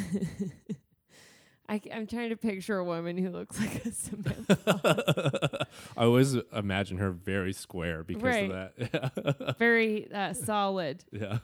I, 1.70 1.82
am 1.92 2.08
trying 2.08 2.30
to 2.30 2.38
picture 2.38 2.78
a 2.78 2.86
woman 2.86 3.18
who 3.18 3.30
looks 3.30 3.60
like 3.60 3.84
a 3.86 3.92
cement 3.92 4.48
block. 4.66 5.68
I 5.98 6.04
always 6.06 6.36
imagine 6.56 7.00
her 7.00 7.12
very 7.12 7.52
square 7.52 8.06
because 8.06 8.24
Right. 8.24 8.50
of 8.50 8.92
that. 8.92 9.56
Very 9.60 10.10
uh, 10.10 10.32
solid. 10.32 11.04
yeah. 11.12 11.40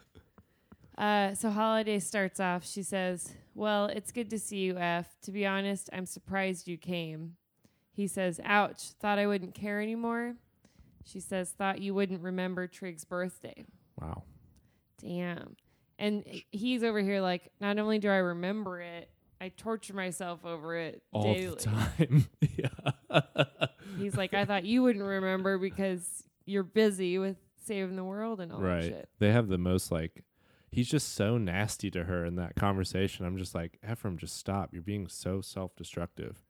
Uh, 0.98 1.34
so 1.34 1.50
Holiday 1.52 2.00
starts 2.00 2.40
off. 2.40 2.66
She 2.66 2.82
says, 2.82 3.34
"Well, 3.56 3.88
it's 3.88 4.14
good 4.14 4.30
to 4.30 4.40
see 4.40 4.60
you, 4.60 4.78
F. 4.78 5.18
To 5.24 5.34
be 5.34 5.46
honest, 5.46 5.90
I'm 5.92 6.06
surprised 6.06 6.66
you 6.70 6.78
came." 6.78 7.36
He 7.92 8.08
says, 8.08 8.40
"Ouch. 8.46 8.92
Thought 9.02 9.20
I 9.20 9.28
wouldn't 9.28 9.54
care 9.54 9.82
anymore." 9.82 10.36
She 11.04 11.20
says, 11.20 11.50
"Thought 11.52 11.82
you 11.82 11.94
wouldn't 11.94 12.22
remember 12.22 12.68
Trig's 12.68 13.04
birthday." 13.04 13.66
Wow. 14.00 14.24
Damn. 15.04 15.56
And 16.00 16.24
he's 16.52 16.84
over 16.84 17.00
here 17.02 17.22
like, 17.22 17.52
not 17.60 17.78
only 17.78 18.00
do 18.00 18.10
I 18.10 18.18
remember 18.18 18.82
it, 18.82 19.10
I 19.40 19.50
torture 19.50 19.94
myself 19.94 20.46
over 20.46 20.76
it 20.78 21.04
All 21.12 21.34
daily. 21.34 21.48
the 21.48 21.56
time. 21.56 22.28
yeah. 22.58 23.44
He's 23.98 24.16
like, 24.16 24.34
I 24.34 24.46
thought 24.46 24.64
you 24.66 24.82
wouldn't 24.82 25.04
remember 25.04 25.58
because 25.58 26.24
you're 26.46 26.64
busy 26.64 27.18
with 27.18 27.38
saving 27.66 27.96
the 27.96 28.04
world 28.04 28.40
and 28.40 28.52
all 28.52 28.60
that 28.60 28.66
right. 28.66 28.84
shit. 28.84 29.10
They 29.20 29.32
have 29.32 29.48
the 29.50 29.58
most 29.58 29.92
like 29.92 30.24
he's 30.72 30.90
just 30.90 31.14
so 31.16 31.38
nasty 31.38 31.92
to 31.92 32.06
her 32.06 32.26
in 32.26 32.36
that 32.38 32.56
conversation. 32.56 33.26
I'm 33.26 33.38
just 33.38 33.54
like, 33.54 33.80
Ephraim, 33.90 34.18
just 34.18 34.38
stop. 34.38 34.70
You're 34.74 34.82
being 34.82 35.08
so 35.08 35.42
self 35.42 35.76
destructive. 35.76 36.42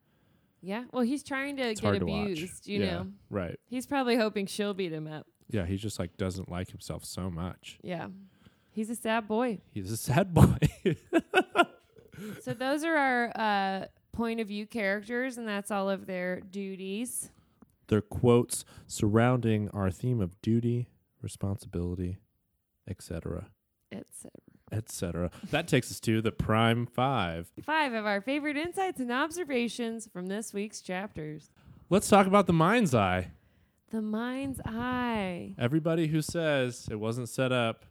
Yeah. 0.62 0.86
Well, 0.94 1.04
he's 1.04 1.24
trying 1.24 1.58
to 1.58 1.64
It's 1.64 1.82
get 1.82 1.88
hard 1.88 2.00
to 2.00 2.06
abused, 2.06 2.68
you 2.68 2.80
yeah. 2.80 2.92
know. 2.92 3.08
Right. 3.30 3.60
He's 3.70 3.86
probably 3.86 4.16
hoping 4.16 4.46
she'll 4.46 4.74
beat 4.74 4.94
him 4.94 5.08
up. 5.08 5.28
Yeah, 5.50 5.66
he 5.66 5.76
just 5.78 6.00
like 6.00 6.16
doesn't 6.16 6.50
like 6.50 6.70
himself 6.70 7.04
so 7.04 7.30
much. 7.30 7.78
Yeah. 7.84 8.08
He's 8.74 8.90
a 8.90 8.96
sad 8.96 9.28
boy. 9.28 9.60
He's 9.72 9.92
a 9.92 9.98
sad 9.98 10.34
boy. 10.34 10.58
so 12.42 12.54
those 12.54 12.84
are 12.84 12.96
our 12.96 13.32
uh, 13.36 13.86
point 14.12 14.40
of 14.40 14.48
view 14.48 14.66
characters, 14.66 15.38
and 15.38 15.48
that's 15.48 15.72
all 15.72 15.90
of 15.90 16.06
their 16.08 16.40
duties. 16.42 17.30
They're 17.88 18.02
quotes 18.02 18.66
surrounding 18.88 19.70
our 19.70 19.92
theme 19.92 20.20
of 20.22 20.42
duty, 20.42 20.88
responsibility, 21.22 22.18
etc., 22.88 23.48
It's 23.92 24.26
etc. 24.72 25.30
That 25.52 25.68
takes 25.68 25.92
us 25.92 26.00
to 26.00 26.20
the 26.22 26.32
prime 26.32 26.88
5. 26.88 27.52
five 27.64 27.94
of 27.94 28.08
our 28.08 28.22
favorite 28.22 28.58
insights 28.58 29.00
and 29.00 29.12
observations 29.12 30.08
from 30.12 30.26
this 30.26 30.52
week's 30.52 30.82
chapters. 30.82 31.52
Let's 31.92 32.10
talk 32.10 32.26
about 32.26 32.48
the 32.48 32.54
mind's 32.54 32.96
eye. 32.96 33.32
The 33.92 34.02
mind's 34.02 34.60
eye. 34.66 35.54
Everybody 35.60 36.08
who 36.08 36.24
says 36.24 36.88
it 36.90 36.96
wasn't 36.96 37.30
set 37.30 37.52
up, 37.52 37.86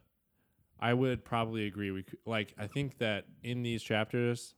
I 0.83 0.93
would 0.93 1.23
probably 1.23 1.65
agree. 1.65 1.91
We 1.91 2.03
could, 2.03 2.19
like 2.25 2.53
I 2.59 2.67
think 2.67 2.97
that 2.97 3.25
in 3.41 3.63
these 3.63 3.81
chapters, 3.81 4.53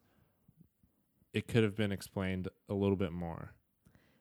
it 1.33 1.47
could 1.47 1.63
have 1.63 1.75
been 1.75 1.91
explained 1.91 2.47
a 2.69 2.73
little 2.73 2.95
bit 2.95 3.11
more. 3.11 3.51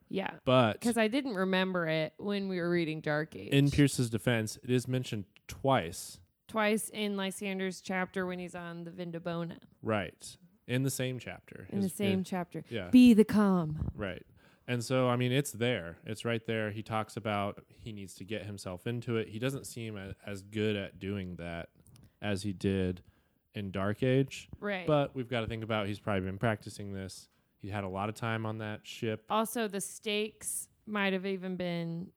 Yeah. 0.09 0.31
But 0.45 0.75
Because 0.75 0.99
I 0.99 1.09
didn't 1.09 1.35
remember 1.35 1.87
it 1.89 2.13
when 2.19 2.49
we 2.49 2.61
were 2.61 2.69
reading 2.71 3.01
Dark 3.01 3.35
Age. 3.35 3.49
in 3.53 3.71
Pierce's 3.71 4.11
defense, 4.11 4.59
it 4.63 4.71
is 4.71 4.87
mentioned 4.87 5.25
twice. 5.49 6.19
Twice 6.47 6.91
in 6.91 7.17
Lysander's 7.17 7.81
chapter 7.81 8.27
when 8.27 8.39
he's 8.39 8.55
on 8.55 8.85
the 8.85 8.91
Vindobona. 8.91 9.57
Right. 9.83 10.37
In 10.69 10.83
the 10.83 10.91
same 10.91 11.19
chapter. 11.19 11.67
In 11.71 11.81
the 11.81 11.89
same 11.89 12.21
it- 12.21 12.27
chapter. 12.27 12.65
yeah. 12.69 12.89
Be 12.91 13.15
the 13.15 13.25
calm. 13.25 13.89
Right. 13.95 14.23
And 14.69 14.83
so, 14.85 15.09
I 15.09 15.17
mean, 15.17 15.33
it's 15.33 15.53
there. 15.53 15.99
It's 16.07 16.25
right 16.25 16.45
there. 16.47 16.71
He 16.71 16.83
talks 16.83 17.17
about 17.17 17.63
he 17.69 17.93
needs 17.93 18.15
to 18.15 18.25
get 18.25 18.45
himself 18.45 18.87
into 18.87 19.17
it. 19.17 19.29
He 19.29 19.39
doesn't 19.39 19.67
seem 19.67 19.97
a, 19.97 20.15
as 20.27 20.43
good 20.43 20.75
at 20.77 20.99
doing 20.99 21.37
that 21.37 21.69
as 22.25 22.43
he 22.43 22.53
did 22.53 23.03
in 23.55 23.71
Dark 23.71 24.03
Age. 24.03 24.49
Right. 24.59 24.87
But 24.87 25.15
we've 25.15 25.29
got 25.29 25.43
to 25.43 25.47
think 25.47 25.63
about 25.63 25.87
he's 25.87 26.01
probably 26.01 26.23
been 26.23 26.39
practicing 26.39 26.93
this. 26.93 27.29
He 27.61 27.69
had 27.69 27.85
a 27.85 27.89
lot 27.89 28.09
of 28.09 28.17
time 28.17 28.45
on 28.47 28.59
that 28.59 28.81
ship. 28.83 29.25
also, 29.31 29.69
the 29.69 29.81
stakes 29.81 30.69
might 30.87 31.13
have 31.13 31.25
even 31.27 31.55
been 31.57 32.09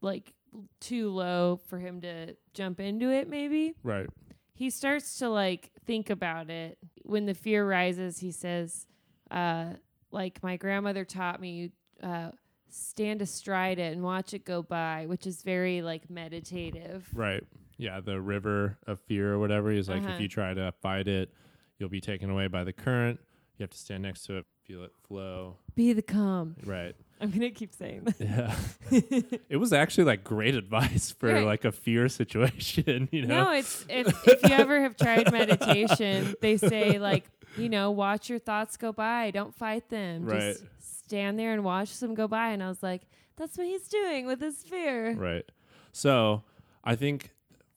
like 0.00 0.32
too 0.80 1.10
low 1.10 1.58
for 1.68 1.78
him 1.78 2.00
to 2.02 2.36
jump 2.54 2.78
into 2.78 3.10
it, 3.10 3.28
maybe. 3.28 3.74
Right. 3.82 4.06
he 4.54 4.70
starts 4.70 5.18
to 5.18 5.28
like 5.28 5.72
think 5.86 6.10
about 6.10 6.48
it 6.50 6.78
when 7.04 7.26
the 7.26 7.34
fear 7.34 7.66
rises 7.66 8.18
he 8.18 8.30
says 8.30 8.86
uh 9.30 9.70
like 10.12 10.40
my 10.42 10.56
grandmother 10.56 11.04
taught 11.04 11.40
me 11.40 11.70
uh 12.02 12.30
stand 12.68 13.20
astride 13.22 13.78
it 13.78 13.92
and 13.94 14.02
watch 14.02 14.34
it 14.34 14.44
go 14.44 14.62
by 14.62 15.06
which 15.06 15.26
is 15.26 15.42
very 15.42 15.82
like 15.82 16.08
meditative 16.10 17.08
Right. 17.14 17.42
Yeah. 17.82 18.00
The 18.00 18.20
river 18.20 18.78
of 18.86 19.00
fear 19.00 19.32
or 19.34 19.38
whatever. 19.38 19.70
He's 19.70 19.88
like, 19.88 20.02
Uh-huh. 20.02 20.14
if 20.14 20.20
you 20.20 20.28
try 20.28 20.54
to 20.54 20.72
fight 20.82 21.08
it, 21.08 21.32
you'll 21.78 21.88
be 21.88 22.00
taken 22.00 22.30
away 22.30 22.46
by 22.48 22.64
the 22.64 22.72
current. 22.72 23.18
You 23.58 23.64
have 23.64 23.70
to 23.70 23.78
stand 23.78 24.02
next 24.02 24.24
to 24.26 24.38
it, 24.38 24.46
feel 24.64 24.82
it 24.84 24.92
flow. 25.06 25.56
be 25.74 25.92
the 25.92 26.02
calm 26.02 26.54
Right. 26.64 26.94
i'm 27.20 27.30
gonna 27.30 27.50
keep 27.50 27.72
saying 27.74 28.04
that 28.04 28.20
Yeah. 28.20 28.56
it 29.48 29.56
was 29.56 29.72
actually 29.72 30.04
like 30.04 30.22
great 30.24 30.54
advice 30.54 31.10
for 31.12 31.28
Right. 31.32 31.44
like 31.44 31.64
a 31.64 31.72
fear 31.72 32.08
situation, 32.08 33.08
you 33.12 33.26
know? 33.26 33.44
no 33.44 33.52
it's 33.52 33.84
if 33.88 34.06
if 34.26 34.42
you 34.42 34.54
ever 34.54 34.80
have 34.82 34.96
tried 34.96 35.30
meditation 35.32 36.34
they 36.40 36.56
say 36.56 36.98
like 36.98 37.24
you 37.56 37.68
know 37.68 37.90
watch 37.90 38.28
your 38.30 38.38
thoughts 38.38 38.76
go 38.76 38.92
by 38.92 39.30
don't 39.30 39.54
fight 39.54 39.88
them 39.88 40.24
Right. 40.24 40.40
just 40.56 40.64
stand 41.04 41.38
there 41.38 41.52
and 41.52 41.62
watch 41.64 41.98
them 41.98 42.14
go 42.14 42.26
by 42.28 42.50
and 42.50 42.62
i 42.62 42.68
was 42.68 42.82
like 42.82 43.02
that's 43.36 43.56
what 43.58 43.66
he's 43.66 43.88
doing 43.88 44.26
with 44.26 44.40
his 44.40 44.62
fear 44.62 45.14
Right. 45.14 45.44
So 45.92 46.42
I 46.84 46.96
think 46.96 47.30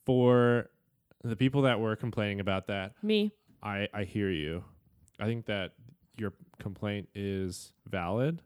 for 0.06 0.70
the 1.22 1.36
people 1.36 1.62
that 1.62 1.80
were 1.80 1.96
complaining 1.96 2.40
about 2.40 2.68
that, 2.68 2.92
me 3.02 3.32
I, 3.62 3.88
I 3.92 4.04
hear 4.04 4.30
you. 4.30 4.64
I 5.18 5.24
think 5.26 5.46
that 5.46 5.72
your 6.16 6.32
complaint 6.58 7.08
is 7.14 7.72
valid. 7.86 8.40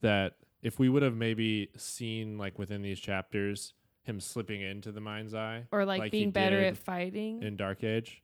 That 0.00 0.34
if 0.62 0.78
we 0.78 0.88
would 0.88 1.02
have 1.02 1.16
maybe 1.16 1.68
seen 1.76 2.38
like 2.38 2.58
within 2.58 2.80
these 2.80 3.00
chapters 3.00 3.74
him 4.04 4.18
slipping 4.18 4.60
into 4.60 4.90
the 4.90 5.00
mind's 5.00 5.34
eye 5.34 5.64
or 5.70 5.84
like, 5.84 6.00
Like 6.00 6.12
being 6.12 6.30
better 6.30 6.60
at 6.60 6.76
fighting. 6.76 7.42
in 7.42 7.56
Dark 7.56 7.84
Age, 7.84 8.22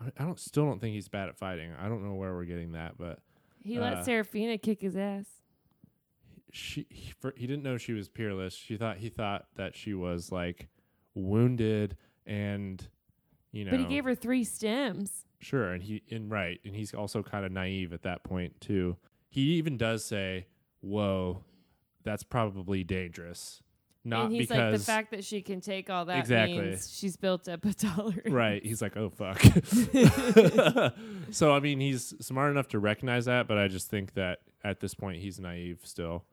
I, 0.00 0.10
I 0.18 0.24
don't 0.24 0.38
still 0.40 0.64
don't 0.64 0.80
think 0.80 0.94
he's 0.94 1.08
bad 1.08 1.28
at 1.28 1.38
fighting. 1.38 1.70
I 1.78 1.88
don't 1.88 2.04
know 2.04 2.14
where 2.14 2.34
we're 2.34 2.44
getting 2.44 2.72
that, 2.72 2.98
but 2.98 3.20
he 3.62 3.78
uh, 3.78 3.82
let 3.82 4.04
Seraphina 4.04 4.58
kick 4.58 4.80
his 4.82 4.96
ass. 4.96 5.26
she 6.52 6.86
he, 6.90 7.12
for, 7.12 7.32
he 7.36 7.46
didn't 7.46 7.62
know 7.62 7.78
she 7.78 7.92
was 7.92 8.08
peerless. 8.08 8.54
She 8.54 8.76
thought 8.76 8.98
he 8.98 9.08
thought 9.08 9.46
that 9.56 9.74
she 9.74 9.94
was 9.94 10.30
like 10.30 10.68
wounded 11.14 11.96
and 12.26 12.86
you 13.52 13.64
know 13.64 13.70
But 13.72 13.80
he 13.80 13.86
gave 13.86 14.04
her 14.04 14.14
three 14.14 14.44
stems. 14.44 15.24
Sure, 15.40 15.72
and 15.72 15.82
he 15.82 16.02
and 16.10 16.30
right, 16.30 16.60
and 16.64 16.74
he's 16.74 16.94
also 16.94 17.22
kind 17.22 17.44
of 17.44 17.52
naive 17.52 17.92
at 17.92 18.02
that 18.02 18.22
point 18.24 18.60
too. 18.60 18.96
He 19.28 19.54
even 19.54 19.76
does 19.76 20.04
say, 20.04 20.46
"Whoa, 20.80 21.44
that's 22.02 22.22
probably 22.22 22.82
dangerous." 22.84 23.60
Not 24.06 24.26
and 24.26 24.34
he's 24.34 24.48
because 24.48 24.72
like 24.72 24.80
the 24.80 24.84
fact 24.84 25.10
that 25.12 25.24
she 25.24 25.40
can 25.40 25.62
take 25.62 25.88
all 25.88 26.04
that 26.04 26.18
Exactly. 26.18 26.58
means 26.60 26.94
she's 26.94 27.16
built 27.16 27.48
up 27.48 27.64
a 27.64 27.72
tolerance. 27.74 28.28
right. 28.30 28.64
He's 28.64 28.80
like, 28.82 28.96
"Oh 28.96 29.10
fuck." 29.10 29.40
so 31.30 31.52
I 31.54 31.60
mean, 31.60 31.80
he's 31.80 32.14
smart 32.20 32.50
enough 32.50 32.68
to 32.68 32.78
recognize 32.78 33.24
that, 33.26 33.46
but 33.48 33.58
I 33.58 33.68
just 33.68 33.88
think 33.88 34.14
that 34.14 34.40
at 34.62 34.80
this 34.80 34.94
point 34.94 35.20
he's 35.20 35.38
naive 35.40 35.80
still. 35.84 36.24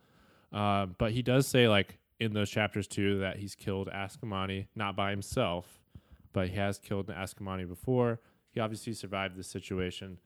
Um, 0.51 0.95
but 0.97 1.11
he 1.11 1.21
does 1.21 1.47
say 1.47 1.67
like 1.67 1.97
in 2.19 2.33
those 2.33 2.49
chapters 2.49 2.87
too 2.87 3.19
that 3.19 3.37
he's 3.37 3.55
killed 3.55 3.89
Ascomanni 3.93 4.67
not 4.75 4.95
by 4.95 5.11
himself, 5.11 5.80
but 6.33 6.49
he 6.49 6.55
has 6.55 6.77
killed 6.77 7.09
an 7.09 7.15
Askamani 7.15 7.67
before. 7.67 8.19
He 8.51 8.59
obviously 8.59 8.93
survived 8.93 9.37
this 9.37 9.47
situation. 9.47 10.17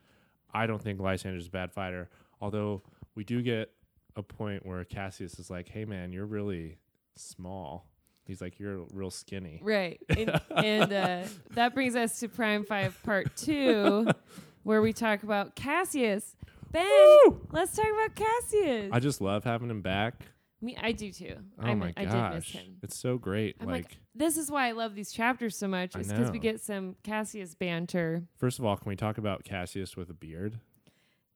I 0.53 0.67
don't 0.67 0.81
think 0.81 0.99
Lysander's 0.99 1.47
a 1.47 1.51
bad 1.51 1.71
fighter, 1.71 2.09
although 2.41 2.81
we 3.13 3.23
do 3.23 3.41
get 3.41 3.71
a 4.15 4.23
point 4.23 4.65
where 4.65 4.83
Cassius 4.83 5.39
is 5.39 5.49
like, 5.49 5.69
"Hey 5.69 5.85
man, 5.85 6.13
you're 6.13 6.25
really 6.25 6.77
small." 7.15 7.89
He's 8.25 8.41
like, 8.41 8.59
"You're 8.59 8.85
real 8.93 9.11
skinny." 9.11 9.59
Right. 9.61 10.01
And, 10.09 10.41
and 10.55 10.93
uh, 10.93 11.23
that 11.51 11.73
brings 11.73 11.95
us 11.95 12.19
to 12.21 12.29
Prime 12.29 12.63
5 12.65 13.03
Part 13.03 13.35
2, 13.35 14.07
where 14.63 14.81
we 14.81 14.93
talk 14.93 15.23
about 15.23 15.55
Cassius. 15.55 16.35
Ben, 16.71 17.17
let's 17.51 17.75
talk 17.75 17.85
about 17.85 18.15
Cassius. 18.15 18.89
I 18.91 18.99
just 18.99 19.21
love 19.21 19.43
having 19.43 19.69
him 19.69 19.81
back. 19.81 20.25
Me, 20.65 20.75
I 20.81 20.91
do 20.91 21.11
too. 21.11 21.35
Oh 21.59 21.63
I, 21.67 21.75
my 21.75 21.93
I 21.95 22.05
did 22.05 22.13
miss 22.33 22.45
gosh, 22.45 22.51
him. 22.53 22.77
it's 22.81 22.99
so 22.99 23.17
great. 23.17 23.55
I'm 23.59 23.67
like, 23.67 23.83
like, 23.85 23.97
this 24.15 24.35
is 24.37 24.49
why 24.49 24.67
I 24.67 24.71
love 24.71 24.95
these 24.95 25.11
chapters 25.11 25.57
so 25.59 25.67
much. 25.67 25.95
Is 25.95 26.07
because 26.11 26.31
we 26.31 26.39
get 26.39 26.59
some 26.61 26.95
Cassius 27.03 27.53
banter. 27.55 28.23
first 28.37 28.57
of 28.59 28.65
all, 28.65 28.75
can 28.75 28.89
we 28.89 28.95
talk 28.95 29.17
about 29.17 29.43
Cassius 29.43 29.95
with 29.95 30.09
a 30.09 30.13
beard? 30.13 30.59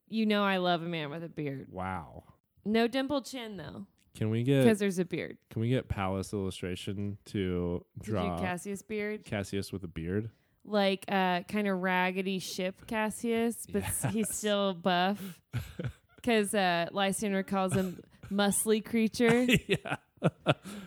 You 0.08 0.26
know 0.26 0.44
I 0.44 0.58
love 0.58 0.82
a 0.82 0.86
man 0.88 1.12
with 1.12 1.24
a 1.24 1.30
beard. 1.30 1.68
Wow, 1.72 2.24
No 2.66 2.88
dimple 2.88 3.22
chin 3.22 3.58
though. 3.58 3.86
Can 4.18 4.32
we 4.32 4.42
get 4.44 4.64
because 4.64 4.80
there's 4.80 4.98
a 5.00 5.06
beard. 5.06 5.38
can 5.52 5.62
we 5.62 5.70
get 5.70 5.88
Palace 5.88 6.34
illustration 6.34 7.18
to 7.26 7.86
To 8.04 8.12
draw 8.12 8.38
do 8.38 8.44
Cassius 8.44 8.82
beard, 8.82 9.24
Cassius 9.24 9.72
with 9.72 9.84
a 9.84 9.88
beard? 9.88 10.32
like 10.66 11.06
uh, 11.08 11.42
kind 11.44 11.68
of 11.68 11.80
raggedy 11.80 12.40
ship 12.40 12.86
Cassius, 12.88 13.66
but 13.72 13.84
s 13.84 14.02
he's 14.12 14.16
Yes. 14.28 14.36
still 14.38 14.74
buff. 14.74 15.40
Because 16.22 16.54
uh, 16.54 16.88
Lysander 16.92 17.44
calls 17.44 17.74
him 17.74 18.02
muscly 18.32 18.84
creature, 18.84 19.28
and 19.50 19.60
yeah. 19.68 19.96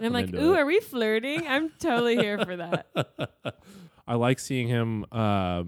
I'm 0.01 0.13
like, 0.13 0.33
"Ooh, 0.35 0.53
it. 0.55 0.59
are 0.59 0.67
we 0.67 0.81
flirting?" 0.81 1.47
I'm 1.47 1.71
totally 1.81 2.17
here 2.17 2.39
for 2.45 2.57
that. 2.57 2.87
I 4.07 4.15
like 4.17 4.39
seeing 4.39 4.69
him 4.69 5.07
uh 5.13 5.63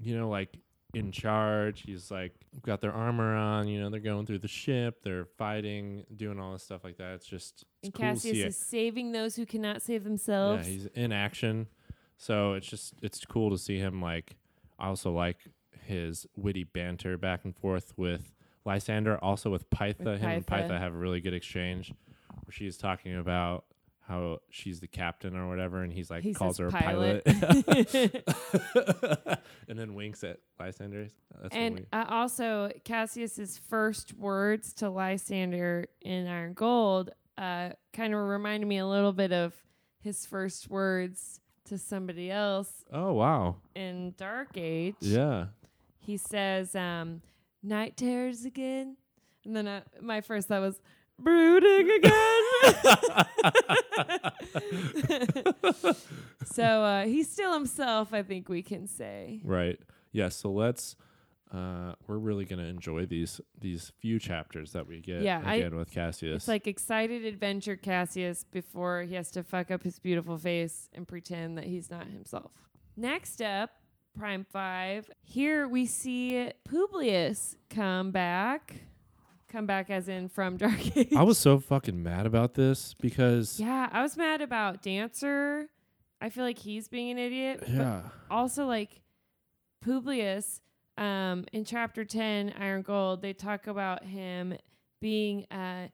you 0.00 0.16
know 0.16 0.28
like 0.28 0.56
in 0.94 1.12
charge. 1.12 1.82
He's 1.82 2.10
like 2.10 2.32
got 2.62 2.80
their 2.80 2.92
armor 2.92 3.36
on, 3.36 3.68
you 3.68 3.80
know, 3.80 3.90
they're 3.90 4.00
going 4.00 4.26
through 4.26 4.38
the 4.40 4.48
ship, 4.48 5.02
they're 5.04 5.26
fighting, 5.38 6.04
doing 6.16 6.40
all 6.40 6.52
this 6.52 6.64
stuff 6.64 6.82
like 6.82 6.96
that. 6.98 7.14
It's 7.14 7.26
just 7.26 7.64
it's 7.82 7.84
And 7.84 7.94
cool 7.94 8.02
Cassius 8.06 8.36
is 8.38 8.56
it. 8.56 8.58
saving 8.58 9.12
those 9.12 9.36
who 9.36 9.46
cannot 9.46 9.82
save 9.82 10.04
themselves. 10.04 10.66
Yeah, 10.66 10.72
he's 10.72 10.86
in 10.86 11.12
action. 11.12 11.68
So 12.16 12.54
it's 12.54 12.66
just 12.66 12.94
it's 13.02 13.24
cool 13.24 13.50
to 13.50 13.58
see 13.58 13.78
him 13.78 14.02
like 14.02 14.36
I 14.78 14.88
also 14.88 15.12
like 15.12 15.38
his 15.86 16.26
witty 16.36 16.64
banter 16.64 17.16
back 17.16 17.44
and 17.44 17.56
forth 17.56 17.92
with 17.96 18.32
Lysander, 18.64 19.18
also 19.22 19.50
with 19.50 19.68
Pytha. 19.70 20.04
With 20.04 20.20
him 20.20 20.30
and 20.30 20.46
Pytha. 20.46 20.68
Pytha 20.68 20.78
have 20.78 20.92
a 20.94 20.96
really 20.98 21.20
good 21.20 21.34
exchange 21.34 21.92
where 22.44 22.52
she's 22.52 22.76
talking 22.76 23.16
about 23.16 23.64
how 24.06 24.38
she's 24.50 24.80
the 24.80 24.88
captain 24.88 25.36
or 25.36 25.48
whatever 25.48 25.82
and 25.84 25.92
he's 25.92 26.10
like 26.10 26.24
He 26.24 26.34
calls 26.34 26.58
her 26.58 26.66
a 26.66 26.70
pilot. 26.72 27.24
pilot. 27.24 28.28
and 29.68 29.78
then 29.78 29.94
winks 29.94 30.24
at 30.24 30.38
Lysander. 30.58 31.08
That's 31.40 31.54
and 31.54 31.86
uh, 31.92 32.06
also 32.08 32.70
Cassius's 32.84 33.56
first 33.58 34.14
words 34.14 34.72
to 34.74 34.90
Lysander 34.90 35.86
in 36.00 36.26
Iron 36.26 36.54
Gold 36.54 37.10
uh, 37.38 37.70
kind 37.92 38.12
of 38.14 38.20
reminded 38.20 38.66
me 38.66 38.78
a 38.78 38.86
little 38.86 39.12
bit 39.12 39.32
of 39.32 39.54
his 40.00 40.26
first 40.26 40.68
words 40.68 41.40
to 41.66 41.78
somebody 41.78 42.30
else 42.32 42.84
Oh 42.92 43.12
wow. 43.12 43.56
in 43.76 44.14
Dark 44.16 44.56
Age. 44.56 44.96
Yeah. 45.00 45.46
He 46.00 46.16
says, 46.16 46.74
um, 46.74 47.22
"Night 47.62 47.96
terrors 47.96 48.44
again," 48.44 48.96
and 49.44 49.54
then 49.56 49.66
uh, 49.68 49.80
my 50.00 50.20
first 50.20 50.48
thought 50.48 50.60
was 50.60 50.80
brooding 51.18 51.90
again. 51.90 52.42
so 56.44 56.62
uh, 56.64 57.04
he's 57.04 57.30
still 57.30 57.52
himself. 57.52 58.12
I 58.12 58.22
think 58.22 58.48
we 58.48 58.62
can 58.62 58.86
say. 58.86 59.40
Right. 59.44 59.78
Yeah. 60.12 60.28
So 60.28 60.50
let's. 60.50 60.96
Uh, 61.52 61.94
we're 62.06 62.16
really 62.16 62.44
gonna 62.44 62.62
enjoy 62.62 63.04
these 63.06 63.40
these 63.60 63.90
few 63.98 64.20
chapters 64.20 64.70
that 64.70 64.86
we 64.86 65.00
get 65.00 65.20
Yeah, 65.22 65.42
I- 65.44 65.56
again 65.56 65.74
with 65.74 65.90
Cassius. 65.90 66.44
It's 66.44 66.48
like 66.48 66.68
excited 66.68 67.24
adventure 67.24 67.74
Cassius 67.74 68.44
before 68.44 69.02
he 69.02 69.16
has 69.16 69.32
to 69.32 69.42
fuck 69.42 69.72
up 69.72 69.82
his 69.82 69.98
beautiful 69.98 70.38
face 70.38 70.88
and 70.94 71.08
pretend 71.08 71.58
that 71.58 71.64
he's 71.64 71.90
not 71.90 72.06
himself. 72.06 72.52
Next 72.96 73.42
up, 73.42 73.70
Prime 74.18 74.44
5. 74.52 75.10
Here 75.22 75.66
we 75.68 75.86
see 75.86 76.50
Publius 76.68 77.56
come 77.70 78.10
back. 78.10 78.74
Come 79.48 79.66
back 79.66 79.90
as 79.90 80.08
in 80.08 80.28
from 80.28 80.56
Dark 80.56 80.96
Age. 80.96 81.12
I 81.16 81.22
was 81.22 81.38
so 81.38 81.58
fucking 81.58 82.00
mad 82.02 82.26
about 82.26 82.54
this 82.54 82.94
because 83.00 83.58
yeah, 83.58 83.88
I 83.90 84.02
was 84.02 84.16
mad 84.16 84.40
about 84.40 84.82
Dancer. 84.82 85.68
I 86.20 86.28
feel 86.28 86.44
like 86.44 86.58
he's 86.58 86.86
being 86.88 87.10
an 87.12 87.18
idiot. 87.18 87.64
yeah, 87.66 88.02
also 88.30 88.66
like 88.66 89.00
Publius 89.84 90.60
um 90.98 91.46
in 91.52 91.64
chapter 91.64 92.04
10 92.04 92.52
Iron 92.58 92.82
Gold 92.82 93.22
they 93.22 93.32
talk 93.32 93.66
about 93.66 94.04
him 94.04 94.54
being 95.00 95.46
uh 95.50 95.86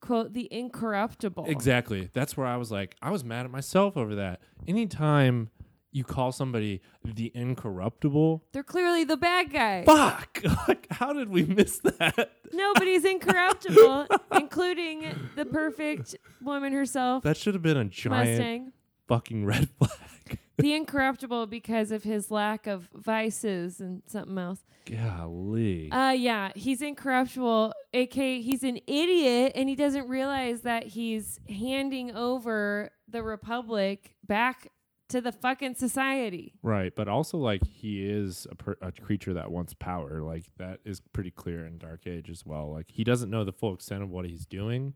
quote 0.00 0.32
the 0.32 0.48
incorruptible. 0.52 1.44
exactly. 1.48 2.08
That's 2.12 2.36
where 2.36 2.46
I 2.46 2.56
was 2.56 2.70
like, 2.70 2.94
I 3.02 3.10
was 3.10 3.24
mad 3.24 3.44
at 3.44 3.50
myself 3.50 3.96
over 3.96 4.14
that. 4.16 4.40
Anytime 4.66 5.50
you 5.92 6.04
call 6.04 6.32
somebody 6.32 6.80
the 7.04 7.30
incorruptible, 7.34 8.42
They're 8.52 8.62
clearly 8.62 9.04
the 9.04 9.16
bad 9.16 9.52
guy. 9.52 9.84
fuck, 9.84 10.40
like 10.68 10.86
how 10.90 11.12
did 11.12 11.28
we 11.28 11.44
miss 11.44 11.78
that? 11.78 12.30
Nobody's 12.52 13.04
incorruptible, 13.04 14.06
including 14.32 15.04
the 15.36 15.44
perfect 15.44 16.16
woman 16.42 16.72
herself, 16.72 17.22
That 17.24 17.36
should 17.36 17.54
have 17.54 17.62
been 17.62 17.76
a 17.76 17.84
giant 17.84 18.28
Mustang. 18.38 18.72
fucking 19.08 19.44
red 19.44 19.68
flag. 19.78 20.38
The 20.58 20.74
incorruptible 20.74 21.46
because 21.46 21.90
of 21.90 22.04
his 22.04 22.30
lack 22.30 22.66
of 22.68 22.88
vices 22.94 23.80
and 23.80 24.02
something 24.06 24.36
else. 24.38 24.60
Golly. 24.84 25.90
Uh 25.90 26.10
yeah, 26.10 26.52
he's 26.54 26.82
incorruptible. 26.82 27.72
aka 27.92 28.40
he's 28.40 28.62
an 28.62 28.78
idiot 28.86 29.52
and 29.56 29.68
he 29.68 29.74
doesn't 29.74 30.08
realize 30.08 30.60
that 30.60 30.84
he's 30.84 31.40
handing 31.48 32.14
over 32.14 32.90
the 33.08 33.22
republic 33.22 34.14
back 34.26 34.68
to 35.12 35.20
the 35.20 35.32
fucking 35.32 35.74
society. 35.76 36.52
Right, 36.62 36.94
but 36.94 37.08
also 37.08 37.38
like 37.38 37.64
he 37.66 38.04
is 38.06 38.46
a, 38.50 38.54
per- 38.54 38.76
a 38.82 38.92
creature 38.92 39.34
that 39.34 39.50
wants 39.50 39.74
power. 39.74 40.20
Like 40.22 40.44
that 40.58 40.80
is 40.84 41.00
pretty 41.12 41.30
clear 41.30 41.64
in 41.66 41.78
Dark 41.78 42.06
Age 42.06 42.28
as 42.28 42.44
well. 42.44 42.70
Like 42.72 42.86
he 42.90 43.04
doesn't 43.04 43.30
know 43.30 43.44
the 43.44 43.52
full 43.52 43.74
extent 43.74 44.02
of 44.02 44.10
what 44.10 44.24
he's 44.26 44.44
doing, 44.46 44.94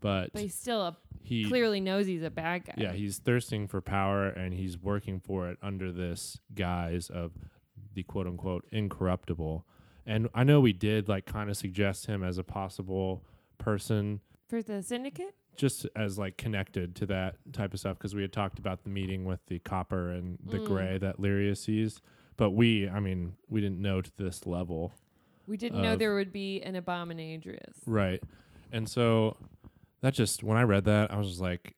but, 0.00 0.32
But 0.32 0.42
he 0.42 0.48
still 0.48 0.82
a, 0.82 0.96
he 1.22 1.44
clearly 1.44 1.80
knows 1.80 2.06
he's 2.06 2.22
a 2.22 2.30
bad 2.30 2.64
guy. 2.66 2.74
yeah 2.76 2.92
he's 2.92 3.18
thirsting 3.18 3.66
for 3.66 3.80
power 3.80 4.28
and 4.28 4.54
he's 4.54 4.78
working 4.78 5.18
for 5.20 5.48
it 5.48 5.58
under 5.62 5.90
this 5.90 6.38
guise 6.54 7.10
of 7.10 7.32
the 7.94 8.02
quote 8.04 8.26
unquote 8.26 8.64
incorruptible. 8.70 9.66
And 10.04 10.28
I 10.34 10.44
know 10.44 10.60
we 10.60 10.72
did 10.72 11.08
like 11.08 11.26
kind 11.26 11.50
of 11.50 11.56
suggest 11.56 12.06
him 12.06 12.22
as 12.22 12.38
a 12.38 12.44
possible 12.44 13.24
person 13.58 14.20
For 14.48 14.62
the 14.62 14.82
syndicate? 14.82 15.34
just 15.56 15.86
as 15.96 16.18
like 16.18 16.36
connected 16.36 16.94
to 16.94 17.06
that 17.06 17.36
type 17.54 17.72
of 17.72 17.80
stuff 17.80 17.96
because 17.96 18.14
we 18.14 18.20
had 18.20 18.30
talked 18.30 18.58
about 18.58 18.84
the 18.84 18.90
meeting 18.90 19.24
with 19.24 19.40
the 19.46 19.58
copper 19.60 20.10
and 20.10 20.38
the 20.44 20.58
Mm. 20.58 20.66
gray 20.66 20.98
that 20.98 21.16
Lyria 21.18 21.56
sees. 21.56 22.02
But 22.36 22.50
we, 22.50 22.86
I 22.90 23.00
mean, 23.00 23.32
we 23.48 23.62
didn't 23.62 23.80
know 23.80 24.02
to 24.02 24.10
this 24.18 24.44
level. 24.46 24.92
We 25.46 25.56
didn't 25.56 25.80
know 25.80 25.96
there 25.96 26.14
would 26.14 26.30
be 26.30 26.60
an 26.60 26.74
abominatrix. 26.74 27.78
Right. 27.86 28.22
And 28.70 28.86
so 28.86 29.38
that 30.02 30.12
just, 30.12 30.42
when 30.42 30.58
I 30.58 30.62
read 30.62 30.84
that, 30.84 31.10
I 31.10 31.16
was 31.16 31.28
just 31.28 31.40
like, 31.40 31.74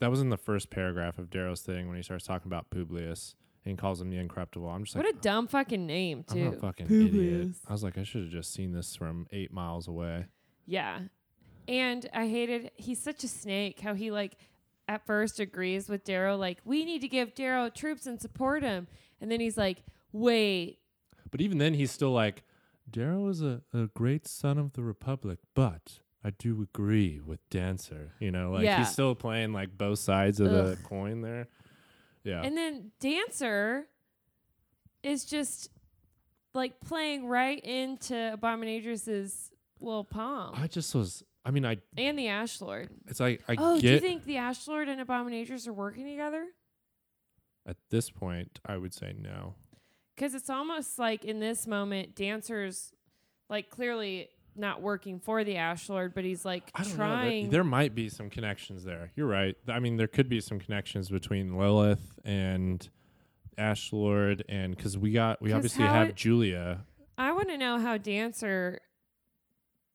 that 0.00 0.10
was 0.10 0.22
in 0.22 0.30
the 0.30 0.38
first 0.38 0.70
paragraph 0.70 1.18
of 1.18 1.28
Darrow's 1.28 1.60
thing 1.60 1.88
when 1.88 1.98
he 1.98 2.02
starts 2.02 2.24
talking 2.24 2.48
about 2.48 2.70
Publius 2.70 3.34
and 3.66 3.72
he 3.72 3.76
calls 3.76 4.00
him 4.00 4.08
the 4.08 4.16
incorruptible. 4.16 4.66
I'm 4.70 4.84
just 4.84 4.96
What 4.96 5.04
like, 5.04 5.14
what 5.16 5.18
a 5.20 5.22
dumb 5.22 5.48
fucking 5.48 5.86
name, 5.86 6.24
too. 6.24 6.40
I'm 6.40 6.46
a 6.46 6.50
too. 6.52 6.60
fucking 6.60 6.86
idiot. 6.86 7.48
I 7.68 7.72
was 7.72 7.82
like, 7.84 7.98
I 7.98 8.04
should 8.04 8.22
have 8.22 8.30
just 8.32 8.54
seen 8.54 8.72
this 8.72 8.96
from 8.96 9.26
eight 9.32 9.52
miles 9.52 9.86
away. 9.86 10.28
Yeah. 10.64 11.00
And 11.68 12.08
I 12.12 12.26
hated 12.28 12.70
he's 12.76 12.98
such 13.00 13.24
a 13.24 13.28
snake 13.28 13.80
how 13.80 13.94
he 13.94 14.10
like 14.10 14.36
at 14.88 15.06
first 15.06 15.38
agrees 15.40 15.88
with 15.88 16.04
Darrow 16.04 16.36
like 16.36 16.58
we 16.64 16.84
need 16.84 17.00
to 17.02 17.08
give 17.08 17.34
Darrow 17.34 17.68
troops 17.70 18.06
and 18.06 18.20
support 18.20 18.62
him. 18.62 18.88
And 19.20 19.30
then 19.30 19.38
he's 19.40 19.56
like, 19.56 19.84
"Wait, 20.12 20.78
But 21.30 21.40
even 21.40 21.58
then, 21.58 21.74
he's 21.74 21.90
still 21.92 22.10
like, 22.12 22.42
Darrow 22.90 23.28
is 23.28 23.40
a, 23.42 23.62
a 23.72 23.86
great 23.94 24.26
son 24.26 24.58
of 24.58 24.72
the 24.72 24.82
Republic, 24.82 25.38
but 25.54 26.00
I 26.24 26.30
do 26.30 26.60
agree 26.60 27.20
with 27.24 27.48
Dancer. 27.48 28.12
You 28.18 28.32
know, 28.32 28.50
like 28.50 28.64
Yeah. 28.64 28.78
he's 28.78 28.90
still 28.90 29.14
playing 29.14 29.52
like 29.52 29.78
both 29.78 30.00
sides 30.00 30.40
of 30.40 30.50
the 30.50 30.76
coin 30.84 31.20
there. 31.22 31.46
Yeah. 32.24 32.42
And 32.42 32.56
then 32.56 32.90
Dancer 33.00 33.86
is 35.02 35.24
just 35.24 35.70
like 36.54 36.80
playing 36.80 37.26
right 37.28 37.64
into 37.64 38.14
Abominatrix's 38.14 39.50
little 39.80 40.04
palm. 40.04 40.54
I 40.56 40.66
just 40.66 40.94
was, 40.94 41.24
I 41.44 41.50
mean, 41.50 41.66
I, 41.66 41.78
and 41.96 42.18
the 42.18 42.28
Ash 42.28 42.60
Lord. 42.60 42.88
it's 43.08 43.20
like, 43.20 43.42
I 43.48 43.56
oh, 43.58 43.80
do 43.80 43.88
you 43.88 43.98
think 43.98 44.24
the 44.24 44.36
Ash 44.36 44.68
Lord 44.68 44.88
and 44.88 45.06
Abominatrix 45.06 45.66
are 45.66 45.72
working 45.72 46.06
together? 46.06 46.46
at 47.66 47.76
this 47.90 48.10
point, 48.10 48.60
I 48.66 48.76
would 48.76 48.94
say 48.94 49.14
no. 49.18 49.54
Because 50.14 50.34
it's 50.34 50.50
almost 50.50 50.98
like 50.98 51.24
in 51.24 51.40
this 51.40 51.66
moment, 51.66 52.14
Dancer's 52.14 52.92
like 53.48 53.70
clearly 53.70 54.28
not 54.54 54.82
working 54.82 55.18
for 55.18 55.44
the 55.44 55.56
Ash 55.56 55.88
Lord, 55.88 56.14
but 56.14 56.24
he's 56.24 56.44
like 56.44 56.70
I 56.74 56.82
don't 56.82 56.92
know. 56.92 56.96
trying. 56.96 57.42
There, 57.44 57.50
there 57.58 57.64
might 57.64 57.94
be 57.94 58.08
some 58.08 58.28
connections 58.28 58.84
there. 58.84 59.10
You're 59.16 59.26
right. 59.26 59.56
I 59.68 59.78
mean, 59.78 59.96
there 59.96 60.08
could 60.08 60.28
be 60.28 60.40
some 60.40 60.58
connections 60.58 61.08
between 61.08 61.56
Lilith 61.56 62.18
and 62.24 62.86
Ash 63.56 63.92
Lord, 63.92 64.44
and 64.48 64.76
because 64.76 64.98
we 64.98 65.12
got, 65.12 65.40
we 65.40 65.52
obviously 65.52 65.84
have 65.84 66.08
it- 66.08 66.16
Julia. 66.16 66.84
I 67.16 67.32
want 67.32 67.48
to 67.48 67.58
know 67.58 67.78
how 67.78 67.98
Dancer 67.98 68.80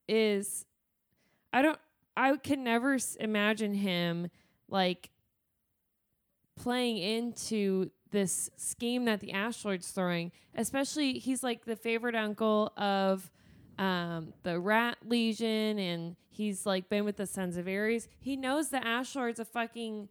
is. 0.07 0.65
I 1.53 1.61
don't. 1.61 1.79
I 2.15 2.35
can 2.37 2.63
never 2.63 2.95
s- 2.95 3.15
imagine 3.19 3.73
him 3.73 4.29
like 4.69 5.09
playing 6.55 6.97
into 6.97 7.91
this 8.11 8.49
scheme 8.57 9.05
that 9.05 9.19
the 9.19 9.31
Ash 9.31 9.63
Lord's 9.65 9.89
throwing. 9.91 10.31
Especially, 10.55 11.19
he's 11.19 11.43
like 11.43 11.65
the 11.65 11.75
favorite 11.75 12.15
uncle 12.15 12.73
of 12.77 13.29
um, 13.77 14.33
the 14.43 14.59
Rat 14.59 14.97
Legion, 15.05 15.77
and 15.77 16.15
he's 16.29 16.65
like 16.65 16.89
been 16.89 17.05
with 17.05 17.17
the 17.17 17.27
Sons 17.27 17.57
of 17.57 17.67
Ares. 17.67 18.07
He 18.19 18.35
knows 18.35 18.69
the 18.69 18.85
Ash 18.85 19.15
Lord's 19.15 19.39
a 19.39 19.45
fucking 19.45 20.09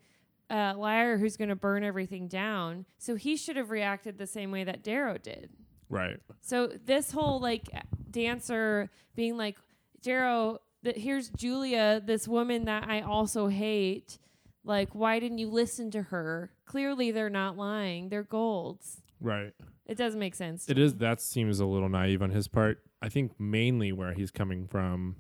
uh, 0.49 0.75
liar 0.77 1.19
who's 1.19 1.37
going 1.37 1.49
to 1.49 1.57
burn 1.57 1.83
everything 1.83 2.29
down. 2.29 2.87
So 2.99 3.17
he 3.17 3.37
should 3.37 3.57
have 3.57 3.71
reacted 3.71 4.19
the 4.19 4.27
same 4.27 4.51
way 4.53 4.63
that 4.65 4.85
Darrow 4.85 5.19
did. 5.19 5.51
Right. 5.89 6.19
So 6.41 6.69
this 6.69 7.11
whole 7.11 7.41
like 7.41 7.69
dancer 8.11 8.91
being 9.17 9.37
like, 9.37 9.57
Darrow, 10.03 10.61
that 10.87 10.99
here's 10.99 11.29
Julia, 11.31 12.01
this 12.05 12.27
woman 12.27 12.65
that 12.65 12.89
I 12.89 13.01
also 13.01 13.49
hate. 13.49 14.19
Like, 14.65 14.95
why 14.95 15.21
didn't 15.21 15.39
you 15.39 15.49
listen 15.49 15.91
to 15.93 16.03
her? 16.03 16.51
Clearly, 16.65 17.11
they're 17.13 17.31
not 17.31 17.57
lying. 17.57 18.09
They're 18.09 18.25
golds. 18.25 19.03
Right. 19.21 19.53
It 19.87 19.97
doesn't 19.97 20.19
make 20.19 20.35
sense. 20.35 20.69
It 20.69 20.79
is 20.79 20.97
that 20.97 21.21
seems 21.21 21.61
a 21.61 21.67
little 21.67 21.89
naive 21.89 22.23
on 22.23 22.31
his 22.31 22.49
part. 22.49 22.83
I 23.01 23.09
think 23.09 23.39
mainly 23.39 23.93
where 23.93 24.15
he's 24.15 24.31
coming 24.31 24.67
from 24.67 25.17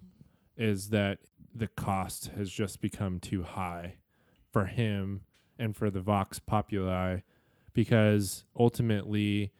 is 0.56 0.90
that 0.90 1.18
the 1.54 1.68
cost 1.68 2.30
has 2.36 2.50
just 2.50 2.80
become 2.80 3.20
too 3.20 3.42
high 3.42 3.96
for 4.52 4.66
him 4.66 5.22
and 5.58 5.76
for 5.76 5.90
the 5.90 6.00
Vox 6.00 6.38
Populi 6.38 7.18
because 7.72 8.44
ultimately 8.58 9.52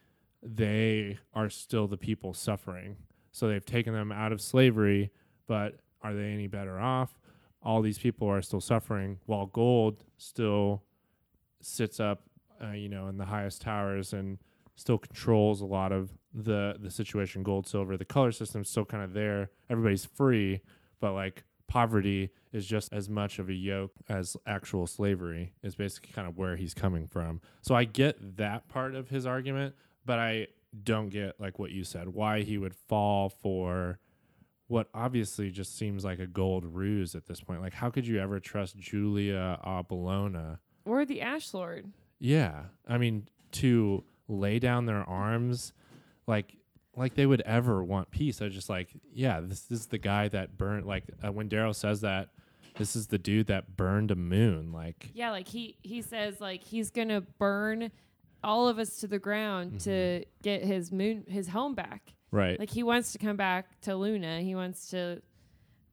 they 0.42 1.18
are 1.34 1.50
still 1.50 1.86
the 1.86 1.96
people 1.96 2.34
suffering. 2.34 2.96
So 3.30 3.48
they've 3.48 3.64
taken 3.64 3.92
them 3.92 4.10
out 4.10 4.32
of 4.32 4.40
slavery, 4.40 5.10
but 5.46 5.80
are 6.06 6.14
they 6.14 6.32
any 6.32 6.46
better 6.46 6.78
off? 6.78 7.18
All 7.62 7.82
these 7.82 7.98
people 7.98 8.28
are 8.28 8.42
still 8.42 8.60
suffering 8.60 9.18
while 9.26 9.46
gold 9.46 10.04
still 10.18 10.82
sits 11.60 11.98
up, 11.98 12.22
uh, 12.62 12.72
you 12.72 12.88
know, 12.88 13.08
in 13.08 13.18
the 13.18 13.24
highest 13.24 13.60
towers 13.62 14.12
and 14.12 14.38
still 14.76 14.98
controls 14.98 15.60
a 15.60 15.66
lot 15.66 15.90
of 15.90 16.10
the 16.32 16.76
the 16.78 16.90
situation. 16.90 17.42
Gold, 17.42 17.66
silver, 17.66 17.96
the 17.96 18.04
color 18.04 18.30
system's 18.30 18.70
still 18.70 18.84
kind 18.84 19.02
of 19.02 19.14
there. 19.14 19.50
Everybody's 19.68 20.04
free, 20.04 20.60
but 21.00 21.12
like 21.12 21.44
poverty 21.66 22.30
is 22.52 22.66
just 22.66 22.92
as 22.92 23.08
much 23.08 23.40
of 23.40 23.48
a 23.48 23.54
yoke 23.54 23.92
as 24.08 24.36
actual 24.46 24.86
slavery. 24.86 25.52
Is 25.62 25.74
basically 25.74 26.12
kind 26.12 26.28
of 26.28 26.36
where 26.36 26.56
he's 26.56 26.74
coming 26.74 27.06
from. 27.08 27.40
So 27.62 27.74
I 27.74 27.84
get 27.84 28.36
that 28.36 28.68
part 28.68 28.94
of 28.94 29.08
his 29.08 29.26
argument, 29.26 29.74
but 30.04 30.18
I 30.18 30.48
don't 30.84 31.08
get 31.08 31.40
like 31.40 31.58
what 31.58 31.72
you 31.72 31.82
said. 31.82 32.08
Why 32.08 32.42
he 32.42 32.58
would 32.58 32.74
fall 32.74 33.28
for 33.28 33.98
what 34.68 34.88
obviously 34.94 35.50
just 35.50 35.76
seems 35.78 36.04
like 36.04 36.18
a 36.18 36.26
gold 36.26 36.64
ruse 36.64 37.14
at 37.14 37.26
this 37.26 37.40
point. 37.40 37.60
Like, 37.62 37.74
how 37.74 37.90
could 37.90 38.06
you 38.06 38.20
ever 38.20 38.40
trust 38.40 38.76
Julia 38.78 39.58
Apollona? 39.64 40.58
or 40.84 41.04
the 41.04 41.20
Ash 41.20 41.52
Lord. 41.52 41.92
Yeah, 42.18 42.64
I 42.88 42.96
mean 42.98 43.28
to 43.52 44.04
lay 44.28 44.58
down 44.58 44.86
their 44.86 45.02
arms, 45.04 45.72
like 46.26 46.56
like 46.96 47.14
they 47.14 47.26
would 47.26 47.42
ever 47.42 47.84
want 47.84 48.10
peace. 48.10 48.40
I 48.40 48.46
was 48.46 48.54
just 48.54 48.70
like, 48.70 48.88
yeah, 49.12 49.40
this 49.40 49.70
is 49.70 49.86
the 49.86 49.98
guy 49.98 50.28
that 50.28 50.56
burned. 50.56 50.86
Like 50.86 51.04
uh, 51.24 51.30
when 51.32 51.48
Darrow 51.48 51.72
says 51.72 52.00
that, 52.00 52.30
this 52.78 52.96
is 52.96 53.08
the 53.08 53.18
dude 53.18 53.48
that 53.48 53.76
burned 53.76 54.10
a 54.10 54.16
moon. 54.16 54.72
Like, 54.72 55.10
Yeah, 55.12 55.30
like 55.30 55.48
he 55.48 55.76
he 55.82 56.00
says 56.02 56.40
like 56.40 56.62
he's 56.62 56.90
gonna 56.90 57.20
burn 57.20 57.90
all 58.42 58.68
of 58.68 58.78
us 58.78 58.98
to 58.98 59.08
the 59.08 59.18
ground 59.18 59.80
to 59.80 60.24
get 60.42 60.62
his 60.62 60.90
moon 60.92 61.24
his 61.28 61.48
home 61.48 61.74
back. 61.74 62.14
Right? 62.36 62.58
Like 62.58 62.70
he 62.70 62.82
wants 62.82 63.12
to 63.12 63.18
come 63.18 63.36
back 63.36 63.80
to 63.82 63.96
Luna. 63.96 64.40
He 64.40 64.54
wants 64.54 64.90
to 64.90 65.22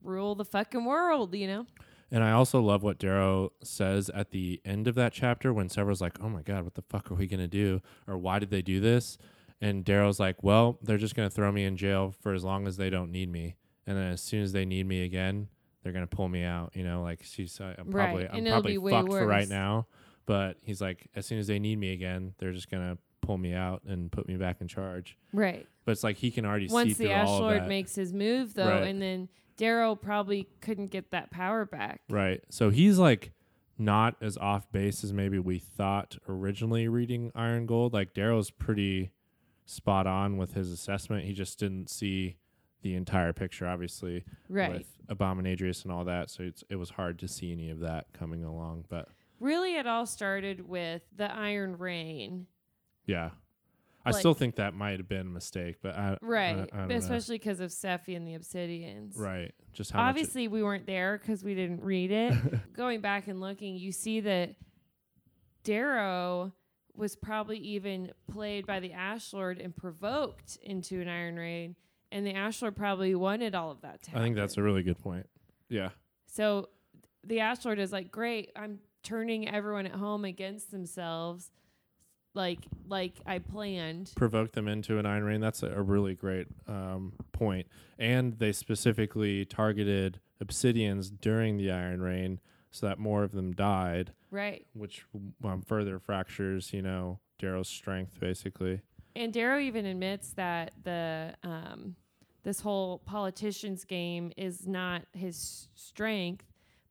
rule 0.04 0.36
the 0.36 0.46
fucking 0.46 0.84
world, 0.86 1.34
you 1.34 1.48
know? 1.48 1.66
And 2.12 2.24
I 2.24 2.32
also 2.32 2.62
love 2.62 2.84
what 2.84 3.00
Darrow 3.00 3.54
says 3.64 4.10
at 4.10 4.30
the 4.32 4.62
end 4.64 4.88
of 4.88 4.96
that 4.96 5.14
chapter 5.14 5.52
when 5.52 5.68
Sevro's 5.70 6.02
like, 6.02 6.22
"Oh 6.22 6.30
my 6.30 6.44
god, 6.44 6.64
what 6.64 6.76
the 6.76 6.84
fuck 6.84 7.10
are 7.10 7.16
we 7.16 7.26
gonna 7.26 7.48
do? 7.48 7.82
Or 8.08 8.18
why 8.18 8.38
did 8.38 8.52
they 8.52 8.62
do 8.62 8.80
this?" 8.80 9.18
And 9.60 9.84
Darrow's 9.84 10.20
like, 10.20 10.44
"Well, 10.44 10.78
they're 10.84 10.98
just 10.98 11.16
gonna 11.16 11.30
throw 11.32 11.52
me 11.52 11.64
in 11.64 11.76
jail 11.76 12.12
for 12.12 12.34
as 12.34 12.44
long 12.44 12.68
as 12.68 12.78
they 12.78 12.92
don't 12.92 13.12
need 13.12 13.32
me, 13.32 13.56
and 13.88 13.98
then 13.98 14.12
as 14.12 14.22
soon 14.22 14.44
as 14.44 14.52
they 14.52 14.66
need 14.66 14.86
me 14.86 15.04
again, 15.04 15.48
they're 15.82 15.94
gonna 15.94 16.06
pull 16.06 16.28
me 16.30 16.44
out." 16.44 16.76
You 16.76 16.84
know, 16.84 17.02
like 17.02 17.24
she's, 17.24 17.60
uh, 17.60 17.74
I'm 17.80 17.90
Right, 17.90 18.06
probably, 18.06 18.26
and 18.26 18.48
I'm 18.48 18.62
probably 18.62 18.92
fucked 18.92 19.10
for 19.10 19.26
right 19.26 19.50
now. 19.50 19.88
But 20.26 20.58
he's 20.62 20.82
like, 20.82 21.08
as 21.16 21.26
soon 21.26 21.40
as 21.40 21.48
they 21.48 21.60
need 21.60 21.80
me 21.80 21.94
again, 21.94 22.36
they're 22.38 22.54
just 22.54 22.70
gonna 22.70 22.98
pull 23.22 23.38
me 23.38 23.54
out 23.54 23.82
and 23.88 24.12
put 24.12 24.28
me 24.28 24.36
back 24.38 24.62
in 24.62 24.68
charge. 24.68 25.18
Right. 25.32 25.66
But 25.86 25.92
it's 25.94 26.04
like 26.04 26.18
he 26.18 26.32
can 26.32 26.46
already 26.46 26.68
see 26.70 26.74
Once 26.74 26.98
through 26.98 27.08
the 27.08 27.14
Ash 27.14 27.28
Lord 27.28 27.68
makes 27.68 27.96
his 27.96 28.14
move 28.14 28.54
though, 28.54 28.70
Right. 28.70 28.88
and 28.88 29.02
then 29.02 29.30
Darrow 29.58 29.96
probably 29.96 30.48
couldn't 30.62 30.88
get 30.88 31.12
that 31.12 31.30
power 31.32 31.66
back. 31.66 32.02
Right. 32.10 32.42
So 32.50 32.70
he's 32.70 32.98
like 32.98 33.32
not 33.78 34.16
as 34.22 34.38
off 34.38 34.72
base 34.72 35.04
as 35.04 35.12
maybe 35.14 35.40
we 35.40 35.60
thought 35.60 36.18
originally 36.30 36.88
reading 36.88 37.32
Iron 37.36 37.66
Gold. 37.66 37.94
Like 37.94 38.14
Darrow's 38.14 38.50
pretty 38.50 39.12
spot 39.66 40.08
on 40.08 40.38
with 40.38 40.54
his 40.54 40.72
assessment. 40.72 41.26
He 41.26 41.34
just 41.34 41.60
didn't 41.60 41.90
see 41.90 42.38
the 42.82 42.96
entire 42.96 43.32
picture, 43.34 43.66
obviously, 43.68 44.24
Right. 44.50 44.72
with 44.74 44.88
Abominadrius 45.08 45.84
and 45.84 45.92
all 45.94 46.04
that. 46.06 46.30
So 46.30 46.44
it's, 46.44 46.64
it 46.70 46.76
was 46.76 46.92
hard 46.92 47.18
to 47.20 47.28
see 47.28 47.52
any 47.52 47.70
of 47.70 47.80
that 47.80 48.08
coming 48.14 48.44
along. 48.44 48.86
But 48.90 49.08
Really 49.40 49.76
it 49.76 49.88
all 49.88 50.06
started 50.06 50.68
with 50.68 51.02
the 51.16 51.34
Iron 51.34 51.78
Rain. 51.78 52.48
yeah, 53.06 53.32
I 54.06 54.12
Like- 54.12 54.20
still 54.20 54.34
think 54.34 54.56
that 54.56 54.74
might 54.74 55.00
have 55.00 55.08
been 55.08 55.28
a 55.28 55.30
mistake. 55.30 55.78
But 55.82 55.96
I, 55.96 56.18
Right. 56.22 56.70
I, 56.74 56.78
I. 56.82 56.86
Especially 56.94 57.36
because 57.38 57.60
of 57.62 57.72
Sephi 57.72 58.16
and 58.18 58.28
the 58.28 58.34
Obsidians. 58.38 59.18
right, 59.18 59.54
just 59.72 59.92
how 59.92 60.00
much 60.00 60.06
it- 60.06 60.10
Obviously, 60.10 60.48
we 60.50 60.62
weren't 60.62 60.86
there 60.86 61.18
because 61.18 61.44
we 61.44 61.56
didn't 61.56 61.82
read 61.82 62.12
it. 62.12 62.34
Going 62.74 63.00
back 63.02 63.28
and 63.28 63.40
looking, 63.40 63.76
you 63.76 63.92
see 63.94 64.20
that 64.22 64.56
Darrow 65.64 66.54
was 66.96 67.16
probably 67.16 67.58
even 67.58 68.12
played 68.32 68.66
by 68.68 68.80
the 68.80 68.92
Ash 68.94 69.34
Lord 69.34 69.60
and 69.60 69.76
provoked 69.76 70.58
into 70.62 71.02
an 71.02 71.08
Iron 71.08 71.36
Rain, 71.38 71.76
and 72.12 72.26
the 72.28 72.34
Ash 72.34 72.62
Lord 72.62 72.76
probably 72.76 73.16
wanted 73.16 73.56
all 73.56 73.72
of 73.72 73.82
that 73.82 74.04
to 74.04 74.12
happen. 74.12 74.22
I 74.22 74.26
think 74.26 74.36
that's 74.36 74.58
a 74.58 74.62
really 74.64 74.84
good 74.84 75.00
point. 75.00 75.28
Yeah. 75.70 75.90
so. 76.28 76.70
The 77.26 77.40
Ash 77.40 77.64
Lord 77.64 77.80
is 77.80 77.94
like, 77.94 78.12
great. 78.12 78.52
I'm 78.54 78.80
turning 79.02 79.48
everyone 79.48 79.86
at 79.86 79.94
home 79.94 80.26
against 80.26 80.72
themselves, 80.72 81.52
like 82.34 82.60
like 82.88 83.14
I 83.26 83.40
planned. 83.40 84.12
provoke 84.16 84.52
them 84.54 84.68
into 84.68 84.98
an 85.00 85.06
Iron 85.06 85.24
Rain. 85.24 85.42
That's 85.42 85.64
a, 85.64 85.68
a 85.68 85.82
really 85.82 86.16
great 86.16 86.48
um, 86.68 87.14
point. 87.32 87.68
And 88.00 88.38
they 88.40 88.52
specifically 88.52 89.46
targeted 89.46 90.20
Obsidians 90.44 91.12
during 91.22 91.58
the 91.58 91.72
Iron 91.72 92.02
Rain 92.02 92.40
so 92.72 92.88
that 92.88 92.98
more 93.00 93.24
of 93.24 93.32
them 93.34 93.54
died, 93.54 94.12
Right. 94.32 94.66
which 94.74 95.06
um, 95.44 95.62
further 95.62 96.00
fractures, 96.00 96.74
you 96.74 96.82
know, 96.82 97.20
Darrow's 97.40 97.70
strength, 97.70 98.20
basically. 98.20 98.82
And 99.16 99.32
Darrow 99.32 99.60
even 99.60 99.86
admits 99.86 100.32
that 100.34 100.72
the 100.84 101.36
um, 101.44 101.96
this 102.42 102.62
whole 102.62 102.98
politicians 103.06 103.86
game 103.86 104.32
is 104.36 104.68
not 104.68 105.04
his 105.14 105.70
strength, 105.76 106.46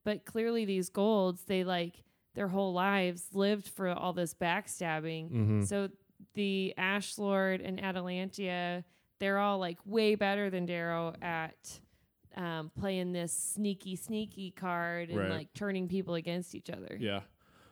but 0.05 0.25
clearly 0.25 0.65
these 0.65 0.89
golds 0.89 1.43
they 1.45 1.65
like 1.65 2.05
their 2.35 2.49
whole 2.49 2.73
lives 2.73 3.27
lived 3.33 3.69
for 3.69 3.89
all 3.89 4.13
this 4.13 4.35
backstabbing. 4.35 5.31
Mm-hmm. 5.31 5.63
So 5.65 5.89
the 6.35 6.75
Ash 6.79 7.19
Lord 7.19 7.61
and 7.61 7.81
Atalantia, 7.81 8.85
they're 9.19 9.39
all 9.39 9.59
like 9.59 9.79
way 9.85 10.15
better 10.15 10.51
than 10.51 10.67
Darrow 10.67 11.15
at 11.21 11.81
um, 12.37 12.71
playing 12.79 13.13
this 13.13 13.33
sneaky, 13.33 13.97
sneaky 13.97 14.51
card 14.53 15.11
and 15.11 15.19
Right. 15.19 15.31
like 15.31 15.49
turning 15.55 15.89
people 15.89 16.15
against 16.15 16.55
each 16.55 16.71
other. 16.71 16.97
Yeah. 16.99 17.21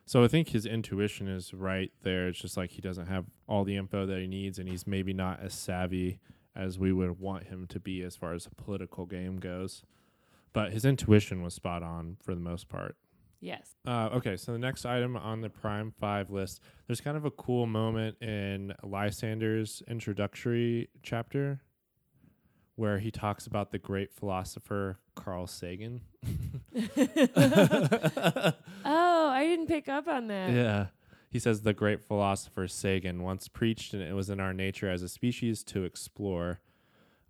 So 0.04 0.22
I 0.24 0.28
think 0.28 0.48
his 0.48 0.66
intuition 0.66 1.28
is 1.28 1.54
right 1.54 1.92
there. 2.02 2.28
It's 2.28 2.38
just 2.40 2.56
like 2.56 2.70
he 2.72 2.80
doesn't 2.82 3.06
have 3.06 3.26
all 3.46 3.64
the 3.64 3.76
info 3.76 4.06
that 4.06 4.18
he 4.18 4.26
needs, 4.26 4.58
and 4.58 4.68
he's 4.68 4.86
maybe 4.86 5.12
not 5.12 5.40
as 5.40 5.54
savvy 5.54 6.18
as 6.56 6.78
we 6.78 6.92
would 6.92 7.20
want 7.20 7.44
him 7.44 7.66
to 7.68 7.78
be 7.78 8.02
as 8.02 8.16
far 8.16 8.34
as 8.34 8.44
a 8.44 8.50
political 8.50 9.06
game 9.06 9.36
goes. 9.38 9.84
But 10.52 10.72
his 10.72 10.84
intuition 10.84 11.42
was 11.42 11.54
spot 11.54 11.84
on 11.84 12.16
for 12.20 12.34
the 12.34 12.40
most 12.40 12.68
part. 12.68 12.96
Yes. 13.40 13.74
Uh, 13.86 14.10
okay, 14.12 14.36
so 14.36 14.52
the 14.52 14.58
next 14.58 14.84
item 14.84 15.16
on 15.16 15.40
the 15.40 15.48
Prime 15.48 15.92
5 15.98 16.30
list, 16.30 16.60
there's 16.86 17.00
kind 17.00 17.16
of 17.16 17.24
a 17.24 17.30
cool 17.30 17.66
moment 17.66 18.20
in 18.20 18.74
Lysander's 18.82 19.82
introductory 19.88 20.90
chapter 21.02 21.62
where 22.76 22.98
he 22.98 23.10
talks 23.10 23.46
about 23.46 23.72
the 23.72 23.78
great 23.78 24.12
philosopher 24.12 24.98
Carl 25.14 25.46
Sagan. 25.46 26.02
Oh, 28.82 29.28
I 29.28 29.44
didn't 29.44 29.66
pick 29.66 29.88
up 29.88 30.08
on 30.08 30.28
that. 30.28 30.50
Yeah. 30.52 30.86
He 31.30 31.38
says 31.38 31.62
the 31.62 31.72
great 31.72 32.02
philosopher 32.02 32.66
Sagan 32.66 33.22
once 33.22 33.48
preached, 33.48 33.94
and 33.94 34.02
it 34.02 34.14
was 34.14 34.30
in 34.30 34.40
our 34.40 34.52
nature 34.52 34.90
as 34.90 35.02
a 35.02 35.08
species 35.08 35.62
to 35.64 35.84
explore. 35.84 36.60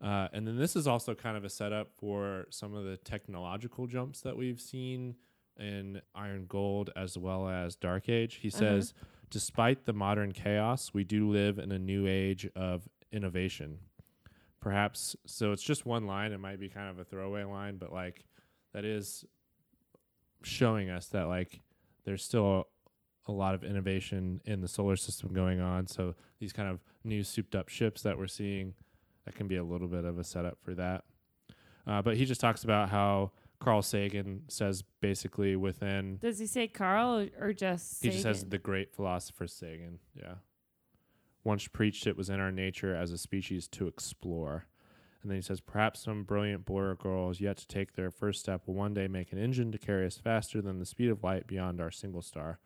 Uh, 0.01 0.29
and 0.33 0.47
then 0.47 0.57
this 0.57 0.75
is 0.75 0.87
also 0.87 1.15
kind 1.15 1.37
of 1.37 1.45
a 1.45 1.51
setup 1.51 1.91
for 1.99 2.47
some 2.51 2.75
of 2.75 2.85
the 2.85 2.97
technological 2.97 3.87
jumps 3.87 4.21
that 4.23 4.37
we've 4.37 4.61
seen 4.61 5.17
in 5.61 6.01
Iron 6.15 6.47
Gold 6.49 6.91
as 6.97 7.17
well 7.17 7.49
as 7.49 7.77
Dark 7.77 8.09
Age. 8.09 8.37
He 8.37 8.51
says, 8.51 8.95
despite 9.31 9.85
the 9.85 9.93
modern 9.93 10.33
chaos, 10.33 10.93
we 10.93 11.05
do 11.05 11.31
live 11.31 11.59
in 11.59 11.71
a 11.71 11.79
new 11.79 12.07
age 12.07 12.49
of 12.57 12.89
innovation. 13.13 13.79
Perhaps, 14.61 15.17
so 15.27 15.53
it's 15.53 15.63
just 15.63 15.87
one 15.87 16.07
line. 16.07 16.33
It 16.33 16.41
might 16.41 16.61
be 16.61 16.69
kind 16.69 16.91
of 16.91 16.99
a 16.99 17.05
throwaway 17.05 17.45
line, 17.45 17.77
but 17.77 17.93
like 17.93 18.27
that 18.73 18.85
is 18.85 19.25
showing 20.43 20.91
us 20.91 21.07
that 21.09 21.29
like 21.29 21.61
there's 22.05 22.25
still 22.25 22.67
a 23.27 23.33
lot 23.33 23.55
of 23.55 23.63
innovation 23.63 24.41
in 24.45 24.61
the 24.61 24.69
solar 24.69 24.97
system 24.97 25.33
going 25.33 25.61
on. 25.61 25.87
So 25.87 26.15
these 26.41 26.53
kind 26.53 26.69
of 26.69 26.81
new 27.05 27.23
souped 27.23 27.55
up 27.55 27.69
ships 27.69 28.03
that 28.03 28.19
we're 28.19 28.27
seeing, 28.27 28.75
that 29.25 29.35
can 29.35 29.47
be 29.47 29.57
a 29.57 29.65
little 29.65 29.89
bit 29.89 30.05
of 30.05 30.19
a 30.19 30.25
setup 30.25 30.59
for 30.61 30.75
that. 30.75 31.05
Uh, 31.87 32.03
but 32.03 32.17
he 32.17 32.25
just 32.25 32.41
talks 32.41 32.65
about 32.65 32.91
how 32.91 33.33
Carl 33.61 33.83
Sagan 33.83 34.43
says 34.49 34.83
basically 35.01 35.55
within 35.55 36.17
Does 36.17 36.39
he 36.39 36.47
say 36.47 36.67
Carl 36.67 37.29
or, 37.39 37.53
just 37.53 38.03
he 38.03 38.11
just 38.11 38.23
says 38.23 38.45
the 38.45 38.59
great 38.59 38.95
philosopher 38.95 39.47
Sagan. 39.47 39.99
Yeah. 40.15 40.35
Once 41.45 41.69
preached 41.69 42.07
it 42.07 42.17
was 42.17 42.31
in 42.31 42.41
our 42.41 42.51
nature 42.51 42.95
as 42.95 43.13
a 43.13 43.19
species 43.19 43.69
to 43.69 43.87
explore. 43.87 44.67
And 45.23 45.31
then 45.31 45.37
he 45.37 45.43
says, 45.43 45.61
perhaps 45.61 46.05
some 46.05 46.25
brilliant 46.25 46.65
boy 46.65 46.81
or 46.81 46.95
girl 46.95 47.29
is 47.29 47.41
yet 47.41 47.59
to 47.59 47.67
take 47.67 47.93
their 47.93 48.11
first 48.11 48.41
step 48.41 48.67
will 48.67 48.75
one 48.75 48.95
day 48.95 49.07
make 49.07 49.33
an 49.33 49.39
engine 49.39 49.71
to 49.73 49.79
carry 49.79 50.07
us 50.07 50.17
faster 50.17 50.63
than 50.63 50.79
the 50.79 50.87
speed 50.87 51.11
of 51.11 51.23
light 51.23 51.47
beyond 51.47 51.81
our 51.81 51.91
single 51.91 52.23
star, 52.23 52.59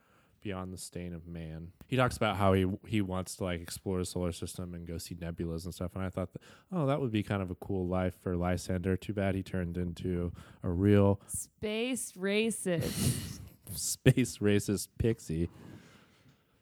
beyond 0.44 0.72
the 0.72 0.78
stain 0.78 1.12
of 1.12 1.26
man. 1.26 1.72
He 1.88 1.96
talks 1.96 2.16
about 2.16 2.36
how 2.36 2.52
he 2.52 2.66
he 2.86 3.00
wants 3.00 3.34
to 3.36 3.44
like 3.44 3.60
explore 3.60 3.98
the 3.98 4.04
solar 4.04 4.30
system 4.30 4.74
and 4.74 4.86
go 4.86 4.98
see 4.98 5.16
nebulas 5.16 5.64
and 5.64 5.74
stuff. 5.74 5.96
And 5.96 6.04
I 6.04 6.10
thought, 6.10 6.32
that, 6.34 6.42
oh, 6.70 6.86
that 6.86 7.00
would 7.00 7.10
be 7.10 7.24
kind 7.24 7.42
of 7.42 7.50
a 7.50 7.56
cool 7.56 7.88
life 7.88 8.14
for 8.22 8.36
Lysander. 8.36 8.96
Too 8.96 9.14
bad 9.14 9.34
he 9.34 9.42
turned 9.42 9.76
into 9.76 10.30
a 10.62 10.68
real 10.68 11.20
Space 11.26 12.12
racist. 12.12 13.40
space 13.74 14.38
racist 14.38 14.88
pixie. 14.98 15.48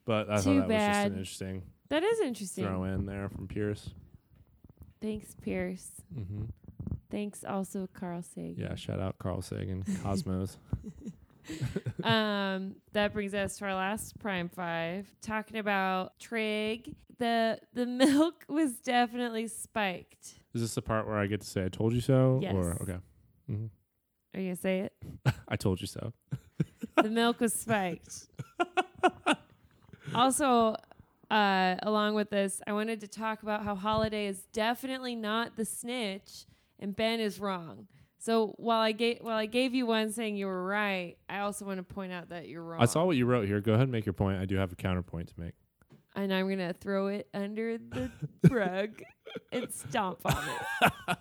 But 0.06 0.30
I 0.30 0.40
Too 0.40 0.60
thought 0.60 0.68
that 0.68 0.78
was 0.78 0.96
just 0.96 1.06
an 1.06 1.12
interesting 1.18 1.62
that 1.90 2.02
is 2.02 2.20
interesting. 2.20 2.64
throw 2.64 2.84
in 2.84 3.04
there 3.04 3.28
from 3.28 3.46
Pierce. 3.46 3.90
Thanks, 5.02 5.34
Pierce. 5.42 5.90
Mm-hmm. 6.16 6.44
Thanks 7.10 7.44
also 7.44 7.86
Carl 7.92 8.22
Sagan. 8.22 8.54
Yeah, 8.56 8.74
shout 8.76 8.98
out 8.98 9.18
Carl 9.18 9.42
Sagan, 9.42 9.84
Cosmos. 10.02 10.56
um, 12.04 12.76
that 12.92 13.12
brings 13.12 13.34
us 13.34 13.56
to 13.58 13.66
our 13.66 13.74
last 13.74 14.18
prime 14.18 14.48
five, 14.48 15.06
talking 15.20 15.58
about 15.58 16.18
Trigg. 16.18 16.94
The 17.18 17.58
the 17.72 17.86
milk 18.04 18.44
was 18.48 18.74
definitely 18.74 19.48
spiked. 19.48 20.34
Is 20.54 20.60
this 20.60 20.74
the 20.74 20.82
part 20.82 21.06
where 21.06 21.16
I 21.16 21.26
get 21.26 21.40
to 21.40 21.46
say 21.46 21.64
"I 21.64 21.68
told 21.68 21.92
you 21.92 22.00
so"? 22.00 22.38
Yes. 22.42 22.54
Or 22.54 22.78
okay, 22.82 22.98
Mm-hmm. 23.50 23.66
Are 24.34 24.40
you 24.40 24.46
gonna 24.48 24.56
say 24.56 24.80
it? 24.80 24.92
I 25.48 25.56
told 25.56 25.80
you 25.80 25.86
so. 25.86 26.12
the 26.96 27.10
milk 27.10 27.40
was 27.40 27.52
spiked. 27.52 28.28
also, 30.14 30.76
uh, 31.30 31.76
along 31.82 32.14
with 32.14 32.30
this, 32.30 32.60
I 32.66 32.72
wanted 32.72 33.00
to 33.00 33.08
talk 33.08 33.42
about 33.42 33.64
how 33.64 33.74
Holiday 33.74 34.26
is 34.26 34.46
definitely 34.52 35.16
not 35.16 35.56
the 35.56 35.64
snitch, 35.64 36.46
and 36.78 36.94
Ben 36.94 37.20
is 37.20 37.38
wrong. 37.40 37.88
So 38.24 38.54
while 38.56 38.78
I 38.78 38.92
gave 38.92 39.18
while 39.20 39.36
I 39.36 39.46
gave 39.46 39.74
you 39.74 39.84
one 39.84 40.12
saying 40.12 40.36
you 40.36 40.46
were 40.46 40.64
right, 40.64 41.16
I 41.28 41.40
also 41.40 41.64
want 41.64 41.78
to 41.78 41.82
point 41.82 42.12
out 42.12 42.28
that 42.28 42.48
you're 42.48 42.62
wrong. 42.62 42.80
I 42.80 42.84
saw 42.84 43.04
what 43.04 43.16
you 43.16 43.26
wrote 43.26 43.48
here. 43.48 43.60
Go 43.60 43.72
ahead 43.72 43.82
and 43.82 43.90
make 43.90 44.06
your 44.06 44.12
point. 44.12 44.40
I 44.40 44.44
do 44.44 44.54
have 44.54 44.70
a 44.70 44.76
counterpoint 44.76 45.30
to 45.30 45.40
make. 45.40 45.54
and 46.14 46.32
I'm 46.32 46.48
gonna 46.48 46.72
throw 46.72 47.08
it 47.08 47.26
under 47.34 47.78
the 47.78 48.12
rug 48.48 49.02
and 49.50 49.72
stomp 49.72 50.20
on 50.24 50.38
it. 50.82 51.18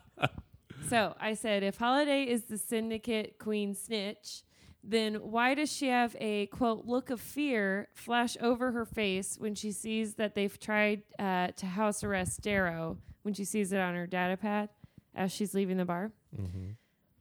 so 0.90 1.16
I 1.20 1.34
said, 1.34 1.64
if 1.64 1.78
Holiday 1.78 2.24
is 2.26 2.44
the 2.44 2.60
syndicate 2.60 3.38
queen 3.40 3.74
snitch, 3.74 4.44
then 4.84 5.16
why 5.16 5.56
does 5.56 5.72
she 5.72 5.88
have 5.88 6.16
a 6.20 6.46
quote 6.48 6.86
look 6.86 7.10
of 7.10 7.20
fear 7.20 7.88
flash 7.96 8.38
over 8.40 8.74
her 8.74 8.86
face 8.86 9.38
when 9.40 9.56
she 9.56 9.72
sees 9.72 10.16
that 10.16 10.36
they've 10.36 10.60
tried 10.60 11.02
uh, 11.18 11.48
to 11.56 11.66
house 11.66 12.04
arrest 12.04 12.42
Darrow 12.42 13.00
when 13.24 13.34
she 13.34 13.44
sees 13.44 13.74
it 13.74 13.80
on 13.80 13.96
her 13.96 14.06
data 14.06 14.38
pad 14.38 14.70
as 15.16 15.32
she's 15.32 15.56
leaving 15.56 15.78
the 15.78 15.86
bar? 15.86 16.12
Mm-hmm. 16.40 16.72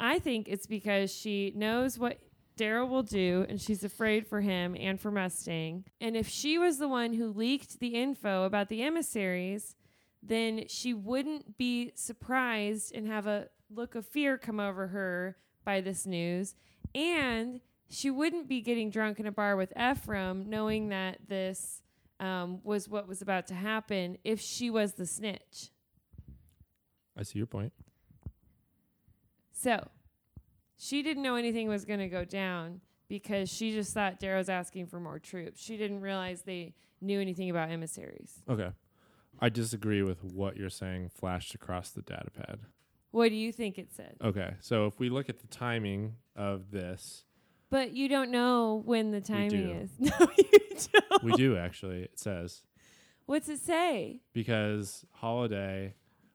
I 0.01 0.19
think 0.19 0.49
it's 0.49 0.67
because 0.67 1.15
she 1.15 1.53
knows 1.55 1.99
what 1.99 2.19
Darrow 2.57 2.87
will 2.87 3.03
do 3.03 3.45
and 3.49 3.61
she's 3.61 3.85
afraid 3.85 4.27
for 4.27 4.41
him 4.41 4.75
and 4.79 4.99
for 4.99 5.11
Mustang. 5.11 5.85
And 6.01 6.17
if 6.17 6.27
she 6.27 6.59
was 6.59 6.79
the 6.79 6.89
one 6.89 7.13
who 7.13 7.29
leaked 7.29 7.81
the 7.81 7.89
info 7.89 8.45
about 8.45 8.69
the 8.69 8.83
emissaries, 8.83 9.77
then 10.23 10.65
she 10.69 10.95
wouldn't 10.95 11.59
be 11.59 11.93
surprised 11.95 12.95
and 12.95 13.07
have 13.07 13.27
a 13.27 13.49
look 13.71 13.95
of 13.95 14.07
fear 14.07 14.39
come 14.39 14.59
over 14.59 14.89
her 14.89 15.37
by 15.65 15.83
this 15.83 16.07
news. 16.07 16.55
And 16.95 17.61
she 17.91 18.11
wouldn't 18.11 18.49
be 18.49 18.63
getting 18.63 18.91
drunk 18.91 19.21
in 19.21 19.27
a 19.27 19.33
bar 19.33 19.55
with 19.55 19.73
Ephraim 19.79 20.49
knowing 20.49 20.89
that 20.89 21.19
this 21.29 21.83
um, 22.21 22.61
was 22.65 22.89
what 22.89 23.07
was 23.07 23.21
about 23.21 23.47
to 23.49 23.55
happen 23.55 24.17
if 24.25 24.41
she 24.41 24.71
was 24.71 24.95
the 24.95 25.07
snitch. 25.07 25.69
I 27.17 27.23
see 27.23 27.39
your 27.39 27.47
point. 27.47 27.73
So 29.63 29.89
she 30.79 31.03
didn't 31.03 31.23
know 31.23 31.35
anything 31.37 31.69
was 31.69 31.85
going 31.85 32.01
to 32.01 32.09
go 32.09 32.25
down 32.25 32.81
because 33.09 33.51
she 33.51 33.73
just 33.73 33.93
thought 33.93 34.19
Darrow's 34.19 34.49
asking 34.49 34.87
for 34.87 35.01
more 35.01 35.19
troops. 35.19 35.63
She 35.63 35.77
didn't 35.77 36.01
realize 36.01 36.43
they 36.43 36.75
knew 37.01 37.21
anything 37.21 37.51
about 37.51 37.71
emissaries. 37.71 38.43
Okay, 38.49 38.71
I 39.41 39.49
disagree 39.51 40.03
with 40.03 40.25
what 40.25 40.57
you're 40.57 40.71
saying. 40.71 41.11
Flashed 41.11 41.55
across 41.55 41.91
the 41.91 42.03
data 42.03 42.31
pad. 42.31 42.61
What 43.11 43.29
do 43.31 43.35
you 43.35 43.53
think 43.53 43.77
it 43.79 43.93
said? 43.93 44.17
Okay, 44.23 44.55
so 44.61 44.87
if 44.87 44.99
we 45.01 45.11
look 45.11 45.29
at 45.29 45.41
the 45.41 45.49
timing 45.49 46.15
of 46.37 46.71
this, 46.71 47.25
But 47.69 47.93
you 47.93 48.09
don't 48.09 48.31
know 48.31 48.83
when 48.85 49.11
the 49.11 49.21
timing 49.21 49.71
is. 49.71 49.91
No, 49.99 50.27
you 50.39 50.61
don't. 51.11 51.23
we 51.23 51.33
do 51.33 51.57
actually. 51.59 52.03
It 52.03 52.19
says 52.19 52.63
What's 53.27 53.49
it 53.51 53.59
say? 53.61 54.21
because 54.33 55.05
Holiday 55.13 55.95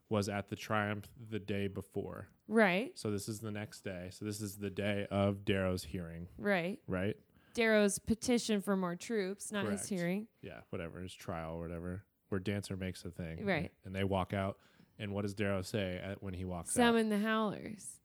was 0.09 0.29
at 0.29 0.49
the 0.49 0.55
Triumph 0.55 1.07
the 1.29 1.39
day 1.39 1.67
before. 1.67 2.27
Right, 2.47 2.91
So 2.93 3.09
this 3.09 3.27
is 3.27 3.39
the 3.39 3.49
next 3.49 3.83
day. 3.83 4.09
So 4.11 4.23
this 4.23 4.39
is 4.39 4.57
the 4.57 4.69
day 4.69 5.07
of 5.09 5.45
Darrow's 5.45 5.83
hearing, 5.83 6.27
right. 6.37 6.77
right? 6.87 7.15
Darrow's 7.55 7.97
petition 7.97 8.61
for 8.61 8.75
more 8.75 8.95
troops, 8.95 9.51
not 9.51 9.65
Correct. 9.65 9.79
his 9.81 9.89
hearing. 9.89 10.27
Yeah, 10.43 10.59
whatever 10.69 10.99
his 11.01 11.13
trial 11.13 11.55
or 11.55 11.61
whatever, 11.61 12.03
where 12.29 12.37
Dancer 12.39 12.75
makes 12.75 13.03
a 13.03 13.09
thing, 13.09 13.43
Right. 13.45 13.71
And 13.83 13.95
they 13.95 14.03
walk 14.03 14.31
out, 14.33 14.57
and 14.99 15.11
what 15.11 15.23
does 15.23 15.33
Darrow 15.33 15.63
say 15.63 15.99
at, 16.03 16.21
when 16.21 16.35
he 16.35 16.45
walks 16.45 16.69
out? 16.77 16.83
Summon 16.83 17.09
the 17.09 17.17
howlers. 17.17 17.99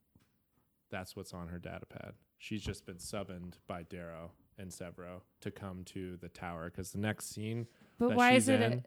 That's 0.90 1.14
what's 1.14 1.34
on 1.34 1.48
her 1.48 1.58
data 1.58 1.84
pad. 1.86 2.14
She's 2.38 2.62
just 2.62 2.86
been 2.86 2.98
summoned 2.98 3.58
by 3.68 3.82
Darrow 3.82 4.30
and 4.58 4.70
Sevro 4.70 5.20
to 5.42 5.50
come 5.50 5.84
to 5.86 6.16
the 6.16 6.28
tower 6.30 6.70
because 6.70 6.92
the 6.92 6.98
next 6.98 7.26
scene 7.34 7.66
But 7.98 8.14
why 8.14 8.32
is 8.32 8.48
it? 8.48 8.62
in 8.62 8.72
A, 8.72 8.82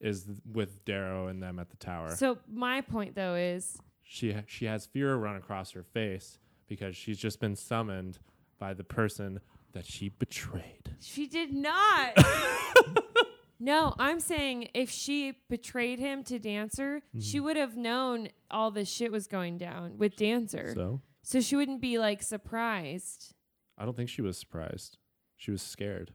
is 0.00 0.24
th- 0.24 0.38
with 0.52 0.84
Darrow 0.84 1.26
and 1.28 1.42
them 1.42 1.58
at 1.58 1.70
the 1.70 1.76
tower. 1.76 2.14
so 2.16 2.38
my 2.50 2.80
point 2.80 3.14
though 3.14 3.34
is 3.34 3.78
she 4.02 4.32
ha- 4.32 4.42
she 4.46 4.64
has 4.66 4.86
fear 4.86 5.14
run 5.16 5.36
across 5.36 5.72
her 5.72 5.82
face 5.82 6.38
because 6.66 6.96
she's 6.96 7.18
just 7.18 7.40
been 7.40 7.56
summoned 7.56 8.18
by 8.58 8.74
the 8.74 8.84
person 8.84 9.40
that 9.72 9.84
she 9.86 10.08
betrayed. 10.08 10.94
She 11.00 11.26
did 11.26 11.52
not. 11.52 12.14
no, 13.60 13.94
I'm 13.98 14.20
saying 14.20 14.68
if 14.74 14.90
she 14.90 15.34
betrayed 15.48 15.98
him 15.98 16.22
to 16.24 16.38
Dancer, 16.38 17.02
Mm-hmm. 17.08 17.20
she 17.20 17.40
would 17.40 17.56
have 17.56 17.76
known 17.76 18.28
all 18.50 18.70
this 18.70 18.88
shit 18.88 19.10
was 19.12 19.26
going 19.26 19.58
down 19.58 19.98
with 19.98 20.16
Dancer. 20.16 20.72
So, 20.74 21.00
So 21.22 21.40
she 21.40 21.56
wouldn't 21.56 21.80
be 21.80 21.98
like 21.98 22.22
surprised. 22.22 23.34
I 23.76 23.84
don't 23.84 23.96
think 23.96 24.08
she 24.08 24.22
was 24.22 24.38
surprised. 24.38 24.98
She 25.36 25.50
was 25.50 25.62
scared. 25.62 26.12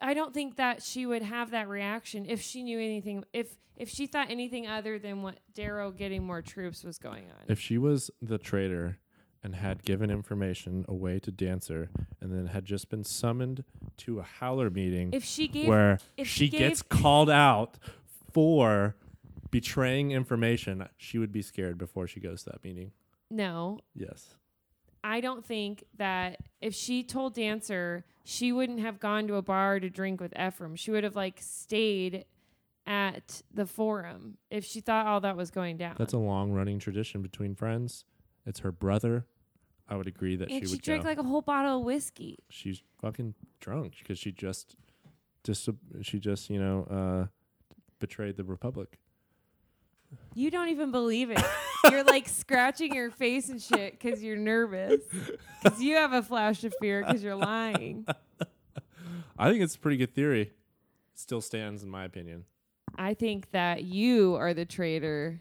I 0.00 0.14
don't 0.14 0.32
think 0.32 0.56
that 0.56 0.82
she 0.82 1.06
would 1.06 1.22
have 1.22 1.50
that 1.50 1.68
reaction 1.68 2.26
if 2.26 2.40
she 2.40 2.62
knew 2.62 2.78
anything 2.78 3.24
if 3.32 3.56
if 3.76 3.88
she 3.88 4.06
thought 4.06 4.30
anything 4.30 4.66
other 4.66 4.98
than 4.98 5.22
what 5.22 5.38
Darrow 5.54 5.90
getting 5.92 6.24
more 6.26 6.42
troops 6.42 6.82
was 6.82 6.98
going 6.98 7.24
on. 7.24 7.44
If 7.48 7.60
she 7.60 7.78
was 7.78 8.10
the 8.20 8.38
traitor 8.38 8.98
and 9.42 9.54
had 9.54 9.84
given 9.84 10.10
information 10.10 10.84
away 10.88 11.20
to 11.20 11.30
Dancer 11.30 11.90
and 12.20 12.32
then 12.32 12.46
had 12.46 12.64
just 12.64 12.88
been 12.90 13.04
summoned 13.04 13.62
to 13.98 14.18
a 14.18 14.24
howler 14.24 14.68
meeting 14.68 15.10
If 15.12 15.24
she 15.24 15.46
gave 15.46 15.68
where 15.68 15.98
if 16.16 16.26
she 16.26 16.46
she 16.46 16.58
gets 16.58 16.82
called 16.82 17.30
out 17.30 17.78
for 18.32 18.96
betraying 19.50 20.10
information, 20.10 20.88
she 20.96 21.18
would 21.18 21.32
be 21.32 21.42
scared 21.42 21.78
before 21.78 22.06
she 22.06 22.20
goes 22.20 22.42
to 22.42 22.50
that 22.50 22.64
meeting. 22.64 22.92
no, 23.30 23.78
Yes. 23.94 24.34
I 25.02 25.20
don't 25.20 25.44
think 25.44 25.84
that 25.96 26.38
if 26.60 26.74
she 26.74 27.02
told 27.02 27.34
Dancer, 27.34 28.04
she 28.24 28.52
wouldn't 28.52 28.80
have 28.80 29.00
gone 29.00 29.26
to 29.28 29.36
a 29.36 29.42
bar 29.42 29.80
to 29.80 29.88
drink 29.88 30.20
with 30.20 30.32
Ephraim. 30.38 30.76
She 30.76 30.90
would 30.90 31.04
have 31.04 31.16
like 31.16 31.38
stayed 31.40 32.24
at 32.86 33.42
the 33.52 33.66
forum 33.66 34.38
if 34.50 34.64
she 34.64 34.80
thought 34.80 35.06
all 35.06 35.20
that 35.20 35.36
was 35.36 35.50
going 35.50 35.76
down. 35.76 35.94
That's 35.98 36.14
a 36.14 36.18
long 36.18 36.52
running 36.52 36.78
tradition 36.78 37.22
between 37.22 37.54
friends. 37.54 38.04
It's 38.46 38.60
her 38.60 38.72
brother. 38.72 39.26
I 39.88 39.96
would 39.96 40.06
agree 40.06 40.36
that 40.36 40.50
and 40.50 40.60
she 40.60 40.66
she, 40.66 40.72
would 40.72 40.82
drank 40.82 41.02
go. 41.02 41.08
like 41.08 41.18
a 41.18 41.22
whole 41.22 41.42
bottle 41.42 41.78
of 41.78 41.84
whiskey. 41.84 42.38
She's 42.50 42.82
fucking 43.00 43.34
drunk 43.60 43.94
because 43.98 44.18
she 44.18 44.32
just, 44.32 44.76
just 45.44 45.68
she 46.02 46.18
just 46.18 46.50
you 46.50 46.60
know 46.60 46.84
uh, 46.90 47.26
betrayed 47.98 48.36
the 48.36 48.44
republic. 48.44 48.98
You 50.34 50.50
don't 50.50 50.68
even 50.68 50.90
believe 50.90 51.30
it. 51.30 51.42
you're 51.90 52.04
like 52.04 52.28
scratching 52.28 52.94
your 52.94 53.10
face 53.10 53.48
and 53.48 53.60
shit 53.60 53.98
because 53.98 54.22
you're 54.22 54.36
nervous. 54.36 55.02
Because 55.62 55.80
you 55.80 55.96
have 55.96 56.12
a 56.12 56.22
flash 56.22 56.64
of 56.64 56.74
fear 56.80 57.04
because 57.04 57.22
you're 57.22 57.34
lying. 57.34 58.06
I 59.38 59.50
think 59.50 59.62
it's 59.62 59.76
a 59.76 59.78
pretty 59.78 59.96
good 59.96 60.14
theory. 60.14 60.52
Still 61.14 61.40
stands 61.40 61.82
in 61.82 61.90
my 61.90 62.04
opinion. 62.04 62.44
I 62.96 63.14
think 63.14 63.50
that 63.52 63.84
you 63.84 64.34
are 64.36 64.54
the 64.54 64.64
traitor. 64.64 65.40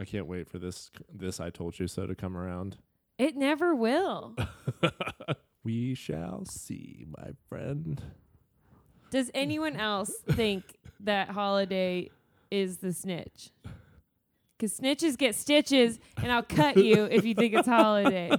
I 0.00 0.04
can't 0.04 0.26
wait 0.26 0.48
for 0.48 0.58
this 0.58 0.90
this 1.12 1.40
I 1.40 1.50
told 1.50 1.78
you 1.78 1.88
so 1.88 2.06
to 2.06 2.14
come 2.14 2.36
around. 2.36 2.76
It 3.18 3.36
never 3.36 3.74
will. 3.74 4.36
we 5.64 5.94
shall 5.94 6.44
see, 6.44 7.04
my 7.18 7.30
friend. 7.48 8.00
Does 9.10 9.30
anyone 9.34 9.74
else 9.76 10.12
think 10.30 10.76
that 11.00 11.30
Holiday 11.30 12.10
is 12.50 12.78
the 12.78 12.92
snitch? 12.92 13.50
Because 14.58 14.76
snitches 14.76 15.16
get 15.16 15.36
stitches, 15.36 16.00
and 16.16 16.32
I'll 16.32 16.42
cut 16.42 16.76
you 16.76 17.04
if 17.04 17.24
you 17.24 17.34
think 17.34 17.54
it's 17.54 17.68
Holiday. 17.68 18.32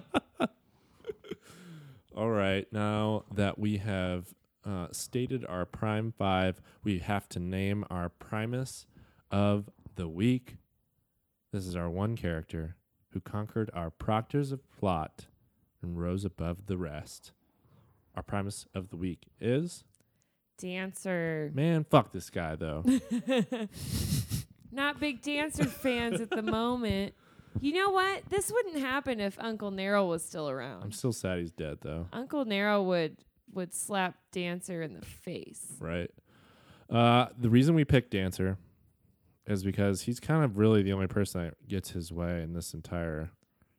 All 2.16 2.30
right, 2.30 2.68
now 2.74 3.24
that 3.34 3.58
we 3.58 3.78
have 3.78 4.34
uh, 4.66 4.88
stated 4.92 5.46
our 5.46 5.66
prime 5.66 6.14
five, 6.18 6.62
we 6.84 7.00
have 7.00 7.30
to 7.30 7.40
name 7.40 7.86
our 7.90 8.10
primus 8.10 8.86
of 9.32 9.70
the 9.96 10.10
week. 10.10 10.58
This 11.54 11.66
is 11.66 11.78
our 11.78 11.90
one 11.90 12.18
character 12.18 12.76
who 13.14 13.22
conquered 13.22 13.72
our 13.74 13.90
proctors 13.90 14.52
of 14.52 14.70
plot 14.78 15.28
and 15.82 16.00
rose 16.00 16.26
above 16.26 16.66
the 16.66 16.78
rest. 16.78 17.32
Our 18.16 18.24
primus 18.24 18.66
of 18.76 18.90
the 18.90 18.98
week 18.98 19.28
is 19.40 19.86
Dancer. 20.58 21.50
man, 21.54 21.86
fuck 21.90 22.12
this 22.12 22.30
guy 22.30 22.56
though. 22.56 22.84
Not 24.72 25.00
big 25.00 25.22
dancer 25.22 25.66
fans 25.66 26.22
at 26.22 26.30
the 26.30 26.42
moment. 26.42 27.14
You 27.60 27.74
know 27.74 27.90
what? 27.90 28.24
This 28.30 28.52
wouldn't 28.52 28.78
happen 28.78 29.20
if 29.20 29.38
Uncle 29.40 29.72
Nero 29.72 30.06
was 30.06 30.24
still 30.24 30.50
around. 30.50 30.84
I'm 30.84 30.92
still 30.92 31.12
sad 31.12 31.40
he's 31.40 31.52
dead 31.52 31.80
though. 31.82 32.08
Uncle 32.14 32.46
Nero 32.46 32.84
would 32.84 33.18
would 33.54 33.74
slap 33.74 34.16
Dancer 34.32 34.82
in 34.82 34.94
the 34.94 35.06
face. 35.06 35.74
Right. 35.80 36.12
Uh, 36.90 37.28
the 37.38 37.50
reason 37.50 37.76
we 37.76 37.86
picked 37.86 38.12
Dancer 38.12 38.58
is 39.48 39.64
because 39.64 40.04
he's 40.04 40.20
kind 40.20 40.44
of 40.44 40.58
really 40.58 40.84
the 40.84 40.94
only 40.94 41.08
person 41.08 41.44
that 41.44 41.68
gets 41.68 41.92
his 41.92 42.12
way 42.12 42.42
in 42.44 42.54
this 42.54 42.74
entire 42.74 43.32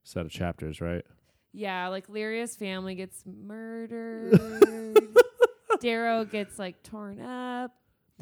set 0.03 0.27
of 0.27 0.33
chapters, 0.33 0.81
right? 0.81 1.05
Yeah, 1.53 1.89
like 1.89 2.09
Lyria's 2.09 2.57
family 2.57 2.95
gets 2.95 3.23
murdered. 3.27 4.39
Darrow 5.81 6.25
gets 6.25 6.59
like 6.59 6.83
torn 6.83 7.21
up. 7.21 7.73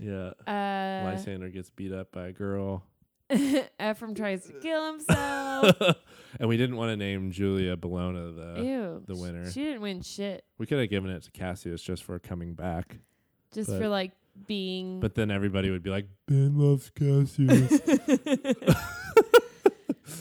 Yeah. 0.00 0.32
Uh, 0.46 1.04
Lysander 1.10 1.48
gets 1.48 1.70
beat 1.70 1.92
up 1.92 2.12
by 2.12 2.28
a 2.28 2.32
girl. 2.32 2.84
Ephraim 3.30 4.14
tries 4.14 4.44
to 4.46 4.52
kill 4.54 4.86
himself. 4.92 5.76
and 6.40 6.48
we 6.48 6.56
didn't 6.56 6.76
want 6.76 6.90
to 6.90 6.96
name 6.96 7.30
Julia 7.30 7.76
Bologna 7.76 8.32
the 8.32 8.62
Ew. 8.64 9.02
the 9.06 9.16
winner. 9.20 9.50
She 9.50 9.64
didn't 9.64 9.82
win 9.82 10.00
shit. 10.00 10.44
we 10.56 10.66
could 10.66 10.78
have 10.78 10.88
given 10.88 11.10
it 11.10 11.22
to 11.24 11.30
Cassius 11.32 11.82
just 11.82 12.04
for 12.04 12.18
coming 12.18 12.54
back. 12.54 12.98
Just 13.52 13.68
But- 13.70 13.80
for 13.80 13.88
like 13.88 14.12
being 14.46 15.00
But 15.00 15.14
then 15.14 15.30
everybody 15.30 15.68
would 15.70 15.82
be 15.82 15.90
like, 15.90 16.06
Ben 16.26 16.56
loves 16.58 16.90
Cassius. 16.90 17.80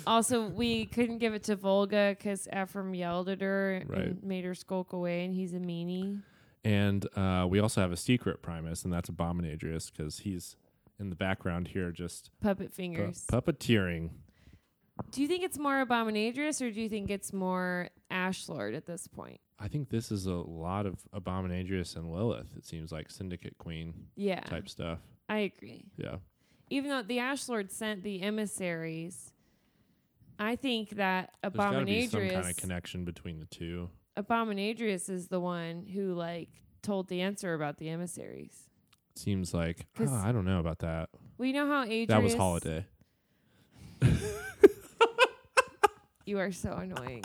Also, 0.05 0.47
we 0.47 0.86
couldn't 0.86 1.17
give 1.17 1.34
it 1.34 1.43
to 1.43 1.55
Volga 1.57 2.15
because 2.17 2.47
Ephraim 2.47 2.93
yelled 2.93 3.28
at 3.28 3.41
her 3.41 3.84
Right. 3.88 4.01
and 4.07 4.23
made 4.23 4.45
her 4.45 4.55
skulk 4.55 4.93
away, 4.93 5.25
and 5.25 5.34
he's 5.34 5.53
a 5.53 5.59
meanie. 5.59 6.21
And 6.68 7.07
uh, 7.15 7.47
we 7.49 7.59
also 7.59 7.80
have 7.80 7.93
a 7.93 7.97
secret 7.97 8.41
Primus, 8.41 8.84
and 8.84 8.91
that's 8.91 9.09
Abominadrius 9.09 9.89
because 9.89 10.20
he's 10.20 10.57
in 10.99 11.09
the 11.09 11.15
background 11.15 11.70
here 11.70 11.91
just 11.91 12.30
Puppet 12.41 12.72
pu- 12.72 12.76
fingers. 12.76 13.24
puppeteering. 13.32 14.09
do 15.11 15.22
you 15.22 15.30
think 15.30 15.43
it's 15.43 15.57
more 15.57 15.86
Abominadrius 15.86 16.61
or 16.61 16.70
do 16.70 16.82
you 16.82 16.89
think 16.89 17.09
it's 17.09 17.32
more 17.32 17.89
Ashlord 18.11 18.76
at 18.76 18.86
this 18.86 19.07
point? 19.07 19.39
I 19.59 19.70
think 19.70 19.89
this 19.89 20.11
is 20.11 20.26
a 20.26 20.34
lot 20.34 20.86
of 20.86 20.97
Abominadrius 21.15 21.95
and 21.95 22.11
Lilith. 22.11 22.53
It 22.57 22.65
seems 22.65 22.91
like 22.91 23.09
Syndicate 23.09 23.57
Queen 23.57 23.93
Yeah, 24.18 24.41
type 24.41 24.68
stuff. 24.68 24.99
I 25.30 25.38
agree. 25.39 25.86
Yeah. 25.95 26.18
Even 26.70 26.89
though 26.89 27.01
the 27.01 27.20
Ashlord 27.20 27.72
sent 27.72 28.03
the 28.03 28.22
emissaries, 28.22 29.32
I 30.38 30.57
think 30.57 30.97
that 30.97 31.32
Abominadrius. 31.45 31.53
There's 31.53 31.72
got 31.72 31.80
to 31.80 31.86
be 31.86 32.07
some 32.07 32.30
kind 32.41 32.49
of 32.49 32.57
connection 32.57 33.05
between 33.05 33.39
the 33.39 33.45
two. 33.45 33.89
Abominadrius 34.18 35.09
is 35.09 35.28
the 35.28 35.39
one 35.39 35.86
who 35.86 36.13
like 36.13 36.49
told 36.82 37.07
Dancer 37.07 37.53
about 37.53 37.78
the 37.78 37.89
emissaries. 37.89 38.70
Seems 39.15 39.53
like 39.53 39.86
oh, 39.99 40.13
I 40.13 40.32
don't 40.32 40.45
know 40.45 40.59
about 40.59 40.80
that. 40.80 41.09
We 41.38 41.51
know 41.53 41.68
how 41.68 41.86
Adrius. 41.86 42.07
That 42.07 42.24
was 42.24 42.34
Holiday. 42.36 42.86
You 46.26 46.39
are 46.39 46.51
so 46.51 46.74
annoying. 46.74 47.24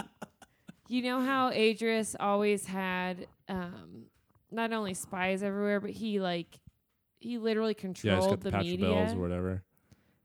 you 0.89 1.03
know 1.03 1.21
how 1.21 1.51
Adrius 1.51 2.15
always 2.21 2.65
had 2.67 3.27
um, 3.49 4.05
not 4.53 4.73
only 4.73 4.95
spies 4.95 5.43
everywhere, 5.43 5.81
but 5.81 5.91
he 5.91 6.21
like 6.21 6.61
he 7.19 7.39
literally 7.39 7.75
Yeah, 7.77 7.81
controlled 7.81 8.31
got 8.31 8.41
the, 8.41 8.45
the, 8.45 8.51
patch 8.53 8.67
of 8.67 8.81
bells 8.81 8.95
media. 9.11 9.17
or 9.17 9.21
whatever. 9.21 9.63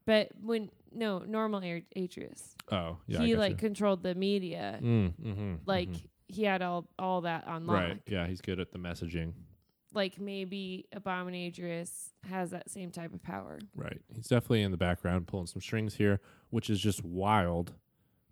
But 0.05 0.29
when 0.41 0.69
no 0.93 1.19
normal 1.19 1.63
Ad- 1.63 1.85
Adrius, 1.95 2.55
Oh, 2.71 2.97
yeah. 3.07 3.19
He 3.21 3.35
like 3.35 3.57
controlled 3.57 4.03
the 4.03 4.13
media. 4.13 4.79
Mm, 4.81 5.13
mm-hmm, 5.21 5.53
Like 5.65 5.89
mhm. 5.89 6.01
He 6.27 6.43
had 6.43 6.61
all 6.61 6.87
all 6.99 7.21
that 7.21 7.47
on 7.47 7.65
lock. 7.67 7.75
right. 7.77 8.01
Yeah, 8.07 8.27
he's 8.27 8.41
good 8.41 8.59
at 8.59 8.71
the 8.71 8.77
messaging. 8.79 9.33
Like 9.93 10.19
maybe 10.19 10.85
Abominadrius 10.95 12.09
has 12.29 12.51
that 12.51 12.69
same 12.69 12.91
type 12.91 13.13
of 13.13 13.23
power. 13.23 13.59
Right. 13.75 14.01
He's 14.13 14.27
definitely 14.27 14.63
in 14.63 14.71
the 14.71 14.77
background 14.77 15.27
pulling 15.27 15.47
some 15.47 15.61
strings 15.61 15.95
here, 15.95 16.19
which 16.49 16.69
is 16.69 16.79
just 16.79 17.03
wild 17.03 17.73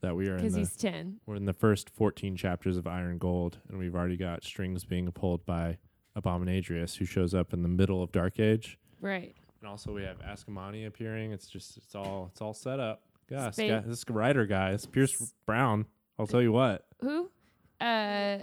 that 0.01 0.15
we 0.15 0.27
are 0.27 0.31
in 0.35 0.37
Because 0.37 0.53
the 0.53 0.59
he's 0.59 0.75
ten. 0.75 1.19
we're 1.25 1.35
in 1.35 1.45
the 1.45 1.53
first 1.53 1.89
14 1.89 2.35
chapters 2.35 2.77
of 2.77 2.85
Iron 2.85 3.17
Gold 3.17 3.59
and 3.69 3.79
we've 3.79 3.95
already 3.95 4.17
got 4.17 4.43
strings 4.43 4.83
being 4.83 5.09
pulled 5.11 5.45
by 5.45 5.77
Abominadrius 6.15 6.97
who 6.97 7.05
shows 7.05 7.33
up 7.33 7.53
in 7.53 7.61
the 7.63 7.69
middle 7.69 8.03
of 8.03 8.11
Dark 8.11 8.39
Age. 8.39 8.77
Right. 9.01 9.35
And 9.61 9.69
also 9.69 9.93
we 9.93 10.03
have 10.03 10.19
Ascomanni 10.19 10.85
appearing. 10.85 11.31
It's 11.31 11.47
just 11.47 11.77
it's 11.77 11.95
all 11.95 12.27
it's 12.31 12.41
all 12.41 12.53
set 12.53 12.79
up. 12.79 13.01
Gosh, 13.29 13.53
Spa- 13.53 13.67
guy, 13.67 13.79
this 13.79 14.03
writer 14.09 14.45
guy, 14.45 14.71
this 14.73 14.85
Pierce 14.85 15.33
Brown, 15.47 15.85
I'll 16.19 16.27
tell 16.27 16.41
you 16.41 16.51
what, 16.51 16.85
Who? 17.01 17.31
Uh 17.79 18.39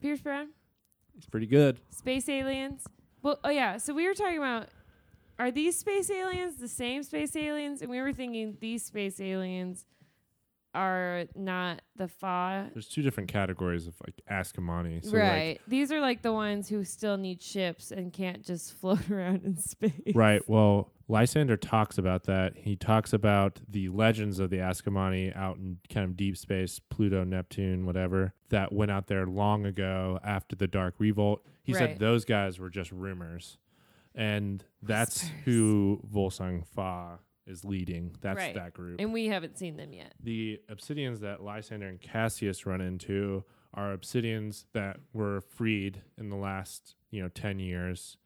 Pierce 0.00 0.20
Brown? 0.20 0.48
he's 1.14 1.26
pretty 1.26 1.46
good. 1.46 1.80
Space 1.90 2.28
aliens. 2.28 2.84
Well, 3.22 3.40
oh 3.42 3.50
yeah. 3.50 3.78
So 3.78 3.94
we 3.94 4.06
were 4.06 4.14
talking 4.14 4.38
about 4.38 4.68
are 5.38 5.50
these 5.50 5.78
space 5.78 6.10
aliens 6.10 6.56
the 6.56 6.68
same 6.68 7.02
space 7.02 7.36
aliens? 7.36 7.82
And 7.82 7.90
we 7.90 8.00
were 8.00 8.12
thinking 8.12 8.56
these 8.60 8.84
space 8.84 9.20
aliens 9.20 9.84
are 10.76 11.24
not 11.34 11.80
the 11.96 12.06
Fa. 12.06 12.70
There's 12.72 12.88
two 12.88 13.02
different 13.02 13.30
categories 13.30 13.86
of 13.86 13.94
like 14.06 14.20
Ascomanni. 14.30 15.04
So 15.04 15.16
right. 15.16 15.48
Like, 15.54 15.62
these 15.66 15.90
are 15.90 16.00
like 16.00 16.22
the 16.22 16.32
ones 16.32 16.68
who 16.68 16.84
still 16.84 17.16
need 17.16 17.42
ships 17.42 17.90
and 17.90 18.12
can't 18.12 18.44
just 18.44 18.72
float 18.80 19.10
around 19.10 19.44
in 19.44 19.56
space. 19.56 20.14
right. 20.14 20.46
Well, 20.48 20.92
Lysander 21.08 21.56
talks 21.56 21.98
about 21.98 22.24
that. 22.24 22.52
He 22.56 22.76
talks 22.76 23.12
about 23.12 23.60
the 23.68 23.88
legends 23.88 24.38
of 24.38 24.50
the 24.50 24.58
Ascomanni 24.58 25.34
out 25.36 25.56
in 25.56 25.78
kind 25.88 26.04
of 26.04 26.16
deep 26.16 26.36
space, 26.36 26.78
Pluto, 26.90 27.24
Neptune, 27.24 27.86
whatever, 27.86 28.34
that 28.50 28.72
went 28.72 28.90
out 28.90 29.06
there 29.06 29.26
long 29.26 29.64
ago 29.66 30.18
after 30.24 30.54
the 30.56 30.66
Dark 30.66 30.94
Revolt. 30.98 31.44
He 31.62 31.72
Right. 31.72 31.78
said 31.80 31.98
those 31.98 32.24
guys 32.24 32.58
were 32.58 32.70
just 32.70 32.92
rumors. 32.92 33.58
And 34.14 34.64
that's 34.82 35.28
who 35.44 36.00
Volsung 36.12 36.66
Fa 36.66 37.18
is 37.46 37.64
leading. 37.64 38.14
That's 38.20 38.38
Right. 38.38 38.54
that 38.54 38.72
group. 38.74 39.00
And 39.00 39.12
we 39.12 39.26
haven't 39.26 39.56
seen 39.58 39.76
them 39.76 39.92
yet. 39.92 40.14
the 40.22 40.60
obsidians 40.68 41.20
that 41.20 41.42
Lysander 41.42 41.86
and 41.88 42.00
Cassius 42.00 42.66
run 42.66 42.80
into 42.80 43.44
are 43.74 43.96
obsidians 43.96 44.64
that 44.72 44.98
were 45.12 45.40
freed 45.42 46.02
in 46.18 46.28
the 46.30 46.36
last, 46.36 46.96
you 47.10 47.22
know, 47.22 47.28
10 47.28 47.58
years 47.58 48.16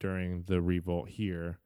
during 0.00 0.42
the 0.44 0.60
revolt 0.60 1.08
here. 1.08 1.58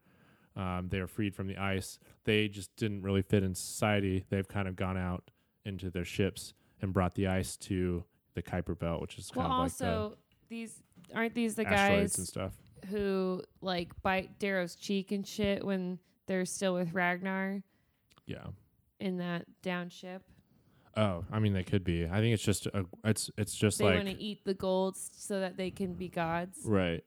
Um, 0.54 0.88
they 0.90 1.00
were 1.00 1.06
freed 1.06 1.34
from 1.34 1.46
the 1.46 1.56
ice. 1.56 1.98
They 2.24 2.46
just 2.48 2.74
didn't 2.76 3.02
really 3.02 3.22
fit 3.22 3.42
in 3.42 3.54
society. 3.54 4.24
They've 4.28 4.46
kind 4.46 4.68
of 4.68 4.76
gone 4.76 4.98
out 4.98 5.30
into 5.64 5.90
their 5.90 6.04
ships 6.04 6.52
and 6.80 6.92
brought 6.92 7.14
the 7.14 7.26
ice 7.26 7.56
to 7.56 8.04
the 8.34 8.42
Kuiper 8.42 8.78
Belt, 8.78 9.00
which 9.00 9.16
is 9.18 9.30
Well, 9.34 9.46
kind 9.48 9.52
of 9.54 9.58
like 9.58 9.64
also 9.90 10.16
these 10.48 10.82
aren't 11.14 11.34
these 11.34 11.54
the 11.54 11.64
the 11.64 11.70
asteroids 11.70 12.12
guys 12.12 12.18
and 12.18 12.26
stuff. 12.28 12.52
who 12.90 13.42
like 13.62 13.90
bite 14.02 14.38
Darrow's 14.38 14.74
cheek 14.74 15.10
and 15.12 15.26
shit 15.26 15.64
when 15.64 15.98
they're 16.26 16.44
still 16.44 16.74
with 16.74 16.92
Ragnar 16.94 17.62
Yeah. 18.26 18.46
in 19.00 19.18
that 19.18 19.46
down 19.62 19.88
ship? 19.88 20.22
Oh, 20.96 21.24
I 21.32 21.38
mean, 21.38 21.54
they 21.54 21.64
could 21.64 21.84
be. 21.84 22.06
I 22.06 22.20
think 22.20 22.34
it's 22.34 22.42
just 22.42 22.66
a, 22.66 22.84
it's 23.04 23.30
it's 23.38 23.54
just 23.54 23.80
like 23.80 23.92
they 23.94 23.98
like 23.98 24.06
want 24.06 24.18
to 24.18 24.22
eat 24.22 24.44
the 24.44 24.52
gold 24.54 24.94
s- 24.96 25.10
so 25.16 25.40
that 25.40 25.56
they 25.56 25.70
can 25.70 25.94
be 25.94 26.08
gods. 26.08 26.58
Right. 26.64 27.02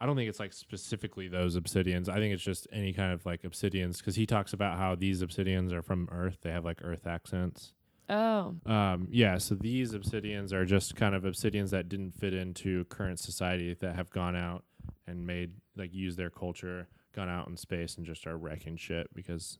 I 0.00 0.06
don't 0.06 0.14
think 0.14 0.28
it's 0.28 0.38
like 0.38 0.52
specifically 0.52 1.26
those 1.26 1.56
obsidians. 1.56 2.08
I 2.08 2.16
think 2.18 2.32
it's 2.34 2.42
just 2.44 2.68
any 2.70 2.92
kind 2.92 3.12
of 3.12 3.26
like 3.26 3.42
obsidians 3.42 3.98
because 3.98 4.14
he 4.14 4.26
talks 4.26 4.52
about 4.52 4.78
how 4.78 4.94
these 4.94 5.22
obsidians 5.22 5.72
are 5.72 5.82
from 5.82 6.08
Earth. 6.12 6.38
They 6.42 6.52
have 6.52 6.64
like 6.64 6.78
Earth 6.84 7.06
accents. 7.06 7.72
Oh, 8.08 8.54
Um, 8.66 9.08
yeah, 9.10 9.38
so 9.38 9.56
these 9.56 9.92
obsidians 9.92 10.52
are 10.52 10.64
just 10.64 10.94
kind 10.94 11.12
of 11.16 11.24
obsidians 11.24 11.70
that 11.70 11.88
didn't 11.88 12.12
fit 12.12 12.32
into 12.32 12.84
current 12.84 13.18
society 13.18 13.74
that 13.74 13.96
have 13.96 14.10
gone 14.10 14.36
out 14.36 14.62
and 15.08 15.26
made 15.26 15.54
like 15.76 15.92
use 15.92 16.14
their 16.14 16.30
culture, 16.30 16.86
gone 17.16 17.28
out 17.30 17.48
in 17.48 17.56
space 17.56 17.96
and 17.96 18.06
just 18.06 18.26
are 18.26 18.36
wrecking 18.36 18.76
shit 18.76 19.12
because 19.14 19.58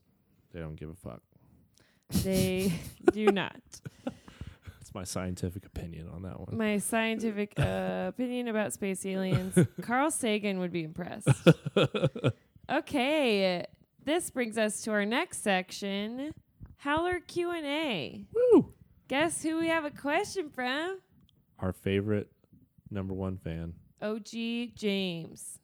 they 0.53 0.59
don't 0.59 0.75
give 0.75 0.89
a 0.89 0.93
fuck. 0.93 1.21
they 2.23 2.71
do 3.11 3.25
not. 3.27 3.59
That's 4.05 4.93
my 4.93 5.03
scientific 5.03 5.65
opinion 5.65 6.07
on 6.13 6.21
that 6.21 6.39
one. 6.39 6.55
My 6.55 6.77
scientific 6.77 7.53
uh, 7.59 8.05
opinion 8.09 8.47
about 8.47 8.71
space 8.73 9.05
aliens. 9.05 9.57
Carl 9.81 10.11
Sagan 10.11 10.59
would 10.59 10.71
be 10.71 10.83
impressed. 10.83 11.27
Okay, 12.69 13.65
this 14.05 14.29
brings 14.29 14.57
us 14.57 14.81
to 14.83 14.91
our 14.91 15.05
next 15.05 15.41
section, 15.41 16.33
Howler 16.77 17.19
Q 17.21 17.51
and 17.51 17.65
A. 17.65 18.25
Woo! 18.33 18.73
Guess 19.07 19.41
who 19.41 19.57
we 19.59 19.67
have 19.69 19.83
a 19.85 19.91
question 19.91 20.49
from? 20.49 20.99
Our 21.59 21.73
favorite 21.73 22.29
number 22.91 23.13
one 23.13 23.37
fan 23.37 23.73
OG 24.01 24.75
James. 24.75 25.56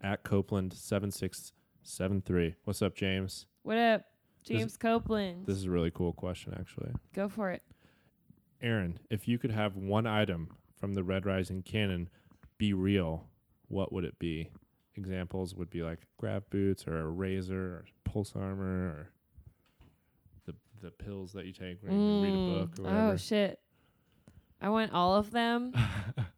At 0.00 0.22
Copeland 0.22 0.72
seven 0.72 1.10
six 1.10 1.52
seven 1.82 2.20
three. 2.22 2.54
What's 2.64 2.82
up, 2.82 2.94
James? 2.94 3.46
What 3.62 3.76
up, 3.78 4.04
This- 4.46 4.58
James 4.58 4.76
Copeland? 4.76 5.46
This 5.46 5.56
is 5.56 5.64
a 5.64 5.70
really 5.70 5.90
cool 5.90 6.12
question, 6.12 6.54
actually. 6.58 6.92
Go 7.14 7.28
for 7.28 7.50
it. 7.50 7.62
Aaron, 8.62 8.98
if 9.10 9.26
you 9.28 9.38
could 9.38 9.50
have 9.50 9.76
one 9.76 10.06
item 10.06 10.48
from 10.76 10.94
the 10.94 11.02
Red 11.02 11.26
Rising 11.26 11.62
canon 11.62 12.08
be 12.58 12.72
real, 12.72 13.28
what 13.68 13.92
would 13.92 14.04
it 14.04 14.18
be? 14.18 14.50
Examples 14.96 15.54
would 15.54 15.70
be 15.70 15.82
like 15.82 16.00
grav 16.16 16.48
boots 16.50 16.86
or 16.86 16.98
a 16.98 17.06
razor 17.08 17.60
or 17.60 17.84
pulse 18.04 18.32
armor 18.34 18.86
or 18.88 19.10
the 20.46 20.54
the 20.80 20.90
pills 20.90 21.32
that 21.32 21.44
you 21.46 21.52
take 21.52 21.82
when 21.82 21.92
you 21.92 22.22
read 22.22 22.32
a 22.32 22.60
book 22.60 22.70
or 22.78 22.82
Mm. 22.82 22.84
whatever. 22.84 23.12
Oh 23.12 23.16
shit. 23.16 23.60
I 24.60 24.68
want 24.70 24.92
all 24.92 25.14
of 25.16 25.30
them. 25.32 25.72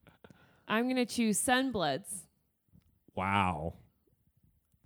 I'm 0.68 0.88
gonna 0.88 1.06
choose 1.06 1.40
Sunbloods. 1.42 2.24
Wow. 3.14 3.74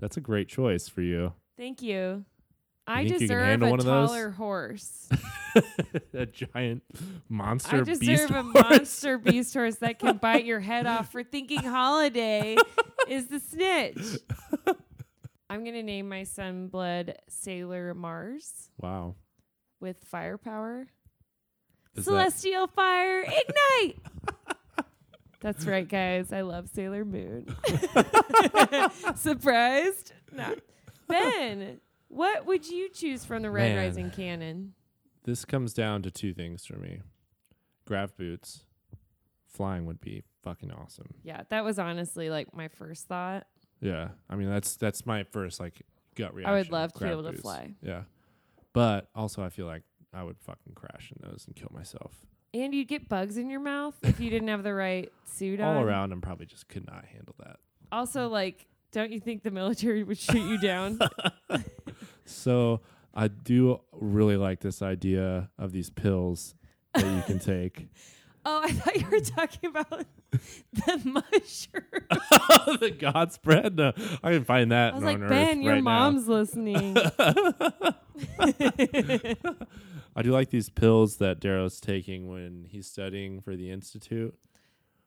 That's 0.00 0.16
a 0.16 0.20
great 0.20 0.48
choice 0.48 0.88
for 0.88 1.02
you. 1.02 1.32
Thank 1.56 1.82
you. 1.82 2.24
I 2.86 3.00
you 3.02 3.18
deserve 3.18 3.62
a 3.62 3.70
one 3.70 3.78
of 3.78 3.84
those? 3.86 4.08
taller 4.10 4.30
horse. 4.30 5.08
a 6.12 6.26
giant 6.26 6.82
monster 7.28 7.76
I 7.78 7.80
beast 7.82 8.00
deserve 8.02 8.30
a 8.32 8.42
horse. 8.42 8.54
monster 8.54 9.18
beast 9.18 9.54
horse 9.54 9.76
that 9.76 9.98
can 9.98 10.18
bite 10.18 10.44
your 10.44 10.60
head 10.60 10.84
off 10.86 11.10
for 11.12 11.22
thinking 11.22 11.62
holiday 11.62 12.56
is 13.08 13.28
the 13.28 13.40
snitch. 13.40 13.96
I'm 15.48 15.64
gonna 15.64 15.82
name 15.82 16.08
my 16.08 16.22
Sunblood 16.22 17.14
Sailor 17.28 17.94
Mars 17.94 18.70
Wow. 18.80 19.14
with 19.80 19.98
firepower. 20.04 20.88
Is 21.94 22.04
that- 22.04 22.10
Celestial 22.10 22.66
fire 22.66 23.22
ignite. 23.22 23.98
That's 25.44 25.66
right, 25.66 25.86
guys. 25.86 26.32
I 26.32 26.40
love 26.40 26.70
Sailor 26.70 27.04
Moon. 27.04 27.54
Surprised? 29.14 30.12
No. 30.32 30.54
Ben, 31.06 31.80
what 32.08 32.46
would 32.46 32.66
you 32.66 32.88
choose 32.88 33.26
from 33.26 33.42
the 33.42 33.50
Red 33.50 33.74
Man. 33.74 33.84
Rising 33.84 34.10
canon? 34.10 34.72
this 35.24 35.44
comes 35.44 35.72
down 35.72 36.02
to 36.02 36.10
two 36.10 36.34
things 36.34 36.66
for 36.66 36.78
me. 36.78 37.00
Grav 37.86 38.16
boots. 38.16 38.64
Flying 39.46 39.86
would 39.86 40.00
be 40.00 40.22
fucking 40.42 40.70
awesome. 40.72 41.14
Yeah, 41.22 41.42
that 41.50 41.62
was 41.64 41.78
honestly 41.78 42.30
like 42.30 42.54
my 42.54 42.68
first 42.68 43.06
thought. 43.06 43.46
Yeah. 43.80 44.08
I 44.28 44.36
mean 44.36 44.48
that's 44.48 44.76
that's 44.76 45.04
my 45.06 45.24
first 45.24 45.60
like 45.60 45.82
gut 46.14 46.34
reaction. 46.34 46.54
I 46.54 46.58
would 46.58 46.72
love 46.72 46.92
to 46.94 46.98
be 46.98 47.04
grav 47.04 47.12
able 47.12 47.30
to 47.30 47.38
fly. 47.38 47.74
Yeah. 47.82 48.02
But 48.72 49.08
also 49.14 49.42
I 49.42 49.50
feel 49.50 49.66
like 49.66 49.82
I 50.12 50.22
would 50.22 50.38
fucking 50.40 50.74
crash 50.74 51.12
in 51.12 51.28
those 51.28 51.44
and 51.46 51.54
kill 51.54 51.70
myself. 51.72 52.12
And 52.54 52.72
you'd 52.74 52.88
get 52.88 53.08
bugs 53.08 53.36
in 53.36 53.50
your 53.50 53.60
mouth 53.60 53.94
if 54.02 54.20
you 54.20 54.30
didn't 54.30 54.48
have 54.48 54.62
the 54.62 54.72
right 54.72 55.12
suit 55.26 55.60
on. 55.60 55.76
All 55.76 55.82
around 55.82 56.12
and 56.12 56.22
probably 56.22 56.46
just 56.46 56.68
could 56.68 56.86
not 56.86 57.04
handle 57.04 57.34
that. 57.40 57.56
Also, 57.90 58.28
like, 58.28 58.66
don't 58.92 59.10
you 59.10 59.18
think 59.20 59.42
the 59.42 59.50
military 59.50 60.04
would 60.04 60.18
shoot 60.18 60.48
you 60.48 60.58
down? 60.58 60.98
So 62.26 62.80
I 63.14 63.28
do 63.28 63.80
really 63.92 64.36
like 64.36 64.60
this 64.60 64.80
idea 64.82 65.50
of 65.58 65.72
these 65.72 65.90
pills 65.90 66.54
that 66.94 67.04
you 67.04 67.22
can 67.26 67.38
take. 67.38 67.88
oh, 68.46 68.62
I 68.64 68.72
thought 68.72 68.96
you 68.96 69.06
were 69.10 69.20
talking 69.20 69.68
about 69.70 70.06
the 70.30 71.00
mushroom. 71.04 71.84
the 72.80 72.96
God 72.98 73.32
spread. 73.32 73.76
No, 73.76 73.92
I 74.22 74.32
can 74.32 74.44
find 74.44 74.72
that. 74.72 74.92
I 74.94 74.96
was 74.96 75.04
like, 75.04 75.20
Earth 75.20 75.28
Ben, 75.28 75.60
your 75.62 75.74
right 75.74 75.84
now. 75.84 76.10
mom's 76.10 76.28
listening. 76.28 76.96
I 80.16 80.22
do 80.22 80.30
like 80.30 80.50
these 80.50 80.70
pills 80.70 81.16
that 81.16 81.40
Darrow's 81.40 81.80
taking 81.80 82.28
when 82.28 82.66
he's 82.68 82.86
studying 82.86 83.40
for 83.40 83.56
the 83.56 83.70
institute. 83.70 84.34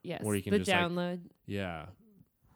yes, 0.02 0.22
Or 0.24 0.34
you 0.36 0.42
can 0.42 0.52
the 0.52 0.58
just, 0.58 0.70
like, 0.70 0.78
download. 0.80 1.20
Yeah. 1.46 1.86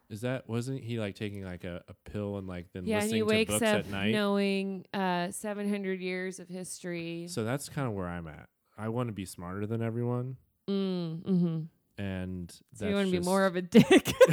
Is 0.09 0.21
that 0.21 0.47
wasn't 0.47 0.83
he 0.83 0.99
like 0.99 1.15
taking 1.15 1.43
like 1.43 1.63
a, 1.63 1.81
a 1.87 1.93
pill 2.11 2.37
and 2.37 2.47
like 2.47 2.67
then 2.71 2.85
yeah, 2.85 2.97
and 2.97 3.05
listening 3.05 3.15
he 3.15 3.19
to 3.21 3.35
wakes 3.35 3.51
books 3.51 3.63
up 3.63 3.79
at 3.79 3.89
night? 3.89 4.11
knowing 4.11 4.85
uh, 4.93 5.31
700 5.31 6.01
years 6.01 6.39
of 6.39 6.47
history. 6.47 7.25
So 7.29 7.43
that's 7.43 7.67
kind 7.67 7.87
of 7.87 7.93
where 7.93 8.07
I'm 8.07 8.27
at. 8.27 8.47
I 8.77 8.89
want 8.89 9.07
to 9.07 9.13
be 9.13 9.25
smarter 9.25 9.65
than 9.65 9.81
everyone, 9.81 10.37
mm, 10.67 11.21
mm-hmm. 11.23 12.01
and 12.03 12.53
So 12.75 12.87
you 12.87 12.93
want 12.93 13.07
to 13.07 13.19
be 13.19 13.25
more 13.25 13.45
of 13.45 13.55
a 13.55 13.61
dick. 13.63 14.13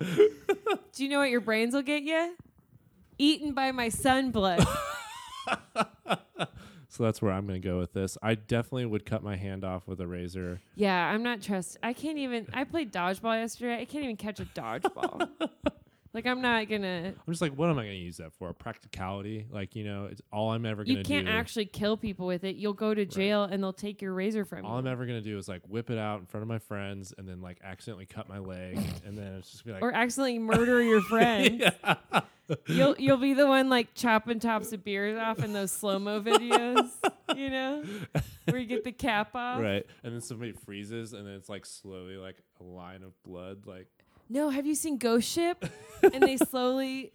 Do 0.92 1.02
you 1.02 1.08
know 1.08 1.18
what 1.18 1.30
your 1.30 1.40
brains 1.40 1.74
will 1.74 1.82
get 1.82 2.02
you? 2.02 2.36
Eaten 3.18 3.54
by 3.54 3.72
my 3.72 3.88
sun 3.88 4.30
blood. 4.30 4.64
So 6.92 7.04
that's 7.04 7.22
where 7.22 7.32
I'm 7.32 7.46
going 7.46 7.58
to 7.60 7.66
go 7.66 7.78
with 7.78 7.94
this. 7.94 8.18
I 8.22 8.34
definitely 8.34 8.84
would 8.84 9.06
cut 9.06 9.22
my 9.22 9.34
hand 9.34 9.64
off 9.64 9.88
with 9.88 9.98
a 10.02 10.06
razor. 10.06 10.60
yeah, 10.74 11.08
I'm 11.08 11.22
not 11.22 11.40
trust. 11.40 11.78
I 11.82 11.94
can't 11.94 12.18
even. 12.18 12.46
I 12.52 12.64
played 12.64 12.92
dodgeball 12.92 13.40
yesterday. 13.40 13.80
I 13.80 13.86
can't 13.86 14.04
even 14.04 14.18
catch 14.18 14.40
a 14.40 14.44
dodgeball. 14.44 15.26
like 16.12 16.26
I'm 16.26 16.42
not 16.42 16.68
gonna. 16.68 17.14
I'm 17.16 17.32
just 17.32 17.40
like, 17.40 17.54
what 17.54 17.70
am 17.70 17.78
I 17.78 17.84
going 17.84 17.96
to 17.96 18.04
use 18.04 18.18
that 18.18 18.34
for? 18.34 18.52
Practicality, 18.52 19.46
like 19.50 19.74
you 19.74 19.84
know, 19.84 20.04
it's 20.04 20.20
all 20.30 20.50
I'm 20.50 20.66
ever 20.66 20.84
going 20.84 20.96
to. 20.96 20.98
You 20.98 21.02
can't 21.02 21.28
do. 21.28 21.32
actually 21.32 21.64
kill 21.64 21.96
people 21.96 22.26
with 22.26 22.44
it. 22.44 22.56
You'll 22.56 22.74
go 22.74 22.92
to 22.92 23.06
jail 23.06 23.44
and 23.44 23.62
they'll 23.62 23.72
take 23.72 24.02
your 24.02 24.12
razor 24.12 24.44
from 24.44 24.58
all 24.58 24.62
you. 24.62 24.72
All 24.74 24.78
I'm 24.78 24.86
ever 24.86 25.06
going 25.06 25.18
to 25.18 25.26
do 25.26 25.38
is 25.38 25.48
like 25.48 25.62
whip 25.66 25.88
it 25.88 25.96
out 25.96 26.20
in 26.20 26.26
front 26.26 26.42
of 26.42 26.48
my 26.48 26.58
friends 26.58 27.14
and 27.16 27.26
then 27.26 27.40
like 27.40 27.56
accidentally 27.64 28.04
cut 28.04 28.28
my 28.28 28.38
leg, 28.38 28.78
and 29.06 29.16
then 29.16 29.36
it's 29.36 29.50
just 29.50 29.64
gonna 29.64 29.78
be 29.78 29.80
like, 29.80 29.90
or 29.90 29.96
accidentally 29.96 30.38
murder 30.38 30.82
your 30.82 31.00
friend. 31.08 31.72
You'll 32.66 32.94
you'll 32.98 33.16
be 33.16 33.34
the 33.34 33.46
one 33.46 33.68
like 33.68 33.94
chopping 33.94 34.40
tops 34.40 34.72
of 34.72 34.84
beers 34.84 35.18
off 35.18 35.38
in 35.42 35.52
those 35.52 35.70
slow 35.70 35.98
mo 35.98 36.20
videos, 36.20 36.90
you 37.36 37.50
know, 37.50 37.82
where 38.48 38.58
you 38.60 38.66
get 38.66 38.84
the 38.84 38.92
cap 38.92 39.34
off. 39.34 39.60
right, 39.60 39.84
and 40.04 40.12
then 40.14 40.20
somebody 40.20 40.52
freezes, 40.52 41.12
and 41.12 41.26
then 41.26 41.34
it's 41.34 41.48
like 41.48 41.64
slowly 41.66 42.16
like 42.16 42.36
a 42.60 42.64
line 42.64 43.02
of 43.02 43.12
blood, 43.22 43.66
like 43.66 43.88
No, 44.28 44.50
have 44.50 44.66
you 44.66 44.74
seen 44.74 44.98
Ghost 44.98 45.28
Ship? 45.30 45.64
and 46.02 46.22
they 46.22 46.36
slowly 46.50 47.12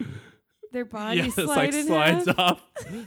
their 0.71 0.85
body 0.85 1.21
yeah, 1.21 1.29
slide 1.29 1.73
like 1.73 1.73
slides 1.73 2.25
half. 2.27 2.39
off. 2.39 2.61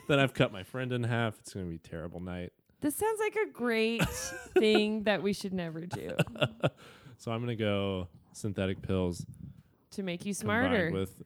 then 0.08 0.18
I've 0.18 0.32
cut 0.34 0.52
my 0.52 0.62
friend 0.62 0.92
in 0.92 1.04
half. 1.04 1.38
It's 1.40 1.52
gonna 1.52 1.66
be 1.66 1.76
a 1.76 1.78
terrible 1.78 2.20
night. 2.20 2.52
This 2.80 2.96
sounds 2.96 3.20
like 3.20 3.36
a 3.36 3.50
great 3.52 4.02
thing 4.58 5.02
that 5.02 5.22
we 5.22 5.34
should 5.34 5.52
never 5.52 5.80
do 5.84 6.16
So 7.18 7.30
I'm 7.30 7.40
gonna 7.40 7.54
go 7.56 8.08
synthetic 8.32 8.80
pills 8.80 9.26
to 9.90 10.02
make 10.02 10.24
you 10.24 10.32
smarter. 10.32 10.90
with. 10.90 11.22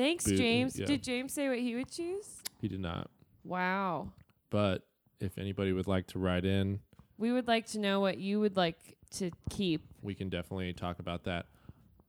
Thanks, 0.00 0.24
boot- 0.24 0.36
James. 0.38 0.78
yeah. 0.78 0.86
Did 0.86 1.02
James 1.02 1.32
say 1.32 1.48
what 1.48 1.58
he 1.58 1.74
would 1.74 1.90
choose? 1.90 2.42
He 2.60 2.68
did 2.68 2.80
not, 2.80 3.10
Wow. 3.44 4.12
but 4.50 4.86
if 5.20 5.36
anybody 5.38 5.72
would 5.72 5.86
like 5.86 6.06
to 6.08 6.18
write 6.18 6.44
in, 6.44 6.80
We 7.18 7.32
would 7.32 7.46
like 7.46 7.66
to 7.68 7.78
know 7.78 8.00
what 8.00 8.16
you 8.18 8.40
would 8.40 8.56
like 8.56 8.96
to 9.16 9.30
keep. 9.50 9.82
we 10.02 10.14
can 10.14 10.28
definitely 10.30 10.72
talk 10.72 10.98
about 11.00 11.24
that 11.24 11.46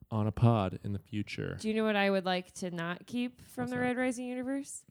on 0.09 0.25
a 0.27 0.31
pod 0.31 0.79
in 0.83 0.93
the 0.93 0.99
future. 0.99 1.57
Do 1.59 1.67
you 1.67 1.73
know 1.73 1.83
what 1.83 1.95
I 1.97 2.09
would 2.09 2.25
like 2.25 2.53
to 2.55 2.71
not 2.71 3.05
keep 3.07 3.41
from 3.47 3.63
What's 3.63 3.71
the 3.71 3.77
that? 3.77 3.83
Red 3.83 3.97
Rising 3.97 4.25
universe? 4.27 4.83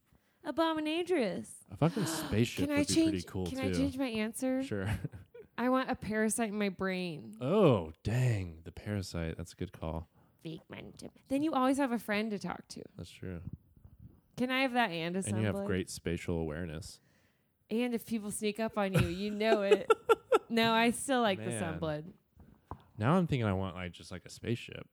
Abominatrix. 0.47 1.47
A 1.71 1.77
fucking 1.77 2.07
spaceship 2.07 2.65
Can 2.67 2.75
would 2.77 2.81
I 2.81 2.85
be 2.85 2.95
change? 2.95 3.11
pretty 3.11 3.27
cool 3.27 3.47
too. 3.47 3.57
can 3.57 3.65
too. 3.65 3.71
I 3.71 3.73
change 3.81 3.99
my 3.99 4.07
answer? 4.09 4.63
Sure. 4.63 4.89
I 5.59 5.69
want 5.69 5.91
a 5.91 5.95
parasite 5.95 6.49
in 6.49 6.59
my 6.59 6.71
brain. 6.71 7.37
oh 7.41 7.93
dang, 8.03 8.59
the 8.65 8.73
parasite. 8.73 9.37
That's 9.37 9.53
a 9.53 9.57
good 9.57 9.73
call. 9.73 10.09
Then 11.29 11.43
you 11.43 11.53
always 11.53 11.77
have 11.79 11.93
a 11.93 11.99
friend 11.99 12.31
to 12.31 12.39
talk 12.39 12.67
to. 12.69 12.83
That's 12.97 13.11
true. 13.11 13.41
Can 14.37 14.51
I 14.51 14.63
have 14.63 14.73
that 14.73 14.91
and 14.91 15.17
a 15.17 15.23
And 15.27 15.39
you 15.39 15.47
have 15.47 15.67
great 15.67 15.91
spatial 15.91 16.39
awareness. 16.39 16.99
And 17.71 17.95
if 17.95 18.07
people 18.07 18.31
sneak 18.31 18.59
up 18.59 18.79
on 18.79 18.93
you, 18.95 19.07
you 19.07 19.31
know 19.31 19.63
it. 19.63 19.91
no, 20.49 20.73
I 20.73 20.91
still 20.91 21.21
like 21.21 21.39
the 21.39 21.51
Man. 21.51 21.79
sunblood. 21.79 22.05
Now 22.99 23.15
I'm 23.17 23.27
thinking 23.27 23.47
I 23.47 23.53
want 23.53 23.77
like 23.77 23.93
just 23.93 24.11
like 24.11 24.25
a 24.25 24.31
spaceship. 24.31 24.87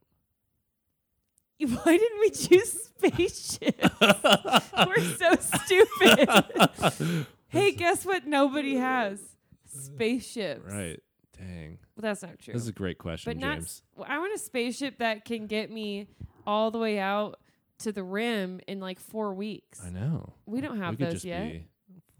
Why 1.60 1.98
didn't 1.98 2.20
we 2.20 2.30
choose 2.30 2.72
spaceships? 2.72 3.90
We're 4.02 5.16
so 5.16 5.36
stupid. 5.40 7.26
hey, 7.48 7.72
guess 7.72 8.06
what? 8.06 8.28
Nobody 8.28 8.76
has 8.76 9.20
spaceships. 9.66 10.72
Right. 10.72 11.00
Dang. 11.38 11.78
Well, 11.96 12.02
that's 12.02 12.24
not 12.24 12.40
true. 12.40 12.54
This 12.54 12.64
is 12.64 12.68
a 12.68 12.74
great 12.74 12.98
question, 12.98 13.32
but 13.32 13.40
not. 13.40 13.56
James. 13.56 13.84
well, 13.96 14.08
I 14.10 14.18
want 14.18 14.34
a 14.34 14.40
spaceship 14.40 15.00
that 15.00 15.26
can 15.26 15.48
get 15.48 15.72
me 15.72 16.08
all 16.46 16.72
the 16.72 16.80
way 16.80 17.00
out 17.00 17.40
to 17.80 17.92
the 17.92 18.04
rim 18.04 18.60
in 18.68 18.80
like 18.80 19.00
four 19.00 19.34
weeks. 19.34 19.82
I 19.86 19.90
know. 19.90 20.34
We 20.46 20.62
don't 20.62 20.80
have 20.80 21.00
we 21.00 21.06
those 21.06 21.14
just 21.16 21.26
yet. 21.26 21.62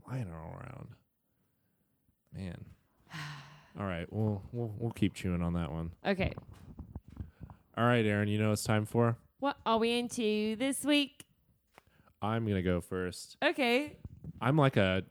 flying 0.06 0.32
all 0.32 0.56
around. 0.60 0.88
Man. 2.34 2.66
all 3.80 3.86
right. 3.86 4.06
We'll 4.12 4.42
we'll 4.52 4.74
we'll 4.78 4.92
keep 4.92 5.14
chewing 5.14 5.42
on 5.42 5.54
that 5.54 5.72
one. 5.72 5.92
Okay. 6.06 6.34
All 7.78 7.86
right, 7.86 8.06
Aaron. 8.06 8.28
You 8.28 8.40
know 8.40 8.48
what 8.48 8.54
it's 8.54 8.64
time 8.64 8.86
for. 8.86 9.18
What 9.40 9.58
are 9.66 9.78
we 9.78 9.98
into 9.98 10.56
this 10.56 10.84
week? 10.84 11.26
I'm 12.22 12.48
gonna 12.48 12.62
go 12.62 12.82
first. 12.82 13.38
Okay. 13.44 13.98
I'm 14.42 14.58
like 14.58 14.78
a 14.78 15.04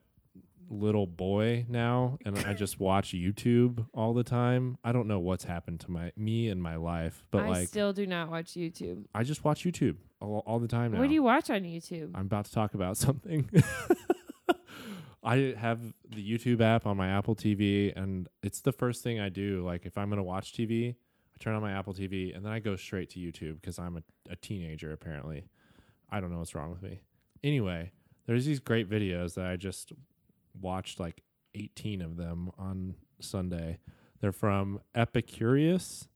little 0.70 1.06
boy 1.06 1.66
now, 1.68 2.18
and 2.24 2.38
I 2.38 2.54
just 2.54 2.80
watch 2.80 3.10
YouTube 3.10 3.86
all 3.94 4.14
the 4.14 4.24
time. 4.24 4.78
I 4.84 4.92
don't 4.92 5.06
know 5.06 5.18
what's 5.18 5.44
happened 5.44 5.80
to 5.80 5.90
my 5.90 6.12
me 6.16 6.48
and 6.48 6.62
my 6.62 6.76
life, 6.76 7.24
but 7.30 7.38
like 7.38 7.46
I 7.46 7.50
like 7.50 7.68
still 7.68 7.92
do 7.92 8.06
not 8.06 8.30
watch 8.30 8.52
YouTube. 8.52 9.04
I 9.14 9.22
just 9.22 9.44
watch 9.44 9.64
YouTube 9.64 9.96
all, 10.20 10.42
all 10.46 10.58
the 10.58 10.68
time 10.68 10.92
now. 10.92 11.00
What 11.00 11.08
do 11.08 11.14
you 11.14 11.22
watch 11.22 11.50
on 11.50 11.62
YouTube? 11.62 12.10
I'm 12.14 12.26
about 12.26 12.46
to 12.46 12.52
talk 12.52 12.74
about 12.74 12.96
something. 12.96 13.48
I 15.22 15.56
have 15.58 15.80
the 16.08 16.24
YouTube 16.24 16.60
app 16.60 16.86
on 16.86 16.96
my 16.96 17.08
Apple 17.08 17.34
TV, 17.34 17.92
and 17.96 18.28
it's 18.44 18.60
the 18.60 18.70
first 18.70 19.02
thing 19.02 19.18
I 19.18 19.28
do. 19.28 19.64
Like, 19.64 19.84
if 19.84 19.98
I'm 19.98 20.08
going 20.08 20.18
to 20.18 20.22
watch 20.22 20.52
TV, 20.52 20.94
I 20.94 21.42
turn 21.42 21.56
on 21.56 21.62
my 21.62 21.72
Apple 21.72 21.94
TV, 21.94 22.34
and 22.34 22.44
then 22.44 22.52
I 22.52 22.60
go 22.60 22.76
straight 22.76 23.10
to 23.10 23.18
YouTube 23.18 23.60
because 23.60 23.80
I'm 23.80 23.96
a, 23.96 24.02
a 24.30 24.36
teenager, 24.36 24.92
apparently. 24.92 25.48
I 26.10 26.20
don't 26.20 26.30
know 26.30 26.38
what's 26.38 26.54
wrong 26.54 26.70
with 26.70 26.80
me. 26.80 27.00
Anyway, 27.42 27.90
there's 28.26 28.46
these 28.46 28.60
great 28.60 28.88
videos 28.88 29.34
that 29.34 29.46
I 29.46 29.56
just 29.56 29.92
watched 30.60 30.98
like 31.00 31.22
18 31.54 32.02
of 32.02 32.16
them 32.16 32.50
on 32.58 32.94
Sunday. 33.20 33.78
They're 34.20 34.32
from 34.32 34.80
Epicurious 34.94 36.08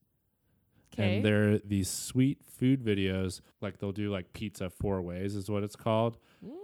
Okay. 0.93 1.17
and 1.17 1.25
they're 1.25 1.59
these 1.59 1.89
sweet 1.89 2.43
food 2.45 2.83
videos 2.83 3.41
like 3.61 3.79
they'll 3.79 3.93
do 3.93 4.11
like 4.11 4.33
pizza 4.33 4.69
four 4.69 5.01
ways 5.01 5.37
is 5.37 5.49
what 5.49 5.63
it's 5.63 5.77
called 5.77 6.19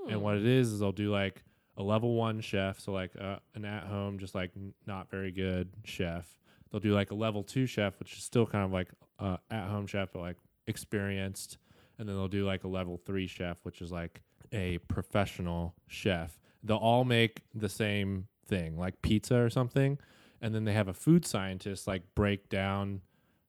And 0.09 0.21
what 0.21 0.37
it 0.37 0.45
is 0.45 0.73
is 0.73 0.81
they'll 0.81 0.91
do 0.91 1.13
like 1.13 1.45
a 1.77 1.83
level 1.83 2.15
one 2.15 2.41
chef, 2.41 2.81
so 2.81 2.91
like 2.93 3.13
uh, 3.21 3.37
an 3.55 3.65
at 3.65 3.85
home, 3.85 4.19
just 4.19 4.35
like 4.35 4.51
n- 4.57 4.73
not 4.87 5.11
very 5.11 5.31
good 5.31 5.69
chef. 5.85 6.27
They'll 6.73 6.81
do 6.81 6.93
like 6.95 7.11
a 7.11 7.15
level 7.15 7.43
two 7.45 7.67
chef, 7.67 7.99
which 8.01 8.15
is 8.17 8.25
still 8.25 8.47
kind 8.47 8.65
of 8.65 8.73
like 8.73 8.89
uh, 9.21 9.37
at 9.51 9.69
home 9.69 9.87
chef, 9.87 10.09
but 10.13 10.21
like 10.21 10.37
experienced. 10.67 11.59
And 11.99 12.09
then 12.09 12.17
they'll 12.17 12.29
do 12.29 12.45
like 12.47 12.65
a 12.65 12.69
level 12.69 12.97
three 13.05 13.27
chef, 13.27 13.59
which 13.63 13.81
is 13.83 13.93
like 13.93 14.23
a 14.53 14.79
professional 14.89 15.75
chef. 15.87 16.39
They'll 16.63 16.77
all 16.77 17.05
make 17.05 17.43
the 17.55 17.69
same 17.69 18.29
thing, 18.47 18.79
like 18.79 19.03
pizza 19.03 19.37
or 19.37 19.51
something. 19.51 19.99
And 20.41 20.55
then 20.55 20.65
they 20.65 20.73
have 20.73 20.89
a 20.89 20.95
food 20.95 21.27
scientist 21.27 21.87
like 21.87 22.03
break 22.15 22.49
down 22.49 23.01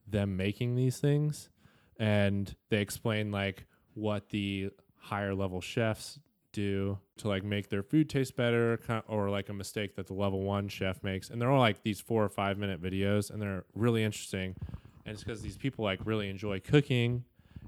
them 0.07 0.37
making 0.37 0.75
these 0.75 0.99
things. 0.99 1.49
And 1.99 2.55
they 2.69 2.77
explain 2.77 3.31
like 3.31 3.65
what 3.93 4.29
the 4.29 4.69
higher 4.95 5.33
level 5.33 5.61
chefs 5.61 6.19
do 6.51 6.97
to 7.17 7.27
like 7.27 7.43
make 7.43 7.69
their 7.69 7.83
food 7.83 8.09
taste 8.09 8.35
better 8.35 8.79
or 9.07 9.29
like 9.29 9.49
a 9.49 9.53
mistake 9.53 9.95
that 9.95 10.07
the 10.07 10.13
level 10.13 10.41
one 10.41 10.67
chef 10.67 11.03
makes 11.03 11.29
and 11.29 11.41
they're 11.41 11.51
all 11.51 11.59
like 11.59 11.83
these 11.83 11.99
four 11.99 12.23
or 12.23 12.29
five 12.29 12.57
minute 12.57 12.81
videos 12.81 13.29
and 13.29 13.41
they're 13.41 13.63
really 13.75 14.03
interesting 14.03 14.55
and 15.05 15.13
it's 15.13 15.23
because 15.23 15.41
these 15.41 15.57
people 15.57 15.83
like 15.83 15.99
really 16.03 16.29
enjoy 16.29 16.59
cooking 16.59 17.23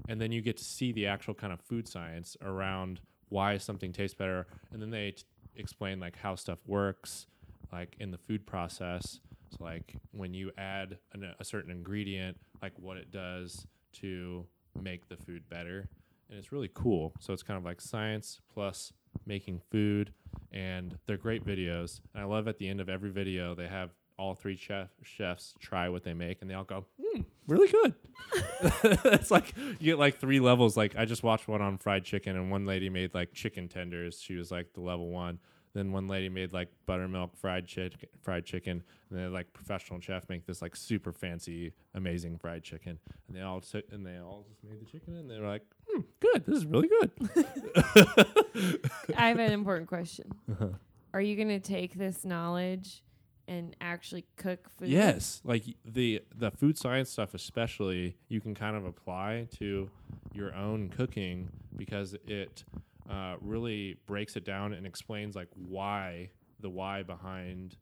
and 0.08 0.20
then 0.20 0.32
you 0.32 0.40
get 0.40 0.56
to 0.56 0.64
see 0.64 0.90
the 0.90 1.06
actual 1.06 1.34
kind 1.34 1.52
of 1.52 1.60
food 1.60 1.86
science 1.86 2.36
around 2.42 3.00
why 3.30 3.56
something 3.56 3.92
tastes 3.92 4.14
better 4.14 4.46
and 4.72 4.80
then 4.80 4.90
they 4.90 5.12
t- 5.12 5.24
explain 5.56 5.98
like 5.98 6.16
how 6.16 6.34
stuff 6.34 6.58
works 6.66 7.26
like 7.72 7.96
in 7.98 8.10
the 8.10 8.18
food 8.18 8.46
process 8.46 9.20
so 9.50 9.64
like 9.64 9.96
when 10.12 10.34
you 10.34 10.52
add 10.58 10.98
an, 11.12 11.34
a 11.40 11.44
certain 11.44 11.70
ingredient 11.70 12.36
like 12.62 12.72
what 12.78 12.96
it 12.96 13.10
does 13.10 13.66
to 13.92 14.46
make 14.80 15.08
the 15.08 15.16
food 15.16 15.42
better 15.48 15.88
and 16.30 16.38
it's 16.38 16.52
really 16.52 16.70
cool. 16.72 17.12
So 17.18 17.32
it's 17.32 17.42
kind 17.42 17.58
of 17.58 17.64
like 17.64 17.80
science 17.80 18.40
plus 18.54 18.92
making 19.26 19.60
food, 19.70 20.12
and 20.52 20.96
they're 21.06 21.16
great 21.16 21.44
videos. 21.44 22.00
And 22.14 22.22
I 22.22 22.26
love 22.26 22.46
at 22.46 22.58
the 22.58 22.68
end 22.68 22.80
of 22.80 22.88
every 22.88 23.10
video 23.10 23.54
they 23.54 23.66
have 23.66 23.90
all 24.20 24.34
three 24.34 24.56
chef 24.56 24.88
chefs 25.02 25.54
try 25.58 25.88
what 25.88 26.04
they 26.04 26.12
make, 26.12 26.42
and 26.42 26.50
they 26.50 26.54
all 26.54 26.64
go, 26.64 26.84
hmm, 27.02 27.22
really 27.48 27.68
good. 27.68 27.94
it's 29.04 29.30
like 29.30 29.54
you 29.56 29.92
get 29.92 29.98
like 29.98 30.18
three 30.18 30.40
levels. 30.40 30.76
Like 30.76 30.94
I 30.96 31.06
just 31.06 31.22
watched 31.22 31.48
one 31.48 31.62
on 31.62 31.78
fried 31.78 32.04
chicken, 32.04 32.36
and 32.36 32.50
one 32.50 32.66
lady 32.66 32.90
made 32.90 33.14
like 33.14 33.32
chicken 33.32 33.68
tenders. 33.68 34.20
She 34.20 34.34
was 34.34 34.50
like 34.50 34.74
the 34.74 34.82
level 34.82 35.08
one. 35.08 35.38
Then 35.72 35.92
one 35.92 36.08
lady 36.08 36.28
made 36.28 36.52
like 36.52 36.68
buttermilk 36.84 37.36
fried 37.36 37.66
chicken, 37.66 38.08
fried 38.22 38.44
chicken, 38.44 38.82
and 39.08 39.18
then 39.18 39.32
like 39.32 39.52
professional 39.52 40.00
chef 40.00 40.28
make 40.28 40.44
this 40.44 40.60
like 40.60 40.76
super 40.76 41.12
fancy, 41.12 41.72
amazing 41.94 42.38
fried 42.38 42.62
chicken, 42.62 42.98
and 43.28 43.36
they 43.36 43.40
all 43.40 43.60
took 43.60 43.84
and 43.90 44.04
they 44.04 44.18
all 44.18 44.44
just 44.48 44.62
made 44.62 44.80
the 44.80 44.90
chicken, 44.90 45.16
and 45.16 45.30
they 45.30 45.38
were 45.38 45.48
like, 45.48 45.62
hmm, 45.88 46.00
good, 46.20 46.44
this 46.44 46.58
is 46.58 46.66
really 46.66 46.88
good. 46.88 47.10
I 49.16 49.28
have 49.28 49.38
an 49.38 49.52
important 49.52 49.88
question. 49.88 50.30
Uh-huh. 50.50 50.68
Are 51.14 51.20
you 51.20 51.34
going 51.36 51.48
to 51.48 51.60
take 51.60 51.94
this 51.94 52.24
knowledge 52.24 53.02
and 53.50 53.74
actually 53.80 54.24
cook 54.36 54.70
food? 54.70 54.88
Yes, 54.88 55.42
like 55.44 55.64
the 55.84 56.22
the 56.34 56.50
food 56.52 56.78
science 56.78 57.10
stuff, 57.10 57.34
especially, 57.34 58.16
you 58.28 58.40
can 58.40 58.54
kind 58.54 58.76
of 58.76 58.86
apply 58.86 59.48
to 59.58 59.90
your 60.32 60.54
own 60.54 60.88
cooking 60.88 61.50
because 61.76 62.14
it 62.26 62.64
uh, 63.10 63.34
really 63.40 63.98
breaks 64.06 64.36
it 64.36 64.44
down 64.44 64.72
and 64.72 64.86
explains 64.86 65.34
like 65.34 65.48
why 65.54 66.30
the 66.60 66.70
why 66.70 67.02
behind 67.02 67.76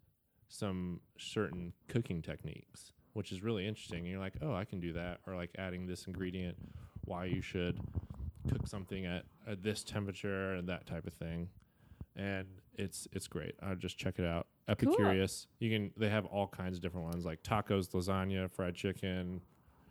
some 0.48 1.00
certain 1.18 1.74
cooking 1.88 2.22
techniques, 2.22 2.92
which 3.12 3.30
is 3.30 3.42
really 3.42 3.68
interesting. 3.68 4.00
And 4.00 4.08
you're 4.08 4.20
like, 4.20 4.36
oh, 4.40 4.54
I 4.54 4.64
can 4.64 4.80
do 4.80 4.94
that, 4.94 5.18
or 5.26 5.36
like 5.36 5.50
adding 5.58 5.86
this 5.86 6.06
ingredient, 6.06 6.56
why 7.04 7.26
you 7.26 7.42
should 7.42 7.78
cook 8.50 8.66
something 8.66 9.04
at, 9.04 9.24
at 9.46 9.62
this 9.62 9.84
temperature 9.84 10.54
and 10.54 10.66
that 10.70 10.86
type 10.86 11.06
of 11.06 11.12
thing. 11.12 11.50
And 12.16 12.46
it's 12.78 13.08
it's 13.12 13.26
great. 13.26 13.54
I 13.62 13.70
would 13.70 13.80
just 13.80 13.98
check 13.98 14.18
it 14.18 14.24
out. 14.24 14.46
Cool. 14.78 14.96
Epicurious. 14.96 15.46
You 15.58 15.70
can 15.70 15.90
they 15.96 16.08
have 16.08 16.24
all 16.26 16.46
kinds 16.46 16.76
of 16.76 16.82
different 16.82 17.06
ones 17.06 17.24
like 17.24 17.42
tacos, 17.42 17.90
lasagna, 17.90 18.50
fried 18.50 18.74
chicken, 18.74 19.40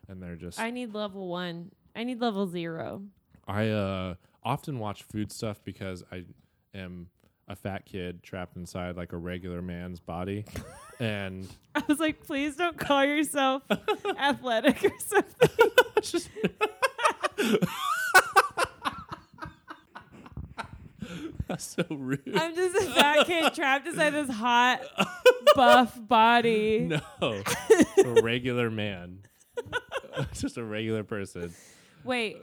and 0.08 0.24
they're 0.24 0.36
just 0.36 0.60
I 0.60 0.72
need 0.72 0.94
level 0.94 1.28
one. 1.28 1.72
I 1.96 2.04
need 2.04 2.22
level 2.22 2.48
zero. 2.48 3.04
I 3.48 3.70
uh, 3.70 4.16
often 4.44 4.80
watch 4.80 5.04
food 5.04 5.32
stuff 5.32 5.60
because 5.64 6.04
I 6.12 6.26
am 6.74 7.10
a 7.48 7.56
fat 7.56 7.86
kid 7.86 8.24
trapped 8.24 8.58
inside 8.58 8.98
like 8.98 9.14
a 9.14 9.18
regular 9.18 9.62
man's 9.62 10.00
body, 10.00 10.46
and 11.00 11.48
I 11.76 11.84
was 11.88 12.00
like, 12.00 12.26
please 12.26 12.56
don't 12.56 12.78
call 12.78 13.06
yourself 13.06 13.64
athletic 14.20 14.84
or 14.84 14.94
something. 15.00 15.50
just 16.02 16.30
that's 21.47 21.47
so 21.62 21.84
rude. 21.90 22.22
I'm 22.36 22.56
just 22.56 22.76
a 22.76 22.92
fat 22.92 23.26
kid 23.26 23.54
trapped 23.56 23.88
inside 23.88 24.12
this 24.12 24.30
hot, 24.30 24.82
buff 25.56 25.98
body. 26.08 26.80
no, 27.22 27.44
a 28.06 28.22
regular 28.22 28.70
man, 28.70 29.20
just 30.34 30.58
a 30.58 30.64
regular 30.64 31.04
person. 31.04 31.54
Wait. 32.04 32.38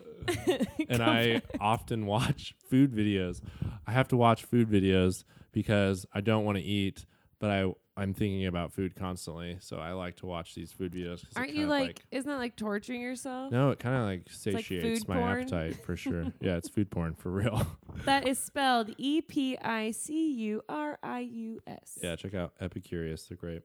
and 0.88 1.02
I 1.02 1.42
often 1.60 2.06
watch 2.06 2.54
food 2.70 2.92
videos. 2.92 3.40
I 3.86 3.92
have 3.92 4.08
to 4.08 4.16
watch 4.16 4.44
food 4.44 4.68
videos 4.68 5.24
because 5.52 6.06
I 6.12 6.20
don't 6.20 6.44
want 6.44 6.58
to 6.58 6.64
eat, 6.64 7.06
but 7.38 7.50
I 7.50 7.72
I'm 7.96 8.12
thinking 8.12 8.46
about 8.46 8.72
food 8.72 8.96
constantly. 8.96 9.58
So 9.60 9.76
I 9.76 9.92
like 9.92 10.16
to 10.16 10.26
watch 10.26 10.54
these 10.54 10.72
food 10.72 10.92
videos. 10.92 11.24
Aren't 11.36 11.54
you 11.54 11.64
of 11.64 11.70
like, 11.70 12.02
isn't 12.10 12.28
that 12.28 12.38
like 12.38 12.56
torturing 12.56 13.00
yourself? 13.00 13.52
no, 13.52 13.70
it 13.70 13.78
kind 13.78 13.96
of 13.96 14.02
like 14.02 14.20
like 14.26 14.30
satiates 14.62 15.00
food 15.00 15.08
my 15.08 15.16
porn? 15.16 15.40
appetite 15.40 15.84
for 15.84 15.96
sure. 15.96 16.24
yeah, 16.40 16.56
it's 16.56 16.68
food 16.68 16.90
porn 16.90 17.14
for 17.14 17.30
real. 17.30 17.66
That 18.06 18.26
is 18.26 18.38
spelled 18.40 18.90
E 18.98 19.20
P 19.22 19.56
I 19.56 19.92
C 19.92 20.32
U 20.32 20.62
R 20.68 20.98
I 21.02 21.20
U 21.20 21.60
S. 21.66 21.98
yeah, 22.02 22.16
check 22.16 22.34
out 22.34 22.52
Epicurious. 22.60 23.28
They're 23.28 23.36
great. 23.38 23.62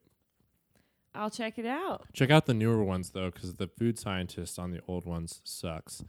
I'll 1.15 1.31
check 1.31 1.57
it 1.57 1.65
out. 1.65 2.05
Check 2.13 2.29
out 2.29 2.45
the 2.45 2.53
newer 2.53 2.83
ones 2.83 3.09
though, 3.09 3.31
because 3.31 3.55
the 3.55 3.67
food 3.67 3.97
scientist 3.97 4.59
on 4.59 4.71
the 4.71 4.81
old 4.87 5.05
ones 5.05 5.41
sucks. 5.43 6.03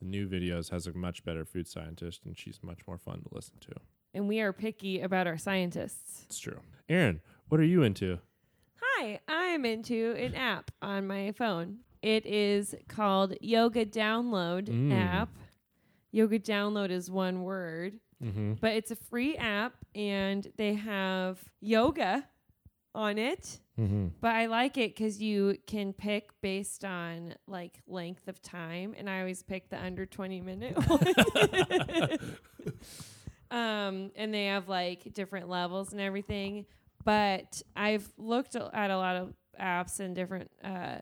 The 0.00 0.06
new 0.06 0.28
videos 0.28 0.70
has 0.70 0.86
a 0.86 0.92
much 0.92 1.24
better 1.24 1.44
food 1.44 1.66
scientist, 1.66 2.20
and 2.24 2.38
she's 2.38 2.60
much 2.62 2.80
more 2.86 2.98
fun 2.98 3.22
to 3.22 3.34
listen 3.34 3.54
to. 3.62 3.74
And 4.14 4.28
we 4.28 4.40
are 4.40 4.52
picky 4.52 5.00
about 5.00 5.26
our 5.26 5.36
scientists. 5.36 6.22
It's 6.26 6.38
true. 6.38 6.60
Aaron, 6.88 7.20
what 7.48 7.60
are 7.60 7.64
you 7.64 7.82
into? 7.82 8.18
Hi, 8.82 9.20
I'm 9.28 9.64
into 9.64 10.14
an 10.18 10.34
app 10.34 10.70
on 10.82 11.06
my 11.06 11.32
phone. 11.32 11.78
It 12.02 12.26
is 12.26 12.74
called 12.88 13.34
Yoga 13.40 13.84
Download 13.86 14.68
Mm. 14.68 14.92
app. 14.92 15.30
Yoga 16.12 16.38
Download 16.38 16.90
is 16.90 17.10
one 17.10 17.42
word, 17.42 17.98
Mm-hmm. 18.24 18.54
but 18.60 18.72
it's 18.72 18.90
a 18.90 18.96
free 18.96 19.36
app 19.36 19.74
and 19.94 20.46
they 20.56 20.72
have 20.74 21.38
yoga 21.60 22.26
on 22.94 23.18
it. 23.18 23.60
Mm-hmm. 23.78 24.06
But 24.22 24.30
I 24.34 24.46
like 24.46 24.78
it 24.78 24.94
because 24.96 25.20
you 25.20 25.58
can 25.66 25.92
pick 25.92 26.30
based 26.40 26.82
on 26.86 27.34
like 27.46 27.82
length 27.86 28.26
of 28.26 28.40
time, 28.40 28.94
and 28.96 29.10
I 29.10 29.18
always 29.20 29.42
pick 29.42 29.68
the 29.68 29.78
under 29.82 30.06
twenty 30.06 30.40
minute 30.40 30.76
one. 30.88 32.18
um, 33.50 34.10
and 34.16 34.32
they 34.32 34.46
have 34.46 34.68
like 34.68 35.12
different 35.12 35.48
levels 35.50 35.92
and 35.92 36.00
everything. 36.00 36.64
But 37.06 37.62
I've 37.76 38.06
looked 38.18 38.56
at 38.56 38.90
a 38.90 38.96
lot 38.98 39.16
of 39.16 39.32
apps 39.60 40.00
and 40.00 40.14
different 40.14 40.50
uh, 40.62 40.98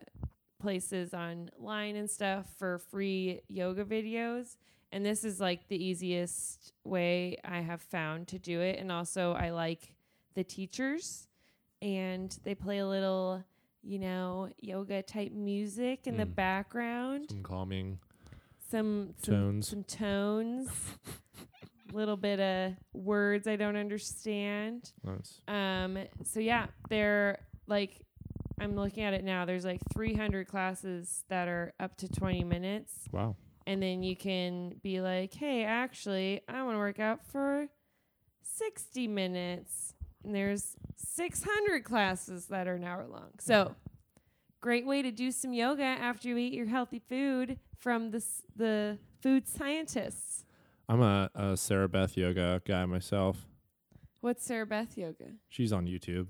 places 0.61 1.13
online 1.15 1.95
and 1.97 2.09
stuff 2.09 2.45
for 2.57 2.77
free 2.77 3.41
yoga 3.49 3.83
videos. 3.83 4.55
And 4.91 5.03
this 5.05 5.23
is 5.25 5.41
like 5.41 5.67
the 5.67 5.83
easiest 5.83 6.71
way 6.85 7.37
I 7.43 7.59
have 7.61 7.81
found 7.81 8.27
to 8.29 8.39
do 8.39 8.61
it. 8.61 8.79
And 8.79 8.91
also, 8.91 9.33
I 9.33 9.49
like 9.49 9.95
the 10.35 10.43
teachers 10.43 11.27
and 11.81 12.37
they 12.43 12.53
play 12.55 12.77
a 12.77 12.87
little, 12.87 13.43
you 13.81 13.97
know, 13.99 14.49
yoga 14.61 15.01
type 15.01 15.31
music 15.33 16.05
in 16.07 16.17
the 16.17 16.25
Mm. 16.25 16.35
background. 16.35 17.25
Some 17.31 17.43
calming 17.43 17.99
Some 18.69 19.13
some 19.17 19.33
tones. 19.35 19.67
some 19.69 19.83
tones. 19.83 20.69
little 21.93 22.17
bit 22.17 22.39
of 22.39 22.73
words 22.93 23.47
I 23.47 23.55
don't 23.55 23.75
understand. 23.75 24.91
Nice. 25.03 25.41
Um 25.47 25.97
so 26.23 26.39
yeah, 26.39 26.67
they're 26.89 27.39
like 27.67 28.01
I'm 28.59 28.75
looking 28.75 29.03
at 29.03 29.13
it 29.13 29.23
now. 29.23 29.45
There's 29.45 29.65
like 29.65 29.81
300 29.93 30.47
classes 30.47 31.23
that 31.29 31.47
are 31.47 31.73
up 31.79 31.97
to 31.97 32.07
20 32.07 32.43
minutes 32.43 33.05
Wow. 33.11 33.35
and 33.67 33.81
then 33.83 34.01
you 34.01 34.15
can 34.15 34.75
be 34.81 35.01
like, 35.01 35.33
"Hey, 35.33 35.63
actually, 35.65 36.41
I 36.47 36.63
want 36.63 36.75
to 36.75 36.79
work 36.79 36.99
out 36.99 37.25
for 37.25 37.67
60 38.43 39.07
minutes." 39.07 39.93
And 40.23 40.33
there's 40.33 40.75
600 40.95 41.83
classes 41.83 42.47
that 42.47 42.67
are 42.67 42.75
an 42.75 42.83
hour 42.83 43.05
long. 43.07 43.31
So, 43.39 43.75
great 44.61 44.85
way 44.85 45.01
to 45.01 45.11
do 45.11 45.31
some 45.31 45.53
yoga 45.53 45.83
after 45.83 46.29
you 46.29 46.37
eat 46.37 46.53
your 46.53 46.65
healthy 46.65 46.99
food 46.99 47.59
from 47.77 48.09
the 48.11 48.17
s- 48.17 48.41
the 48.55 48.97
food 49.21 49.47
scientists. 49.47 50.44
I'm 50.87 51.01
a, 51.01 51.29
a 51.33 51.57
Sarah 51.57 51.89
Beth 51.89 52.15
yoga 52.17 52.61
guy 52.65 52.85
myself. 52.85 53.45
What's 54.21 54.45
Sarah 54.45 54.65
Beth 54.65 54.97
yoga? 54.97 55.31
She's 55.49 55.71
on 55.73 55.85
YouTube, 55.87 56.27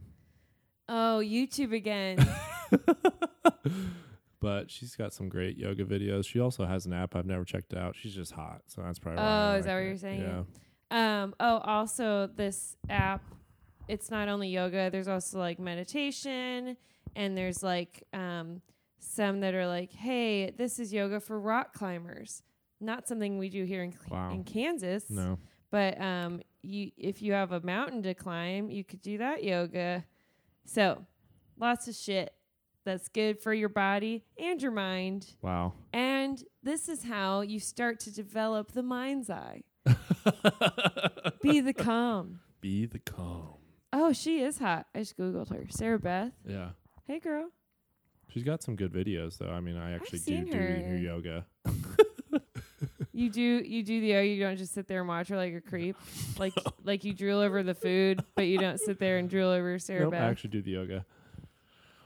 Oh, 0.87 1.21
YouTube 1.23 1.73
again. 1.73 2.17
but 4.39 4.69
she's 4.69 4.95
got 4.95 5.13
some 5.13 5.29
great 5.29 5.57
yoga 5.57 5.83
videos. 5.85 6.27
She 6.27 6.39
also 6.39 6.65
has 6.65 6.85
an 6.85 6.93
app 6.93 7.15
I've 7.15 7.25
never 7.25 7.43
checked 7.43 7.73
out. 7.73 7.95
She's 7.95 8.13
just 8.13 8.31
hot, 8.33 8.61
so 8.67 8.81
that's 8.83 8.99
probably. 8.99 9.21
why 9.23 9.53
Oh, 9.53 9.57
is 9.57 9.65
that 9.65 9.73
what 9.73 9.81
it. 9.83 9.85
you're 9.87 9.97
saying? 9.97 10.21
Yeah. 10.91 11.23
Um, 11.23 11.33
oh, 11.39 11.57
also 11.59 12.27
this 12.27 12.75
app, 12.89 13.23
it's 13.87 14.11
not 14.11 14.27
only 14.29 14.49
yoga. 14.49 14.89
There's 14.91 15.07
also 15.07 15.39
like 15.39 15.57
meditation, 15.59 16.77
and 17.15 17.37
there's 17.37 17.63
like 17.63 18.03
um, 18.13 18.61
some 18.99 19.39
that 19.39 19.55
are 19.55 19.67
like, 19.67 19.91
hey, 19.91 20.51
this 20.51 20.77
is 20.79 20.93
yoga 20.93 21.19
for 21.19 21.39
rock 21.39 21.73
climbers. 21.73 22.43
Not 22.85 23.07
something 23.07 23.37
we 23.37 23.49
do 23.49 23.63
here 23.65 23.83
in 23.83 23.93
Wow. 24.09 24.31
in 24.31 24.43
Kansas. 24.43 25.09
No. 25.09 25.39
But 25.71 25.99
um, 25.99 26.41
you 26.61 26.91
if 26.97 27.21
you 27.21 27.33
have 27.33 27.51
a 27.51 27.59
mountain 27.61 28.03
to 28.03 28.13
climb, 28.13 28.69
you 28.69 28.83
could 28.83 29.01
do 29.01 29.17
that 29.17 29.43
yoga. 29.43 30.05
So, 30.65 31.05
lots 31.57 31.87
of 31.87 31.95
shit 31.95 32.33
that's 32.85 33.07
good 33.07 33.39
for 33.39 33.53
your 33.53 33.69
body 33.69 34.23
and 34.37 34.61
your 34.61 34.71
mind. 34.71 35.27
Wow. 35.41 35.73
And 35.91 36.41
this 36.63 36.87
is 36.87 37.03
how 37.03 37.41
you 37.41 37.59
start 37.59 37.99
to 38.01 38.13
develop 38.13 38.71
the 38.73 38.83
mind's 38.83 39.29
eye. 39.29 39.63
Be 41.41 41.61
the 41.61 41.73
calm. 41.73 42.39
Be 42.61 42.85
the 42.85 42.99
calm. 42.99 43.55
Oh, 43.93 44.13
she 44.13 44.41
is 44.41 44.59
hot. 44.59 44.87
I 44.93 44.99
just 44.99 45.17
googled 45.17 45.49
her. 45.49 45.65
Sarah 45.69 45.99
Beth. 45.99 46.31
Yeah. 46.47 46.69
Hey, 47.07 47.19
girl. 47.19 47.49
She's 48.29 48.43
got 48.43 48.61
some 48.63 48.75
good 48.75 48.91
videos 48.91 49.37
though. 49.37 49.49
I 49.49 49.59
mean, 49.61 49.77
I 49.77 49.93
actually 49.93 50.19
do 50.19 50.25
seen 50.25 50.45
do 50.45 50.57
her. 50.57 50.67
her 50.89 50.97
yoga. 50.97 51.45
You 53.15 53.29
do 53.29 53.41
you 53.41 53.81
do 53.81 54.01
the 54.01 54.15
oh 54.15 54.21
You 54.21 54.43
don't 54.43 54.57
just 54.57 54.73
sit 54.73 54.89
there 54.89 54.99
and 54.99 55.07
watch 55.07 55.29
her 55.29 55.37
like 55.37 55.53
a 55.53 55.61
creep, 55.61 55.95
like 56.37 56.53
like 56.83 57.05
you 57.05 57.13
drool 57.13 57.39
over 57.39 57.63
the 57.63 57.73
food, 57.73 58.21
but 58.35 58.43
you 58.43 58.59
don't 58.59 58.77
sit 58.79 58.99
there 58.99 59.17
and 59.17 59.29
drool 59.29 59.49
over 59.49 59.79
Sarah 59.79 60.01
Nope, 60.01 60.15
I 60.15 60.17
Beth. 60.19 60.31
actually 60.31 60.49
do 60.49 60.61
the 60.61 60.71
yoga. 60.71 61.05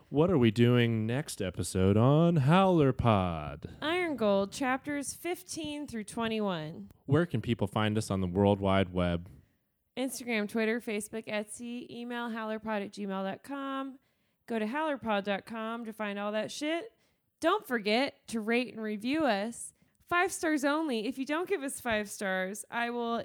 What 0.10 0.30
are 0.30 0.38
we 0.38 0.52
doing 0.52 1.08
next 1.08 1.42
episode 1.42 1.98
on 1.98 2.42
Howlerpod? 2.42 3.66
Iron 3.82 4.16
Gold 4.18 4.52
chapters 4.52 5.14
15 5.14 5.88
through 5.88 6.04
21. 6.04 6.90
Where 7.08 7.26
can 7.26 7.42
people 7.42 7.66
find 7.68 7.98
us 7.98 8.10
on 8.12 8.22
the 8.22 8.28
World 8.28 8.60
Wide 8.60 8.94
Web? 8.94 9.28
Instagram, 9.98 10.48
Twitter, 10.48 10.80
Facebook, 10.80 11.28
Etsy, 11.28 11.90
email 11.90 12.30
howlerpod 12.30 12.86
at 12.86 12.94
gmail.com. 12.94 14.00
Go 14.48 14.58
to 14.60 14.66
howlerpod.com 14.66 15.86
to 15.86 15.94
find 15.94 16.18
all 16.20 16.32
that 16.32 16.52
shit. 16.52 16.92
Don't 17.42 17.68
forget 17.68 18.16
to 18.28 18.40
rate 18.42 18.74
and 18.74 18.82
review 18.82 19.26
us. 19.26 19.74
Five 20.10 20.32
stars 20.32 20.64
only. 20.66 21.08
If 21.08 21.18
you 21.18 21.26
don't 21.26 21.48
give 21.48 21.62
us 21.64 21.80
five 21.80 22.10
stars, 22.10 22.66
I 22.72 22.90
will 22.90 23.24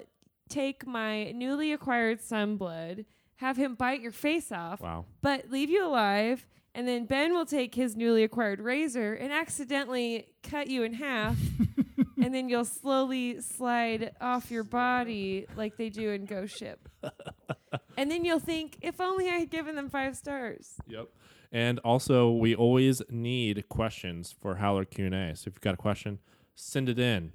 take 0.49 0.85
my 0.85 1.31
newly 1.31 1.73
acquired 1.73 2.21
son 2.21 2.57
blood, 2.57 3.05
have 3.37 3.57
him 3.57 3.73
bite 3.75 4.01
your 4.01 4.11
face 4.11 4.51
off, 4.51 4.81
Wow. 4.81 5.05
but 5.21 5.49
leave 5.49 5.69
you 5.69 5.85
alive. 5.85 6.45
And 6.75 6.87
then 6.87 7.05
Ben 7.05 7.33
will 7.33 7.45
take 7.45 7.73
his 7.73 7.95
newly 7.95 8.23
acquired 8.23 8.59
razor 8.59 9.13
and 9.13 9.31
accidentally 9.31 10.27
cut 10.43 10.67
you 10.67 10.83
in 10.83 10.93
half. 10.93 11.37
and 12.21 12.35
then 12.35 12.49
you'll 12.49 12.65
slowly 12.65 13.39
slide 13.41 14.11
off 14.21 14.51
your 14.51 14.65
body 14.65 15.47
like 15.55 15.77
they 15.77 15.89
do 15.89 16.11
in 16.11 16.25
Ghost 16.25 16.57
Ship. 16.59 16.87
and 17.97 18.11
then 18.11 18.25
you'll 18.25 18.39
think, 18.39 18.77
if 18.81 18.99
only 18.99 19.29
I 19.29 19.37
had 19.37 19.49
given 19.49 19.75
them 19.75 19.89
five 19.89 20.17
stars. 20.17 20.73
Yep. 20.87 21.07
And 21.51 21.79
also, 21.79 22.29
we 22.31 22.53
always 22.53 23.01
need 23.09 23.69
questions 23.69 24.35
for 24.41 24.55
Howler 24.55 24.83
Q&A. 24.83 25.33
So 25.35 25.47
if 25.47 25.53
you've 25.55 25.61
got 25.61 25.75
a 25.75 25.77
question, 25.77 26.19
send 26.55 26.89
it 26.89 26.99
in. 26.99 27.31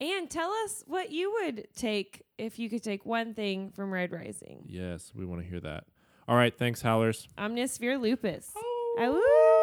And 0.00 0.28
tell 0.28 0.50
us 0.64 0.82
what 0.86 1.12
you 1.12 1.32
would 1.32 1.68
take 1.76 2.22
if 2.36 2.58
you 2.58 2.68
could 2.68 2.82
take 2.82 3.06
one 3.06 3.32
thing 3.34 3.70
from 3.70 3.92
Red 3.92 4.12
Rising. 4.12 4.64
Yes, 4.66 5.12
we 5.14 5.24
want 5.24 5.42
to 5.42 5.48
hear 5.48 5.60
that. 5.60 5.84
All 6.26 6.36
right, 6.36 6.56
thanks, 6.56 6.82
Howlers. 6.82 7.28
Omnis 7.38 7.78
vir 7.78 7.96
lupus. 7.98 8.50
Oh. 8.56 9.12
Woo! 9.12 9.53